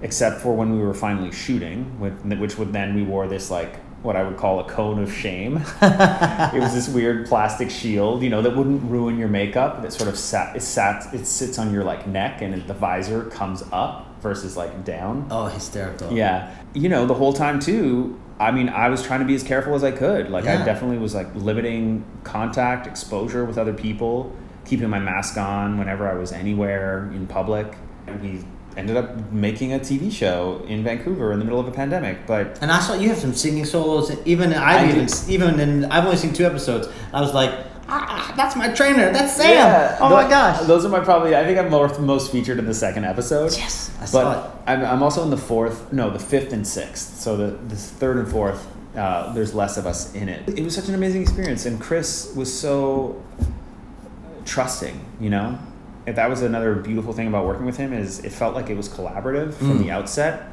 except 0.01 0.41
for 0.41 0.55
when 0.55 0.71
we 0.71 0.79
were 0.79 0.93
finally 0.93 1.31
shooting, 1.31 1.99
which 1.99 2.57
would 2.57 2.73
then 2.73 2.93
we 2.95 3.03
wore 3.03 3.27
this 3.27 3.49
like 3.49 3.79
what 4.03 4.15
I 4.15 4.23
would 4.23 4.37
call 4.37 4.59
a 4.59 4.63
cone 4.63 4.99
of 5.01 5.11
shame. 5.11 5.57
it 5.81 6.59
was 6.59 6.73
this 6.73 6.87
weird 6.87 7.27
plastic 7.27 7.69
shield, 7.69 8.21
you 8.21 8.29
know, 8.29 8.41
that 8.41 8.55
wouldn't 8.55 8.83
ruin 8.83 9.17
your 9.17 9.27
makeup. 9.27 9.81
That 9.81 9.91
sort 9.91 10.07
of 10.07 10.17
sat, 10.17 10.55
it 10.55 10.61
sat, 10.61 11.13
it 11.13 11.25
sits 11.25 11.57
on 11.57 11.73
your 11.73 11.83
like 11.83 12.07
neck, 12.07 12.41
and 12.41 12.65
the 12.67 12.73
visor 12.73 13.25
comes 13.25 13.63
up 13.71 14.07
versus 14.21 14.55
like 14.55 14.85
down. 14.85 15.27
Oh, 15.31 15.47
hysterical. 15.47 16.11
Yeah. 16.11 16.55
You 16.73 16.89
know, 16.89 17.05
the 17.05 17.15
whole 17.15 17.33
time 17.33 17.59
too, 17.59 18.19
I 18.39 18.51
mean, 18.51 18.69
I 18.69 18.89
was 18.89 19.03
trying 19.03 19.21
to 19.21 19.25
be 19.25 19.35
as 19.35 19.43
careful 19.43 19.73
as 19.73 19.83
I 19.83 19.91
could. 19.91 20.29
Like 20.29 20.45
I 20.45 20.63
definitely 20.63 20.99
was 20.99 21.15
like 21.15 21.33
limiting 21.35 22.05
contact, 22.23 22.85
exposure 22.85 23.43
with 23.45 23.57
other 23.57 23.73
people, 23.73 24.35
keeping 24.65 24.89
my 24.89 24.99
mask 24.99 25.37
on 25.37 25.77
whenever 25.77 26.07
I 26.07 26.13
was 26.13 26.31
anywhere 26.31 27.09
in 27.13 27.25
public. 27.25 27.75
And 28.05 28.21
we 28.21 28.43
ended 28.77 28.95
up 28.95 29.31
making 29.31 29.73
a 29.73 29.79
TV 29.79 30.11
show 30.11 30.63
in 30.67 30.83
Vancouver 30.83 31.33
in 31.33 31.39
the 31.39 31.45
middle 31.45 31.59
of 31.59 31.67
a 31.67 31.71
pandemic, 31.71 32.27
but 32.27 32.59
And 32.61 32.71
I 32.71 32.79
saw 32.79 32.93
you 32.93 33.09
have 33.09 33.17
some 33.17 33.33
singing 33.33 33.65
solos. 33.65 34.15
Even 34.25 34.53
I've 34.53 34.81
I 34.81 34.89
even 34.89 35.05
do. 35.07 35.13
even 35.27 35.59
in 35.59 35.85
I've 35.85 36.05
only 36.05 36.17
seen 36.17 36.31
two 36.31 36.45
episodes. 36.45 36.87
I 37.11 37.21
was 37.21 37.33
like, 37.33 37.51
ah, 37.89 38.33
that's 38.37 38.55
my 38.55 38.69
trainer. 38.73 39.11
That's 39.11 39.35
Sam. 39.35 39.49
Yeah, 39.49 39.97
oh 39.99 40.09
tho- 40.09 40.15
my 40.15 40.29
gosh. 40.29 40.61
Those 40.67 40.85
are 40.85 40.89
my 40.89 40.99
probably. 40.99 41.35
I 41.35 41.43
think 41.45 41.57
I'm 41.57 41.69
most 41.69 41.99
most 41.99 42.31
featured 42.31 42.59
in 42.59 42.65
the 42.65 42.73
second 42.73 43.05
episode. 43.05 43.55
yes, 43.55 43.91
I 44.01 44.05
saw 44.05 44.19
it. 44.19 44.23
But 44.23 44.63
I'm, 44.71 44.85
I'm 44.85 45.03
also 45.03 45.23
in 45.23 45.29
the 45.29 45.37
fourth, 45.37 45.91
no, 45.93 46.09
the 46.09 46.19
fifth 46.19 46.53
and 46.53 46.65
sixth. 46.67 47.19
So 47.19 47.37
the, 47.37 47.51
the 47.67 47.75
third 47.75 48.17
and 48.17 48.27
fourth, 48.27 48.67
uh, 48.95 49.31
there's 49.33 49.53
less 49.55 49.77
of 49.77 49.85
us 49.85 50.13
in 50.15 50.27
it. 50.29 50.47
It 50.49 50.63
was 50.63 50.75
such 50.75 50.87
an 50.89 50.95
amazing 50.95 51.21
experience, 51.21 51.65
and 51.65 51.79
Chris 51.79 52.33
was 52.35 52.51
so 52.53 53.21
trusting. 54.45 54.99
You 55.19 55.29
know, 55.29 55.57
and 56.05 56.15
that 56.15 56.29
was 56.29 56.41
another 56.41 56.75
beautiful 56.75 57.13
thing 57.13 57.27
about 57.27 57.45
working 57.45 57.65
with 57.65 57.77
him 57.77 57.93
is 57.93 58.19
it 58.23 58.31
felt 58.31 58.53
like 58.55 58.69
it 58.69 58.77
was 58.77 58.87
collaborative 58.89 59.53
from 59.53 59.79
Mm. 59.79 59.83
the 59.83 59.91
outset, 59.91 60.43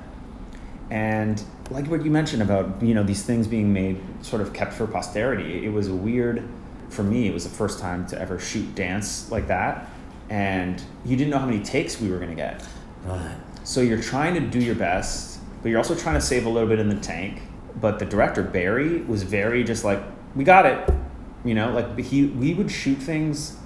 and 0.91 1.43
like 1.71 1.87
what 1.87 2.05
you 2.05 2.11
mentioned 2.11 2.43
about 2.43 2.83
you 2.83 2.95
know 2.95 3.03
these 3.03 3.23
things 3.23 3.47
being 3.47 3.73
made 3.73 3.99
sort 4.23 4.43
of 4.43 4.53
kept 4.53 4.73
for 4.73 4.87
posterity. 4.87 5.65
It 5.65 5.71
was 5.73 5.89
a 5.89 5.95
weird 5.95 6.47
for 6.95 7.03
me. 7.03 7.27
It 7.27 7.35
was 7.35 7.45
the 7.45 7.55
first 7.55 7.79
time 7.79 8.07
to 8.07 8.21
ever 8.21 8.39
shoot 8.39 8.75
dance 8.75 9.31
like 9.31 9.49
that, 9.49 9.91
and 10.31 10.83
you 11.05 11.17
didn't 11.17 11.31
know 11.31 11.39
how 11.39 11.47
many 11.47 11.63
takes 11.63 12.01
we 12.01 12.11
were 12.11 12.19
gonna 12.19 12.35
get. 12.35 12.65
Right. 13.05 13.37
So 13.65 13.81
you're 13.81 14.01
trying 14.01 14.35
to 14.35 14.41
do 14.41 14.59
your 14.59 14.75
best, 14.75 15.41
but 15.63 15.69
you're 15.69 15.79
also 15.79 15.95
trying 15.95 16.15
to 16.15 16.21
save 16.21 16.47
a 16.47 16.49
little 16.49 16.69
bit 16.69 16.79
in 16.79 16.89
the 16.89 17.01
tank. 17.01 17.43
But 17.81 17.99
the 17.99 18.05
director 18.05 18.43
Barry 18.43 19.03
was 19.03 19.25
very 19.25 19.65
just 19.65 19.85
like, 19.85 20.01
we 20.37 20.45
got 20.45 20.65
it, 20.67 20.89
you 21.45 21.55
know. 21.55 21.73
Like 21.73 21.99
he, 21.99 22.27
we 22.27 22.55
would 22.55 22.71
shoot 22.71 22.99
things. 22.99 23.57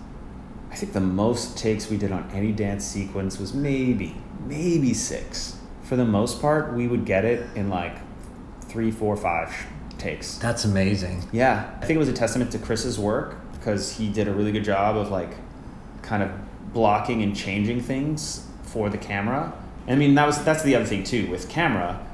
I 0.70 0.76
think 0.76 0.93
the 0.93 1.01
most 1.01 1.59
takes 1.59 1.91
we 1.91 1.97
did 1.97 2.12
on 2.12 2.31
any 2.33 2.53
dance 2.53 2.85
sequence 2.85 3.39
was 3.39 3.55
maybe, 3.55 4.16
maybe 4.47 4.95
six. 4.95 5.59
For 5.83 5.97
the 5.97 6.05
most 6.05 6.41
part, 6.41 6.74
we 6.74 6.87
would 6.87 7.05
get 7.05 7.24
it 7.24 7.47
in 7.55 7.68
like 7.68 7.97
three, 8.68 8.91
four, 8.91 9.16
five 9.16 9.55
takes. 9.99 10.36
That's 10.38 10.64
amazing. 10.64 11.24
Yeah, 11.32 11.70
I 11.80 11.86
think 11.86 11.96
it 11.96 11.99
was 11.99 12.09
a 12.09 12.12
testament 12.12 12.51
to 12.53 12.59
Chris's 12.59 12.99
work 12.99 13.36
because 13.53 13.92
he 13.96 14.09
did 14.09 14.28
a 14.28 14.32
really 14.32 14.53
good 14.53 14.64
job 14.64 14.96
of 14.96 15.11
like 15.11 15.30
kind 16.03 16.22
of 16.22 16.30
blocking 16.72 17.22
and 17.22 17.34
changing 17.36 17.80
things 17.80 18.46
for 18.62 18.88
the 18.90 18.99
camera. 18.99 19.53
I 19.86 19.94
mean, 19.94 20.14
that 20.16 20.26
was 20.26 20.42
that's 20.44 20.62
the 20.62 20.74
other 20.74 20.84
thing 20.84 21.05
too 21.05 21.30
with 21.30 21.49
camera. 21.49 22.05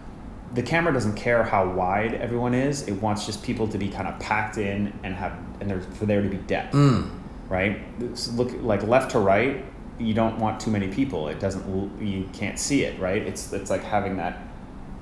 The 0.55 0.63
camera 0.63 0.93
doesn't 0.93 1.17
care 1.17 1.43
how 1.43 1.69
wide 1.69 2.15
everyone 2.15 2.55
is; 2.55 2.87
it 2.87 2.93
wants 3.03 3.27
just 3.27 3.43
people 3.43 3.67
to 3.69 3.79
be 3.79 3.89
kind 3.89 4.07
of 4.07 4.19
packed 4.21 4.57
in 4.59 4.93
and 5.03 5.15
have 5.17 5.33
and 5.61 5.69
there's 5.69 5.85
for 5.97 6.07
there 6.07 6.23
to 6.23 6.29
be 6.29 6.37
depth, 6.37 6.75
Mm. 6.75 7.11
right? 7.49 7.81
It's 8.01 8.33
look 8.33 8.53
like 8.63 8.83
left 8.85 9.11
to 9.13 9.19
right. 9.19 9.65
You 9.99 10.15
don't 10.15 10.39
want 10.39 10.61
too 10.61 10.71
many 10.71 10.89
people. 10.89 11.29
It 11.29 11.41
doesn't. 11.41 12.01
You 12.01 12.29
can't 12.33 12.59
see 12.59 12.85
it, 12.85 12.99
right? 13.01 13.23
It's 13.23 13.53
it's 13.53 13.71
like 13.71 13.83
having 13.83 14.17
that 14.19 14.39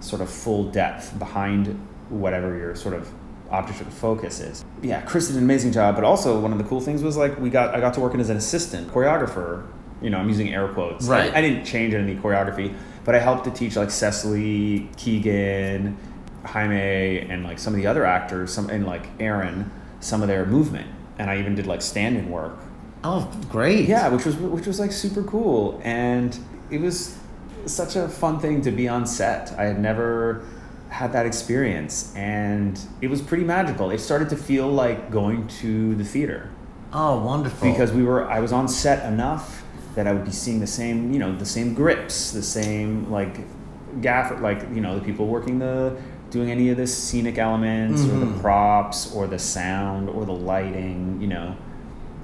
sort 0.01 0.23
of 0.23 0.31
full 0.31 0.65
depth 0.65 1.19
behind 1.19 1.79
whatever 2.13 2.57
your 2.57 2.75
sort 2.75 2.95
of 2.95 3.11
object 3.51 3.81
of 3.81 3.93
focus 3.93 4.41
is. 4.41 4.65
Yeah, 4.83 5.03
Chris 5.03 5.29
did 5.29 5.37
an 5.37 5.43
amazing 5.43 5.73
job, 5.73 5.95
but 5.95 6.05
also 6.05 6.39
one 6.41 6.53
of 6.53 6.59
the 6.59 6.65
cool 6.65 6.81
things 6.81 7.03
was 7.03 7.17
like 7.17 7.39
we 7.39 7.51
got 7.51 7.75
I 7.75 7.81
got 7.81 7.95
to 7.95 8.01
work 8.01 8.15
in 8.15 8.21
as 8.21 8.31
an 8.31 8.37
assistant 8.37 8.89
choreographer. 8.89 9.67
You 10.01 10.11
know, 10.11 10.19
I'm 10.19 10.29
using 10.29 10.53
air 10.53 10.67
quotes. 10.69 11.07
Right. 11.07 11.33
I, 11.33 11.39
I 11.39 11.41
didn't 11.41 11.65
change 11.65 11.95
any 11.95 12.17
choreography, 12.17 12.75
but 13.05 13.15
I 13.15 13.21
helped 13.21 13.45
to 13.45 13.51
teach 13.51 13.77
like 13.77 13.91
Cecily, 13.91 14.89
Keegan, 14.97 15.97
Jaime 16.45 17.21
and 17.21 17.45
like 17.45 17.59
some 17.59 17.75
of 17.75 17.81
the 17.81 17.87
other 17.87 18.05
actors, 18.05 18.53
some 18.53 18.69
and 18.71 18.87
like 18.87 19.07
Aaron, 19.21 19.71
some 20.01 20.23
of 20.23 20.29
their 20.29 20.45
movement, 20.47 20.89
and 21.19 21.31
I 21.31 21.39
even 21.39 21.55
did 21.55 21.67
like 21.67 21.83
standing 21.83 22.31
work. 22.31 22.59
Oh, 23.05 23.31
great. 23.49 23.89
Yeah, 23.89 24.09
which 24.09 24.25
was 24.25 24.37
which 24.37 24.67
was 24.67 24.81
like 24.81 24.93
super 24.93 25.23
cool, 25.23 25.81
and 25.85 26.37
it 26.71 26.81
was 26.81 27.19
such 27.67 27.97
a 27.97 28.09
fun 28.09 28.41
thing 28.41 28.61
to 28.63 28.71
be 28.71 28.89
on 28.89 29.07
set. 29.07 29.53
I 29.59 29.65
had 29.65 29.81
never 29.81 30.45
had 30.93 31.13
that 31.15 31.25
experience, 31.27 32.13
and 32.15 32.79
it 33.01 33.09
was 33.09 33.21
pretty 33.23 33.45
magical. 33.45 33.91
It 33.91 33.99
started 33.99 34.29
to 34.31 34.37
feel 34.37 34.69
like 34.69 35.11
going 35.11 35.49
to 35.63 35.95
the 35.95 36.05
theater 36.05 36.51
Oh, 36.93 37.25
wonderful. 37.25 37.71
because 37.71 37.91
we 37.93 38.03
were 38.03 38.29
I 38.31 38.41
was 38.41 38.53
on 38.53 38.69
set 38.69 39.11
enough 39.11 39.65
that 39.95 40.07
I 40.07 40.13
would 40.13 40.25
be 40.27 40.31
seeing 40.33 40.61
the 40.61 40.67
same 40.67 41.13
you 41.13 41.19
know 41.19 41.35
the 41.37 41.47
same 41.47 41.75
grips, 41.75 42.33
the 42.33 42.43
same 42.43 43.11
like 43.11 43.41
gaffer 44.03 44.37
like 44.39 44.61
you 44.75 44.81
know 44.81 44.99
the 44.99 45.05
people 45.05 45.27
working 45.27 45.59
the 45.59 45.97
doing 46.31 46.51
any 46.51 46.71
of 46.71 46.77
the 46.79 46.87
scenic 46.87 47.37
elements 47.39 48.03
or 48.05 48.19
the 48.19 48.27
Mhm. 48.27 48.41
props 48.41 49.15
or 49.15 49.27
the 49.27 49.39
sound 49.39 50.09
or 50.09 50.25
the 50.25 50.33
lighting 50.33 51.19
you 51.21 51.27
know 51.29 51.55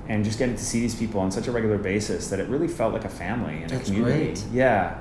and 0.08 0.24
just 0.24 0.38
getting 0.38 0.56
to 0.56 0.64
see 0.64 0.80
these 0.80 0.94
people 0.94 1.20
on 1.20 1.30
such 1.30 1.46
a 1.46 1.52
regular 1.52 1.76
basis 1.76 2.28
that 2.28 2.40
it 2.40 2.48
really 2.48 2.68
felt 2.68 2.94
like 2.94 3.04
a 3.04 3.08
family 3.10 3.60
and 3.62 3.68
That's 3.70 3.88
a 3.90 3.92
community 3.92 4.24
great. 4.32 4.44
yeah 4.52 4.94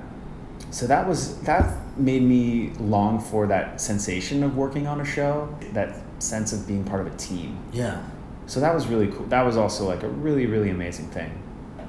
so 0.71 0.87
that 0.87 1.07
was 1.07 1.37
that 1.43 1.73
made 1.99 2.21
me 2.21 2.71
long 2.79 3.19
for 3.19 3.47
that 3.47 3.79
sensation 3.81 4.43
of 4.43 4.55
working 4.55 4.87
on 4.87 5.01
a 5.01 5.05
show 5.05 5.53
that 5.73 5.95
sense 6.19 6.53
of 6.53 6.67
being 6.67 6.83
part 6.83 6.99
of 7.05 7.07
a 7.13 7.17
team 7.17 7.57
yeah. 7.71 8.01
so 8.45 8.59
that 8.59 8.73
was 8.73 8.87
really 8.87 9.07
cool 9.07 9.25
that 9.27 9.43
was 9.45 9.57
also 9.57 9.85
like 9.85 10.03
a 10.03 10.07
really 10.07 10.45
really 10.45 10.69
amazing 10.69 11.07
thing 11.07 11.31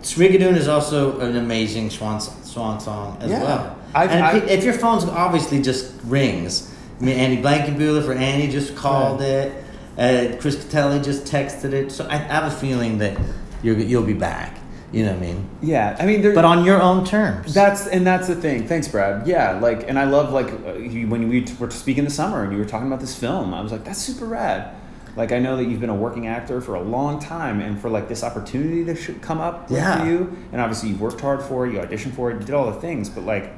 Schmigadoon 0.02 0.56
is 0.56 0.68
also 0.68 1.18
an 1.20 1.36
amazing 1.36 1.90
swan, 1.90 2.20
swan 2.20 2.78
song 2.78 3.18
as 3.20 3.30
Yeah. 3.32 3.42
well. 3.42 3.76
I've- 3.94 4.12
and 4.14 4.24
I've- 4.24 4.46
if, 4.48 4.62
your 4.62 4.74
phone's 4.74 5.04
obviously 5.04 5.60
just 5.60 5.92
rings, 6.04 6.72
I 7.00 7.04
mean, 7.04 7.16
Andy 7.18 7.42
Blankenbuehler 7.42 8.04
for 8.04 8.12
Andy 8.12 8.46
just 8.48 8.76
called 8.76 9.22
it. 9.22 9.52
Uh, 9.98 10.36
Chris 10.40 10.54
Gattelli 10.54 11.02
just 11.02 11.24
texted 11.24 11.72
it. 11.72 11.90
So 11.90 12.06
I, 12.08 12.14
I 12.14 12.18
have 12.18 12.44
a 12.44 12.50
feeling 12.54 12.98
that 12.98 13.18
you're, 13.62 13.76
you'll 13.76 14.04
be 14.04 14.12
back. 14.12 14.58
You 14.90 15.04
know 15.04 15.12
what 15.12 15.22
I 15.22 15.26
mean? 15.26 15.48
yeah 15.60 15.96
i 16.00 16.06
mean 16.06 16.22
there, 16.22 16.34
But 16.34 16.46
on 16.46 16.64
your 16.64 16.80
own 16.80 17.04
terms. 17.04 17.52
That's 17.52 17.86
and 17.86 18.06
that's 18.06 18.26
the 18.26 18.34
thing. 18.34 18.66
Thanks, 18.66 18.88
Brad. 18.88 19.26
Yeah, 19.26 19.58
like, 19.60 19.86
and 19.88 19.98
I 19.98 20.04
love 20.04 20.32
like 20.32 20.46
uh, 20.50 20.74
when 21.12 21.28
we 21.28 21.44
were 21.58 21.70
speaking 21.70 22.04
the 22.04 22.10
summer 22.10 22.42
and 22.42 22.52
you 22.52 22.58
were 22.58 22.64
talking 22.64 22.86
about 22.86 23.00
this 23.00 23.14
film. 23.14 23.52
I 23.52 23.60
was 23.60 23.70
like, 23.70 23.84
that's 23.84 23.98
super 23.98 24.24
rad. 24.24 24.74
Like, 25.16 25.32
I 25.32 25.40
know 25.40 25.56
that 25.56 25.64
you've 25.64 25.80
been 25.80 25.90
a 25.90 25.94
working 26.06 26.26
actor 26.28 26.60
for 26.60 26.74
a 26.76 26.80
long 26.80 27.18
time, 27.18 27.60
and 27.60 27.80
for 27.80 27.90
like 27.90 28.08
this 28.08 28.22
opportunity 28.22 28.84
to 28.84 28.94
sh- 28.94 29.10
come 29.20 29.40
up 29.40 29.68
Yeah. 29.70 29.98
for 30.00 30.06
you, 30.08 30.36
and 30.52 30.60
obviously 30.60 30.90
you 30.90 30.96
worked 30.96 31.20
hard 31.20 31.42
for 31.42 31.66
it, 31.66 31.72
you 31.74 31.80
auditioned 31.80 32.14
for 32.14 32.30
it, 32.30 32.34
you 32.40 32.46
did 32.46 32.54
all 32.54 32.70
the 32.70 32.80
things. 32.80 33.10
But 33.10 33.24
like, 33.24 33.50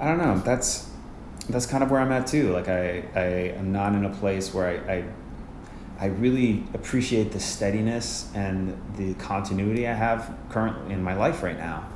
I 0.00 0.06
don't 0.06 0.18
know. 0.18 0.38
That's 0.38 0.88
that's 1.50 1.66
kind 1.66 1.82
of 1.82 1.90
where 1.90 2.00
I'm 2.00 2.12
at 2.12 2.26
too. 2.26 2.52
Like, 2.52 2.68
I 2.68 3.02
I 3.14 3.24
am 3.60 3.70
not 3.72 3.94
in 3.94 4.04
a 4.06 4.10
place 4.10 4.54
where 4.54 4.66
I. 4.88 4.92
I 4.94 5.04
I 6.00 6.06
really 6.06 6.64
appreciate 6.74 7.32
the 7.32 7.40
steadiness 7.40 8.30
and 8.34 8.80
the 8.96 9.14
continuity 9.14 9.88
I 9.88 9.94
have 9.94 10.32
currently 10.48 10.94
in 10.94 11.02
my 11.02 11.14
life 11.14 11.42
right 11.42 11.58
now. 11.58 11.88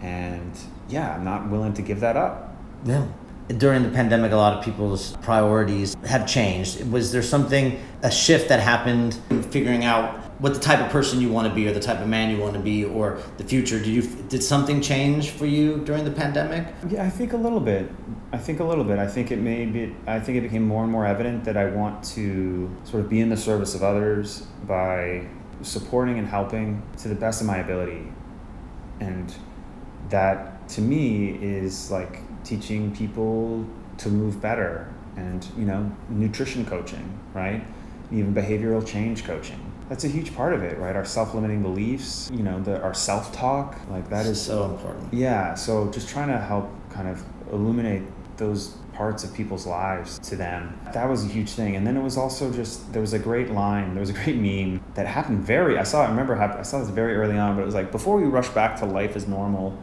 And 0.00 0.52
yeah, 0.88 1.14
I'm 1.14 1.24
not 1.24 1.50
willing 1.50 1.74
to 1.74 1.82
give 1.82 2.00
that 2.00 2.16
up. 2.16 2.56
Yeah. 2.84 3.06
During 3.48 3.82
the 3.82 3.90
pandemic, 3.90 4.32
a 4.32 4.36
lot 4.36 4.56
of 4.56 4.64
people's 4.64 5.16
priorities 5.18 5.94
have 6.06 6.26
changed. 6.26 6.90
Was 6.90 7.12
there 7.12 7.22
something, 7.22 7.78
a 8.02 8.10
shift 8.10 8.48
that 8.48 8.60
happened 8.60 9.18
figuring 9.50 9.84
out 9.84 10.31
what 10.42 10.54
the 10.54 10.60
type 10.60 10.80
of 10.80 10.90
person 10.90 11.20
you 11.20 11.28
want 11.30 11.46
to 11.46 11.54
be 11.54 11.68
or 11.68 11.72
the 11.72 11.78
type 11.78 12.00
of 12.00 12.08
man 12.08 12.28
you 12.28 12.42
want 12.42 12.54
to 12.54 12.58
be 12.58 12.84
or 12.84 13.20
the 13.38 13.44
future? 13.44 13.78
Did 13.78 13.86
you, 13.86 14.02
did 14.28 14.42
something 14.42 14.80
change 14.80 15.30
for 15.30 15.46
you 15.46 15.78
during 15.84 16.04
the 16.04 16.10
pandemic? 16.10 16.66
Yeah, 16.88 17.04
I 17.04 17.10
think 17.10 17.32
a 17.32 17.36
little 17.36 17.60
bit. 17.60 17.88
I 18.32 18.38
think 18.38 18.58
a 18.58 18.64
little 18.64 18.82
bit. 18.82 18.98
I 18.98 19.06
think 19.06 19.30
it 19.30 19.38
made. 19.38 19.94
I 20.04 20.18
think 20.18 20.38
it 20.38 20.40
became 20.40 20.66
more 20.66 20.82
and 20.82 20.90
more 20.90 21.06
evident 21.06 21.44
that 21.44 21.56
I 21.56 21.66
want 21.66 22.02
to 22.16 22.68
sort 22.82 23.04
of 23.04 23.08
be 23.08 23.20
in 23.20 23.28
the 23.28 23.36
service 23.36 23.76
of 23.76 23.84
others 23.84 24.40
by 24.66 25.28
supporting 25.62 26.18
and 26.18 26.26
helping 26.26 26.82
to 26.98 27.08
the 27.08 27.14
best 27.14 27.40
of 27.40 27.46
my 27.46 27.58
ability, 27.58 28.10
and 28.98 29.32
that 30.08 30.68
to 30.70 30.80
me 30.80 31.38
is 31.40 31.92
like 31.92 32.18
teaching 32.42 32.92
people 32.96 33.64
to 33.98 34.08
move 34.08 34.40
better, 34.40 34.92
and 35.16 35.46
you 35.56 35.66
know, 35.66 35.94
nutrition 36.08 36.66
coaching, 36.66 37.16
right? 37.32 37.62
Even 38.10 38.34
behavioral 38.34 38.84
change 38.84 39.22
coaching. 39.24 39.61
That's 39.92 40.04
a 40.04 40.08
huge 40.08 40.34
part 40.34 40.54
of 40.54 40.62
it, 40.62 40.78
right? 40.78 40.96
Our 40.96 41.04
self-limiting 41.04 41.60
beliefs, 41.60 42.30
you 42.32 42.42
know, 42.42 42.58
the, 42.62 42.80
our 42.80 42.94
self-talk, 42.94 43.76
like 43.90 44.08
that 44.08 44.24
is 44.24 44.40
so 44.40 44.64
important. 44.64 45.12
yeah, 45.12 45.52
so 45.52 45.90
just 45.90 46.08
trying 46.08 46.28
to 46.28 46.38
help 46.38 46.70
kind 46.88 47.08
of 47.08 47.22
illuminate 47.52 48.02
those 48.38 48.68
parts 48.94 49.22
of 49.22 49.34
people's 49.34 49.66
lives 49.66 50.18
to 50.20 50.34
them. 50.34 50.80
That 50.94 51.10
was 51.10 51.26
a 51.26 51.28
huge 51.28 51.50
thing. 51.50 51.76
And 51.76 51.86
then 51.86 51.98
it 51.98 52.02
was 52.02 52.16
also 52.16 52.50
just 52.50 52.90
there 52.94 53.02
was 53.02 53.12
a 53.12 53.18
great 53.18 53.50
line, 53.50 53.92
there 53.92 54.00
was 54.00 54.08
a 54.08 54.14
great 54.14 54.36
meme 54.36 54.82
that 54.94 55.06
happened 55.06 55.44
very 55.44 55.76
I 55.76 55.82
saw 55.82 56.06
I 56.06 56.08
remember 56.08 56.40
I 56.40 56.62
saw 56.62 56.78
this 56.80 56.88
very 56.88 57.14
early 57.14 57.36
on, 57.36 57.54
but 57.54 57.60
it 57.60 57.66
was 57.66 57.74
like 57.74 57.92
before 57.92 58.16
we 58.16 58.24
rush 58.24 58.48
back 58.48 58.78
to 58.78 58.86
life 58.86 59.14
as 59.14 59.28
normal, 59.28 59.78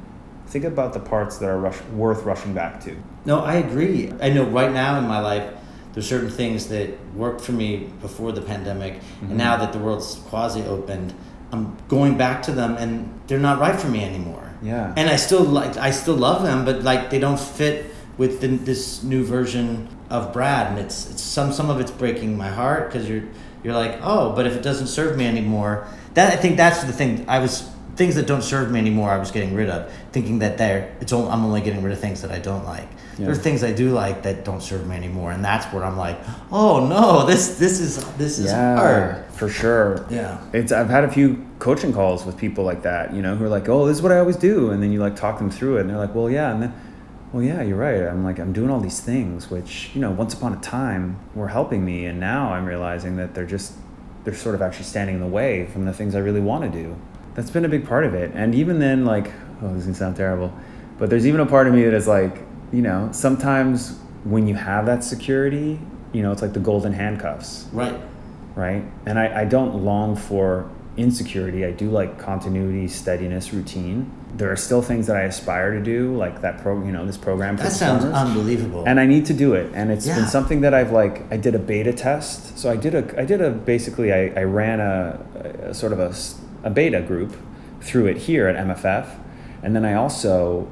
think 0.47 0.65
about 0.65 0.93
the 0.93 0.99
parts 0.99 1.37
that 1.37 1.47
are 1.47 1.59
rush, 1.59 1.79
worth 1.93 2.23
rushing 2.23 2.55
back 2.55 2.83
to. 2.85 2.97
No, 3.25 3.41
I 3.41 3.57
agree. 3.57 4.11
I 4.19 4.31
know 4.31 4.45
right 4.45 4.71
now 4.71 4.97
in 4.97 5.07
my 5.07 5.19
life, 5.19 5.53
there's 5.99 6.07
certain 6.07 6.29
things 6.29 6.67
that 6.69 6.89
worked 7.13 7.41
for 7.41 7.51
me 7.51 7.89
before 7.99 8.31
the 8.31 8.39
pandemic, 8.41 8.93
Mm-hmm. 8.93 9.25
and 9.25 9.37
now 9.37 9.57
that 9.57 9.73
the 9.73 9.79
world's 9.79 10.15
quasi 10.29 10.61
opened, 10.63 11.13
I'm 11.51 11.75
going 11.89 12.17
back 12.17 12.41
to 12.43 12.53
them, 12.53 12.77
and 12.77 13.19
they're 13.27 13.37
not 13.37 13.59
right 13.59 13.77
for 13.77 13.89
me 13.89 14.01
anymore. 14.05 14.49
Yeah. 14.61 14.93
And 14.95 15.09
I 15.09 15.17
still 15.17 15.43
like, 15.43 15.75
I 15.75 15.91
still 15.91 16.15
love 16.15 16.43
them, 16.43 16.63
but 16.63 16.83
like 16.83 17.09
they 17.09 17.19
don't 17.19 17.39
fit 17.39 17.87
with 18.17 18.39
the, 18.39 18.47
this 18.47 19.03
new 19.03 19.25
version 19.25 19.89
of 20.09 20.31
Brad, 20.31 20.67
and 20.71 20.79
it's, 20.79 21.09
it's 21.11 21.21
some 21.21 21.51
some 21.51 21.69
of 21.69 21.81
it's 21.81 21.91
breaking 21.91 22.37
my 22.37 22.47
heart 22.49 22.87
because 22.87 23.09
you're 23.09 23.23
you're 23.63 23.73
like, 23.73 23.99
oh, 24.01 24.31
but 24.33 24.47
if 24.47 24.55
it 24.55 24.63
doesn't 24.63 24.87
serve 24.87 25.17
me 25.17 25.25
anymore, 25.27 25.85
that 26.13 26.31
I 26.31 26.37
think 26.37 26.55
that's 26.55 26.81
the 26.85 26.93
thing. 26.93 27.25
I 27.27 27.39
was 27.39 27.69
things 27.97 28.15
that 28.15 28.25
don't 28.25 28.43
serve 28.43 28.71
me 28.71 28.79
anymore. 28.79 29.09
I 29.11 29.17
was 29.17 29.31
getting 29.31 29.53
rid 29.53 29.69
of, 29.69 29.91
thinking 30.13 30.39
that 30.39 30.57
they're 30.57 30.95
it's 31.01 31.11
only, 31.11 31.29
I'm 31.29 31.43
only 31.43 31.59
getting 31.61 31.83
rid 31.83 31.91
of 31.91 31.99
things 31.99 32.21
that 32.21 32.31
I 32.31 32.39
don't 32.39 32.63
like. 32.65 32.87
Yeah. 33.19 33.25
There's 33.25 33.39
things 33.39 33.63
I 33.63 33.73
do 33.73 33.91
like 33.91 34.23
that 34.23 34.45
don't 34.45 34.61
serve 34.63 34.87
me 34.87 34.95
anymore, 34.95 35.31
and 35.31 35.43
that's 35.43 35.65
where 35.73 35.83
I'm 35.83 35.97
like, 35.97 36.17
oh 36.51 36.87
no, 36.87 37.25
this 37.25 37.57
this 37.59 37.79
is 37.81 37.97
this 38.13 38.39
is 38.39 38.49
hard. 38.51 39.25
for 39.33 39.49
sure. 39.49 40.05
Yeah. 40.09 40.39
It's 40.53 40.71
I've 40.71 40.89
had 40.89 41.03
a 41.03 41.11
few 41.11 41.45
coaching 41.59 41.91
calls 41.93 42.25
with 42.25 42.37
people 42.37 42.63
like 42.63 42.81
that, 42.83 43.13
you 43.13 43.21
know, 43.21 43.35
who 43.35 43.43
are 43.45 43.49
like, 43.49 43.67
"Oh, 43.67 43.85
this 43.85 43.97
is 43.97 44.01
what 44.01 44.13
I 44.13 44.19
always 44.19 44.37
do," 44.37 44.71
and 44.71 44.81
then 44.81 44.91
you 44.93 44.99
like 44.99 45.15
talk 45.17 45.37
them 45.37 45.51
through 45.51 45.77
it, 45.77 45.81
and 45.81 45.89
they're 45.89 45.97
like, 45.97 46.15
"Well, 46.15 46.29
yeah," 46.29 46.51
and 46.53 46.61
then, 46.63 46.73
"Well, 47.33 47.43
yeah, 47.43 47.61
you're 47.61 47.77
right." 47.77 48.03
I'm 48.03 48.23
like, 48.23 48.39
I'm 48.39 48.53
doing 48.53 48.69
all 48.69 48.79
these 48.79 49.01
things, 49.01 49.51
which 49.51 49.91
you 49.93 49.99
know, 49.99 50.11
once 50.11 50.33
upon 50.33 50.53
a 50.53 50.61
time 50.61 51.19
were 51.35 51.49
helping 51.49 51.83
me, 51.83 52.05
and 52.05 52.19
now 52.21 52.53
I'm 52.53 52.65
realizing 52.65 53.17
that 53.17 53.33
they're 53.33 53.45
just 53.45 53.73
they're 54.23 54.33
sort 54.35 54.55
of 54.55 54.61
actually 54.61 54.85
standing 54.85 55.15
in 55.15 55.21
the 55.21 55.27
way 55.27 55.65
from 55.67 55.83
the 55.85 55.93
things 55.93 56.15
I 56.15 56.19
really 56.19 56.41
want 56.41 56.63
to 56.63 56.69
do. 56.83 56.95
That's 57.35 57.51
been 57.51 57.65
a 57.65 57.69
big 57.69 57.85
part 57.85 58.05
of 58.05 58.13
it, 58.13 58.31
and 58.33 58.55
even 58.55 58.79
then, 58.79 59.03
like, 59.05 59.31
oh, 59.61 59.67
this 59.73 59.79
is 59.81 59.85
gonna 59.87 59.95
sound 59.97 60.15
terrible, 60.15 60.53
but 60.97 61.09
there's 61.09 61.27
even 61.27 61.41
a 61.41 61.45
part 61.45 61.67
of 61.67 61.73
me 61.73 61.83
that 61.83 61.93
is 61.93 62.07
like, 62.07 62.37
you 62.71 62.81
know, 62.81 63.09
sometimes 63.11 63.97
when 64.23 64.47
you 64.47 64.55
have 64.55 64.85
that 64.85 65.03
security, 65.03 65.79
you 66.13 66.21
know, 66.21 66.31
it's 66.31 66.41
like 66.41 66.53
the 66.53 66.59
golden 66.59 66.93
handcuffs 66.93 67.67
Right. 67.71 67.95
right? 68.55 68.83
And 69.05 69.17
I, 69.19 69.41
I 69.41 69.45
don't 69.45 69.83
long 69.83 70.15
for 70.15 70.69
insecurity. 70.97 71.65
I 71.65 71.71
do 71.71 71.89
like 71.89 72.17
continuity, 72.19 72.87
steadiness, 72.87 73.53
routine. 73.53 74.11
There 74.35 74.51
are 74.51 74.55
still 74.55 74.81
things 74.81 75.07
that 75.07 75.15
I 75.15 75.21
aspire 75.21 75.71
to 75.73 75.81
do, 75.81 76.15
like 76.15 76.41
that 76.41 76.61
pro, 76.61 76.83
you 76.83 76.91
know, 76.91 77.05
this 77.05 77.17
program. 77.17 77.55
That 77.57 77.71
sounds 77.71 78.03
unbelievable. 78.05 78.83
And 78.85 78.99
I 78.99 79.05
need 79.05 79.25
to 79.27 79.33
do 79.33 79.53
it, 79.53 79.71
and 79.73 79.91
it's 79.91 80.05
Yeah. 80.05 80.15
been 80.15 80.27
something 80.27 80.61
that 80.61 80.73
I've 80.73 80.91
like. 80.91 81.23
I 81.31 81.37
did 81.37 81.55
a 81.55 81.59
beta 81.59 81.93
test, 81.93 82.57
so 82.57 82.69
I 82.69 82.75
did 82.75 82.93
a. 82.93 83.19
I 83.19 83.25
did 83.25 83.41
a 83.41 83.49
basically. 83.49 84.13
I, 84.13 84.27
I 84.39 84.43
ran 84.43 84.79
a, 84.79 85.19
a 85.69 85.73
sort 85.73 85.93
of 85.93 85.99
a, 85.99 86.13
a 86.63 86.69
beta 86.69 87.01
group 87.01 87.35
through 87.81 88.05
it 88.07 88.17
here 88.17 88.47
at 88.47 88.55
MFF, 88.67 89.07
and 89.63 89.75
then 89.75 89.83
I 89.85 89.93
also 89.95 90.67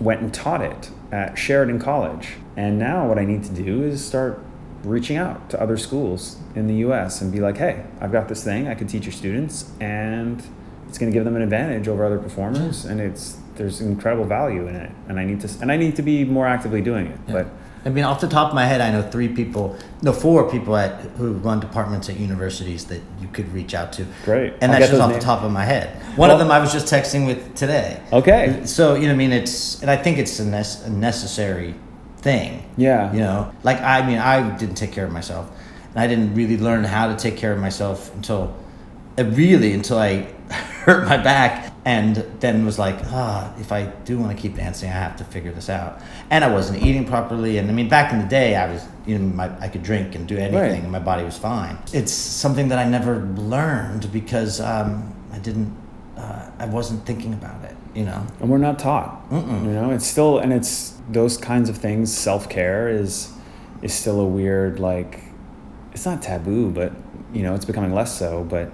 went 0.00 0.20
and 0.22 0.32
taught 0.32 0.62
it 0.62 0.90
at 1.12 1.38
Sheridan 1.38 1.78
College. 1.78 2.34
And 2.56 2.78
now 2.78 3.06
what 3.08 3.18
I 3.18 3.24
need 3.24 3.44
to 3.44 3.52
do 3.52 3.82
is 3.82 4.04
start 4.04 4.42
reaching 4.82 5.16
out 5.16 5.50
to 5.50 5.60
other 5.60 5.76
schools 5.76 6.36
in 6.54 6.66
the 6.66 6.74
U.S. 6.76 7.20
and 7.20 7.32
be 7.32 7.40
like, 7.40 7.58
"Hey, 7.58 7.84
I've 8.00 8.12
got 8.12 8.28
this 8.28 8.42
thing 8.44 8.68
I 8.68 8.74
could 8.74 8.88
teach 8.88 9.04
your 9.04 9.12
students, 9.12 9.70
and 9.80 10.42
it's 10.88 10.98
going 10.98 11.10
to 11.10 11.16
give 11.16 11.24
them 11.24 11.36
an 11.36 11.42
advantage 11.42 11.88
over 11.88 12.04
other 12.04 12.18
performers, 12.18 12.84
and 12.84 13.00
it's 13.00 13.38
there's 13.56 13.80
incredible 13.80 14.24
value 14.24 14.66
in 14.66 14.76
it, 14.76 14.92
and 15.08 15.18
I 15.18 15.24
need 15.24 15.40
to 15.40 15.48
and 15.60 15.72
I 15.72 15.76
need 15.76 15.96
to 15.96 16.02
be 16.02 16.24
more 16.24 16.46
actively 16.46 16.80
doing 16.80 17.06
it." 17.06 17.18
But 17.26 17.48
I 17.86 17.88
mean, 17.88 18.02
off 18.02 18.20
the 18.20 18.26
top 18.26 18.48
of 18.48 18.54
my 18.54 18.64
head, 18.66 18.80
I 18.80 18.90
know 18.90 19.00
three 19.00 19.28
people, 19.28 19.78
no, 20.02 20.12
four 20.12 20.50
people 20.50 20.76
at 20.76 21.00
who 21.18 21.34
run 21.34 21.60
departments 21.60 22.08
at 22.08 22.18
universities 22.18 22.84
that 22.86 23.00
you 23.20 23.28
could 23.28 23.50
reach 23.52 23.74
out 23.74 23.92
to. 23.94 24.06
Great. 24.24 24.54
And 24.60 24.72
I'll 24.72 24.80
that's 24.80 24.90
just 24.90 25.00
off 25.00 25.12
the 25.12 25.20
top 25.20 25.44
of 25.44 25.52
my 25.52 25.64
head. 25.64 25.94
One 26.16 26.28
Well- 26.28 26.32
of 26.32 26.38
them 26.40 26.50
I 26.50 26.58
was 26.58 26.72
just 26.72 26.92
texting 26.92 27.26
with 27.26 27.54
today. 27.54 28.00
Okay. 28.12 28.62
So 28.64 28.96
you 28.96 29.06
know, 29.06 29.12
I 29.12 29.16
mean, 29.16 29.30
it's 29.30 29.80
and 29.82 29.90
I 29.90 29.96
think 29.96 30.18
it's 30.18 30.40
a, 30.40 30.44
nec- 30.44 30.84
a 30.84 30.90
necessary 30.90 31.76
thing. 32.18 32.68
Yeah. 32.76 33.12
You 33.12 33.20
know, 33.20 33.52
like 33.62 33.80
I 33.80 34.04
mean, 34.04 34.18
I 34.18 34.56
didn't 34.56 34.74
take 34.74 34.90
care 34.90 35.04
of 35.06 35.12
myself, 35.12 35.48
and 35.90 36.00
I 36.00 36.08
didn't 36.08 36.34
really 36.34 36.58
learn 36.58 36.82
how 36.82 37.06
to 37.06 37.14
take 37.14 37.36
care 37.36 37.52
of 37.52 37.60
myself 37.60 38.12
until, 38.16 38.52
uh, 39.16 39.24
really 39.26 39.72
until 39.74 39.98
I 39.98 40.22
hurt 40.50 41.06
my 41.06 41.18
back 41.18 41.72
and 41.84 42.25
then 42.40 42.64
was 42.64 42.78
like, 42.78 42.96
ah, 43.06 43.52
if 43.58 43.72
I 43.72 43.86
do 44.04 44.18
want 44.18 44.36
to 44.36 44.40
keep 44.40 44.56
dancing, 44.56 44.88
I 44.90 44.92
have 44.92 45.16
to 45.16 45.24
figure 45.24 45.52
this 45.52 45.68
out. 45.70 46.00
And 46.30 46.44
I 46.44 46.52
wasn't 46.52 46.82
eating 46.82 47.04
properly. 47.04 47.58
And 47.58 47.70
I 47.70 47.72
mean, 47.72 47.88
back 47.88 48.12
in 48.12 48.18
the 48.18 48.26
day, 48.26 48.56
I 48.56 48.72
was, 48.72 48.82
you 49.06 49.18
know, 49.18 49.26
my, 49.34 49.58
I 49.60 49.68
could 49.68 49.82
drink 49.82 50.14
and 50.14 50.26
do 50.26 50.36
anything, 50.36 50.60
Right. 50.60 50.82
and 50.82 50.90
my 50.92 50.98
body 50.98 51.24
was 51.24 51.36
fine. 51.38 51.78
It's 51.92 52.12
something 52.12 52.68
that 52.68 52.78
I 52.78 52.88
never 52.88 53.20
learned 53.36 54.10
because 54.12 54.60
um, 54.60 55.14
I 55.32 55.38
didn't, 55.38 55.74
uh, 56.16 56.50
I 56.58 56.66
wasn't 56.66 57.04
thinking 57.06 57.32
about 57.32 57.64
it. 57.64 57.76
You 57.94 58.04
know. 58.04 58.26
and 58.40 58.50
we're 58.50 58.58
not 58.58 58.78
taught. 58.78 59.30
Mm-mm. 59.30 59.64
You 59.64 59.70
know, 59.70 59.90
it's 59.90 60.06
still 60.06 60.38
and 60.38 60.52
it's 60.52 60.98
those 61.08 61.38
kinds 61.38 61.70
of 61.70 61.78
things. 61.78 62.14
Self 62.14 62.46
care 62.50 62.90
is 62.90 63.32
is 63.80 63.94
still 63.94 64.20
a 64.20 64.26
weird 64.26 64.78
like. 64.78 65.22
It's 65.92 66.04
not 66.04 66.20
taboo, 66.20 66.70
but 66.70 66.92
you 67.32 67.42
know, 67.42 67.54
it's 67.54 67.64
becoming 67.64 67.94
less 67.94 68.12
so. 68.18 68.44
But 68.44 68.70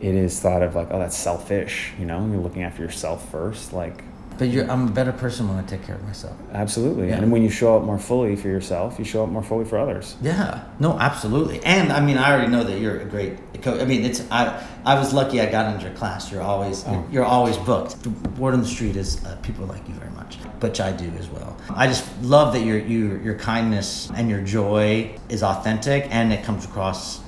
it 0.00 0.14
is 0.14 0.38
thought 0.40 0.62
of 0.62 0.74
like, 0.74 0.88
oh, 0.90 0.98
that's 0.98 1.16
selfish. 1.16 1.92
You 1.98 2.06
know, 2.06 2.26
you're 2.26 2.40
looking 2.40 2.62
after 2.62 2.82
yourself 2.82 3.30
first. 3.30 3.72
Like, 3.72 4.02
But 4.38 4.48
you're, 4.48 4.70
I'm 4.70 4.86
a 4.88 4.90
better 4.90 5.10
person 5.12 5.48
when 5.48 5.58
I 5.58 5.62
take 5.66 5.84
care 5.84 5.96
of 5.96 6.04
myself. 6.04 6.36
absolutely. 6.52 7.08
Yeah. 7.08 7.16
And 7.18 7.32
when 7.32 7.42
you 7.42 7.50
show 7.50 7.76
up 7.76 7.82
more 7.84 7.98
fully 7.98 8.36
for 8.36 8.46
yourself, 8.48 8.98
you 8.98 9.04
show 9.04 9.24
up 9.24 9.30
more 9.30 9.42
fully 9.42 9.64
for 9.64 9.78
others. 9.78 10.14
Yeah, 10.22 10.62
no, 10.78 10.96
absolutely. 10.98 11.60
And 11.64 11.92
I 11.92 12.00
mean, 12.00 12.18
I 12.18 12.30
already 12.32 12.50
know 12.50 12.62
that 12.64 12.78
you're 12.80 13.00
a 13.00 13.04
great 13.04 13.36
coach. 13.62 13.80
I 13.80 13.84
mean, 13.84 14.04
it's 14.04 14.22
I. 14.30 14.64
I 14.84 14.94
was 14.98 15.12
lucky 15.12 15.40
I 15.40 15.50
got 15.50 15.74
into 15.74 15.84
your 15.86 15.94
class. 15.96 16.30
You're 16.32 16.40
always 16.42 16.84
Oh. 16.86 17.04
you're 17.10 17.24
always 17.24 17.56
booked. 17.58 18.00
The 18.04 18.10
word 18.40 18.54
on 18.54 18.60
the 18.60 18.66
street 18.66 18.96
is 18.96 19.22
uh, 19.24 19.36
people 19.42 19.66
like 19.66 19.86
you 19.88 19.94
very 19.94 20.12
much, 20.12 20.36
which 20.62 20.80
I 20.80 20.92
do 20.92 21.10
as 21.18 21.28
well. 21.28 21.56
I 21.74 21.88
just 21.88 22.04
love 22.22 22.52
that 22.54 22.60
your 22.64 22.78
your 22.78 23.20
your 23.20 23.34
kindness 23.34 24.08
and 24.14 24.30
your 24.30 24.40
joy 24.40 25.10
is 25.28 25.42
authentic 25.42 26.06
and 26.14 26.32
it 26.32 26.44
comes 26.44 26.64
across 26.64 27.20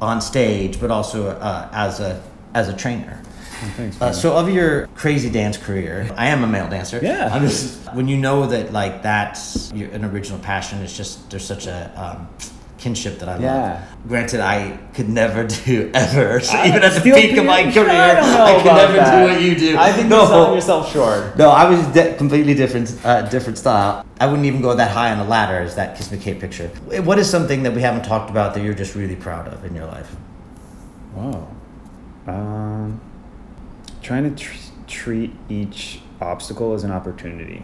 on 0.00 0.20
stage, 0.20 0.80
but 0.80 0.90
also 0.90 1.28
uh, 1.28 1.68
as 1.72 2.00
a 2.00 2.22
as 2.54 2.68
a 2.68 2.76
trainer. 2.76 3.22
Oh, 3.22 3.72
thanks. 3.76 4.02
Uh, 4.02 4.12
so 4.12 4.36
of 4.36 4.50
your 4.50 4.86
crazy 4.88 5.30
dance 5.30 5.56
career, 5.56 6.10
I 6.16 6.28
am 6.28 6.44
a 6.44 6.46
male 6.46 6.68
dancer. 6.68 7.00
Yeah. 7.02 7.30
I'm 7.32 7.42
just 7.42 7.92
when 7.94 8.06
you 8.08 8.16
know 8.16 8.46
that 8.46 8.72
like 8.72 9.02
that's 9.02 9.72
your, 9.72 9.90
an 9.90 10.04
original 10.04 10.38
passion. 10.38 10.82
It's 10.82 10.96
just 10.96 11.30
there's 11.30 11.44
such 11.44 11.66
a 11.66 11.90
um, 11.96 12.28
kinship 12.78 13.18
that 13.18 13.28
I 13.28 13.32
love. 13.32 13.42
Yeah. 13.42 13.84
Granted, 14.06 14.40
I 14.40 14.76
could 14.94 15.08
never 15.08 15.46
do 15.64 15.90
ever. 15.94 16.40
So 16.40 16.62
even 16.64 16.82
at 16.82 16.94
the 16.94 17.00
peak 17.00 17.36
of 17.36 17.46
my 17.46 17.70
career, 17.72 17.88
I 17.90 18.54
I 18.54 18.56
could 18.56 18.66
never 18.66 18.92
that. 18.94 19.26
do 19.26 19.32
what 19.32 19.42
you 19.42 19.56
do. 19.56 19.76
I 19.78 19.92
think 19.92 20.08
no. 20.08 20.18
you're 20.18 20.26
selling 20.26 20.54
yourself 20.54 20.92
short. 20.92 21.36
No, 21.36 21.50
I 21.50 21.68
was 21.68 21.86
de- 21.88 22.14
completely 22.14 22.54
different, 22.54 22.98
uh, 23.04 23.22
different 23.22 23.58
style. 23.58 24.04
I 24.20 24.26
wouldn't 24.26 24.46
even 24.46 24.60
go 24.62 24.74
that 24.74 24.90
high 24.90 25.10
on 25.10 25.18
the 25.18 25.24
ladder 25.24 25.58
as 25.58 25.74
that 25.76 25.96
Kiss 25.96 26.10
Me 26.12 26.18
Kate 26.18 26.40
picture. 26.40 26.68
What 27.02 27.18
is 27.18 27.28
something 27.28 27.62
that 27.64 27.74
we 27.74 27.82
haven't 27.82 28.04
talked 28.04 28.30
about 28.30 28.54
that 28.54 28.62
you're 28.62 28.74
just 28.74 28.94
really 28.94 29.16
proud 29.16 29.48
of 29.48 29.64
in 29.64 29.74
your 29.74 29.86
life? 29.86 30.14
Wow. 31.14 31.48
Um, 32.26 33.00
trying 34.02 34.24
to 34.34 34.44
tr- 34.44 34.56
treat 34.86 35.32
each 35.48 36.00
obstacle 36.20 36.74
as 36.74 36.84
an 36.84 36.90
opportunity. 36.90 37.62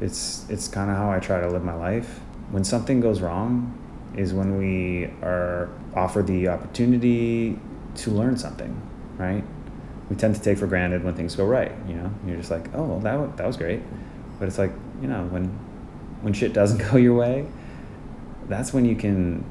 It's 0.00 0.46
it's 0.48 0.68
kind 0.68 0.90
of 0.90 0.96
how 0.96 1.10
I 1.10 1.18
try 1.18 1.40
to 1.40 1.48
live 1.48 1.62
my 1.62 1.74
life. 1.74 2.20
When 2.50 2.64
something 2.64 3.00
goes 3.00 3.20
wrong, 3.20 3.76
is 4.16 4.34
when 4.34 4.58
we 4.58 5.06
are 5.22 5.68
offered 5.94 6.26
the 6.26 6.48
opportunity 6.48 7.58
to 7.94 8.10
learn 8.10 8.36
something, 8.36 8.80
right? 9.16 9.44
We 10.08 10.16
tend 10.16 10.34
to 10.34 10.40
take 10.40 10.58
for 10.58 10.66
granted 10.66 11.04
when 11.04 11.14
things 11.14 11.36
go 11.36 11.46
right. 11.46 11.72
You 11.86 11.94
know, 11.94 12.12
you're 12.26 12.36
just 12.36 12.50
like, 12.50 12.74
oh, 12.74 12.84
well, 12.84 13.00
that 13.00 13.36
that 13.36 13.46
was 13.46 13.56
great, 13.56 13.80
but 14.38 14.48
it's 14.48 14.58
like 14.58 14.72
you 15.00 15.08
know 15.08 15.24
when 15.26 15.46
when 16.22 16.32
shit 16.32 16.52
doesn't 16.52 16.78
go 16.90 16.96
your 16.96 17.14
way, 17.14 17.46
that's 18.48 18.72
when 18.72 18.84
you 18.84 18.96
can 18.96 19.44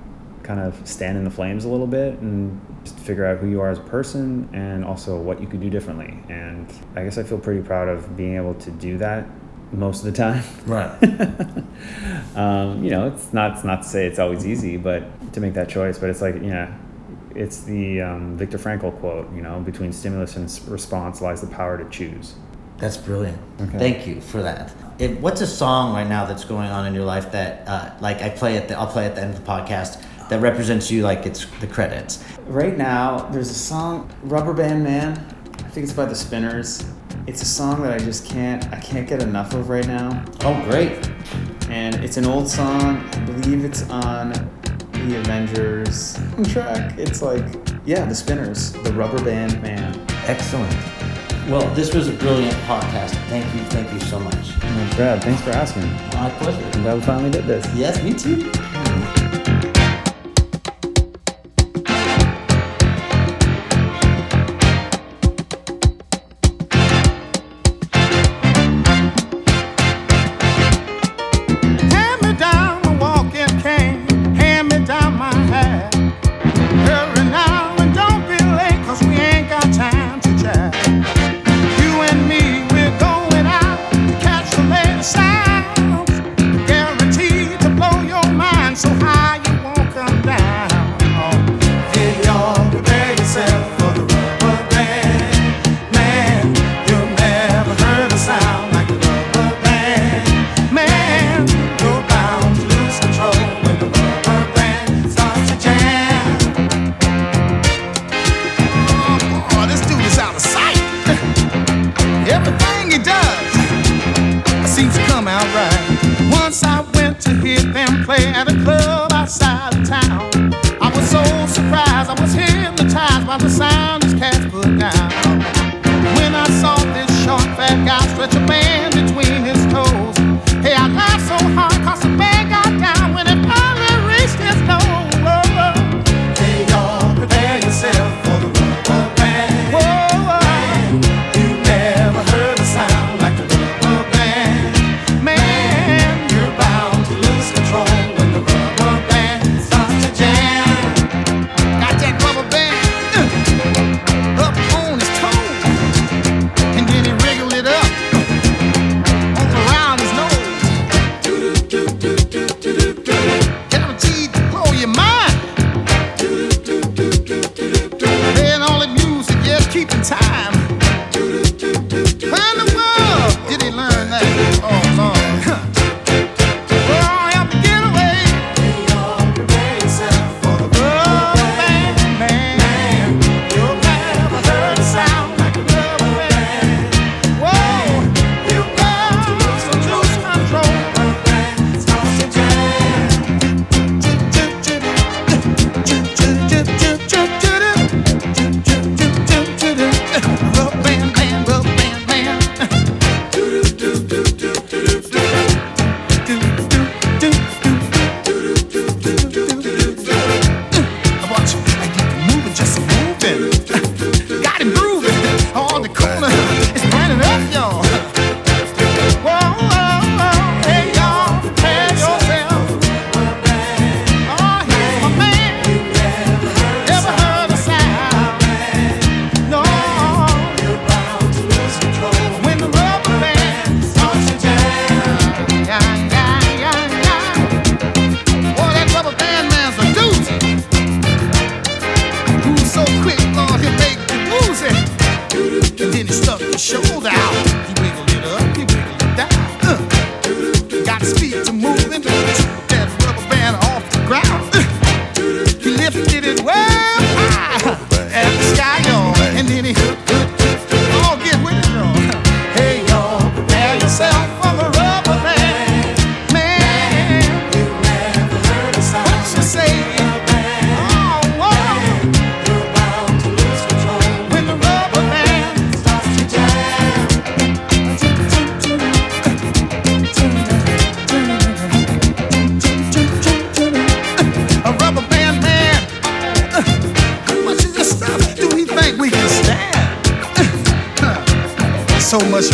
kind 0.43 0.59
of 0.59 0.87
stand 0.87 1.17
in 1.17 1.23
the 1.23 1.29
flames 1.29 1.65
a 1.65 1.69
little 1.69 1.87
bit 1.87 2.17
and 2.19 2.59
figure 3.01 3.25
out 3.25 3.37
who 3.37 3.47
you 3.47 3.61
are 3.61 3.69
as 3.69 3.77
a 3.77 3.83
person 3.83 4.49
and 4.53 4.83
also 4.83 5.17
what 5.17 5.39
you 5.41 5.47
could 5.47 5.59
do 5.59 5.69
differently. 5.69 6.17
And 6.29 6.71
I 6.95 7.03
guess 7.03 7.17
I 7.17 7.23
feel 7.23 7.37
pretty 7.37 7.61
proud 7.61 7.87
of 7.87 8.17
being 8.17 8.35
able 8.35 8.55
to 8.55 8.71
do 8.71 8.97
that 8.97 9.27
most 9.71 10.05
of 10.05 10.11
the 10.11 10.17
time. 10.17 10.43
Right. 10.65 11.03
um, 12.35 12.83
you 12.83 12.91
know, 12.91 13.07
it's 13.07 13.33
not 13.33 13.53
it's 13.53 13.63
not 13.63 13.83
to 13.83 13.87
say 13.87 14.05
it's 14.05 14.19
always 14.19 14.45
easy, 14.45 14.77
but 14.77 15.33
to 15.33 15.41
make 15.41 15.53
that 15.53 15.69
choice. 15.69 15.97
But 15.97 16.09
it's 16.09 16.21
like 16.21 16.35
you 16.35 16.51
know, 16.51 16.73
it's 17.35 17.61
the 17.61 18.01
um, 18.01 18.37
Viktor 18.37 18.57
Frankl 18.57 18.97
quote. 18.99 19.33
You 19.33 19.41
know, 19.41 19.59
between 19.59 19.93
stimulus 19.93 20.35
and 20.35 20.71
response 20.71 21.21
lies 21.21 21.41
the 21.41 21.47
power 21.47 21.77
to 21.77 21.89
choose. 21.89 22.35
That's 22.79 22.95
brilliant. 22.95 23.37
Okay. 23.59 23.77
Thank 23.77 24.07
you 24.07 24.21
for 24.21 24.41
that. 24.41 24.73
It, 24.99 25.19
what's 25.19 25.41
a 25.41 25.47
song 25.47 25.93
right 25.93 26.07
now 26.07 26.25
that's 26.25 26.45
going 26.45 26.69
on 26.69 26.87
in 26.87 26.93
your 26.93 27.03
life 27.03 27.31
that, 27.33 27.67
uh, 27.67 27.91
like, 27.99 28.21
I 28.21 28.29
play 28.29 28.55
at 28.57 28.69
the 28.69 28.77
I'll 28.77 28.87
play 28.87 29.05
at 29.05 29.15
the 29.15 29.21
end 29.21 29.33
of 29.33 29.43
the 29.43 29.49
podcast 29.49 30.01
that 30.29 30.39
represents 30.41 30.89
you 30.89 31.03
like 31.03 31.25
it's 31.25 31.45
the 31.59 31.67
credits. 31.67 32.23
Right 32.45 32.77
now, 32.77 33.27
there's 33.29 33.49
a 33.49 33.55
song, 33.55 34.09
Rubber 34.23 34.53
Band 34.53 34.83
Man. 34.83 35.17
I 35.59 35.69
think 35.69 35.83
it's 35.83 35.93
by 35.93 36.05
the 36.05 36.15
Spinners. 36.15 36.85
It's 37.27 37.41
a 37.41 37.45
song 37.45 37.81
that 37.83 37.91
I 37.93 37.97
just 37.99 38.25
can't 38.25 38.65
I 38.73 38.79
can't 38.79 39.07
get 39.07 39.21
enough 39.21 39.53
of 39.53 39.69
right 39.69 39.87
now. 39.87 40.23
Oh, 40.41 40.61
great! 40.69 41.09
and 41.69 41.95
it's 42.03 42.17
an 42.17 42.25
old 42.25 42.49
song. 42.49 42.97
I 43.13 43.19
believe 43.25 43.63
it's 43.63 43.87
on 43.89 44.31
the 44.91 45.19
Avengers 45.19 46.17
track. 46.51 46.97
It's 46.97 47.21
like, 47.21 47.45
yeah, 47.85 48.05
the 48.05 48.15
Spinners, 48.15 48.73
the 48.73 48.91
Rubber 48.93 49.23
Band 49.23 49.61
Man. 49.61 50.05
Excellent. 50.25 50.73
Well, 51.47 51.73
this 51.73 51.93
was 51.93 52.09
a 52.09 52.13
brilliant 52.13 52.55
podcast. 52.63 53.11
Thank 53.29 53.45
you, 53.55 53.61
thank 53.65 53.91
you 53.93 53.99
so 53.99 54.19
much. 54.19 54.59
Brad, 54.95 55.23
thanks 55.23 55.41
for 55.41 55.51
asking. 55.51 55.89
My 56.13 56.29
pleasure. 56.39 56.63
I'm 56.73 56.83
glad 56.83 56.95
we 56.95 57.01
finally 57.01 57.31
did 57.31 57.45
this. 57.45 57.65
Yes, 57.75 58.03
me 58.03 58.13
too. 58.13 58.51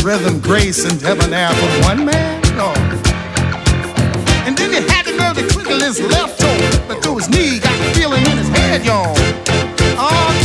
rhythm, 0.03 0.39
grace, 0.39 0.83
and 0.83 0.99
debonair 0.99 1.49
from 1.49 1.81
one 1.83 2.05
man? 2.05 2.41
No. 2.55 2.73
And 4.45 4.57
then 4.57 4.71
he 4.71 4.87
had 4.89 5.05
to 5.05 5.15
know 5.17 5.33
to 5.33 5.47
twinkle 5.47 5.79
his 5.79 5.99
left 6.01 6.39
toe, 6.39 6.85
but 6.87 7.03
through 7.03 7.17
his 7.17 7.29
knee, 7.29 7.59
got 7.59 7.77
the 7.77 7.99
feeling 7.99 8.25
in 8.25 8.37
his 8.37 8.49
head, 8.49 8.85
y'all. 8.85 9.15
Oh, 9.97 10.44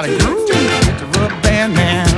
got 0.00 0.08
a 0.08 0.18
groove. 0.24 0.48
It's 0.48 1.02
a 1.02 1.06
rubber 1.18 1.40
band 1.42 1.74
man. 1.74 2.09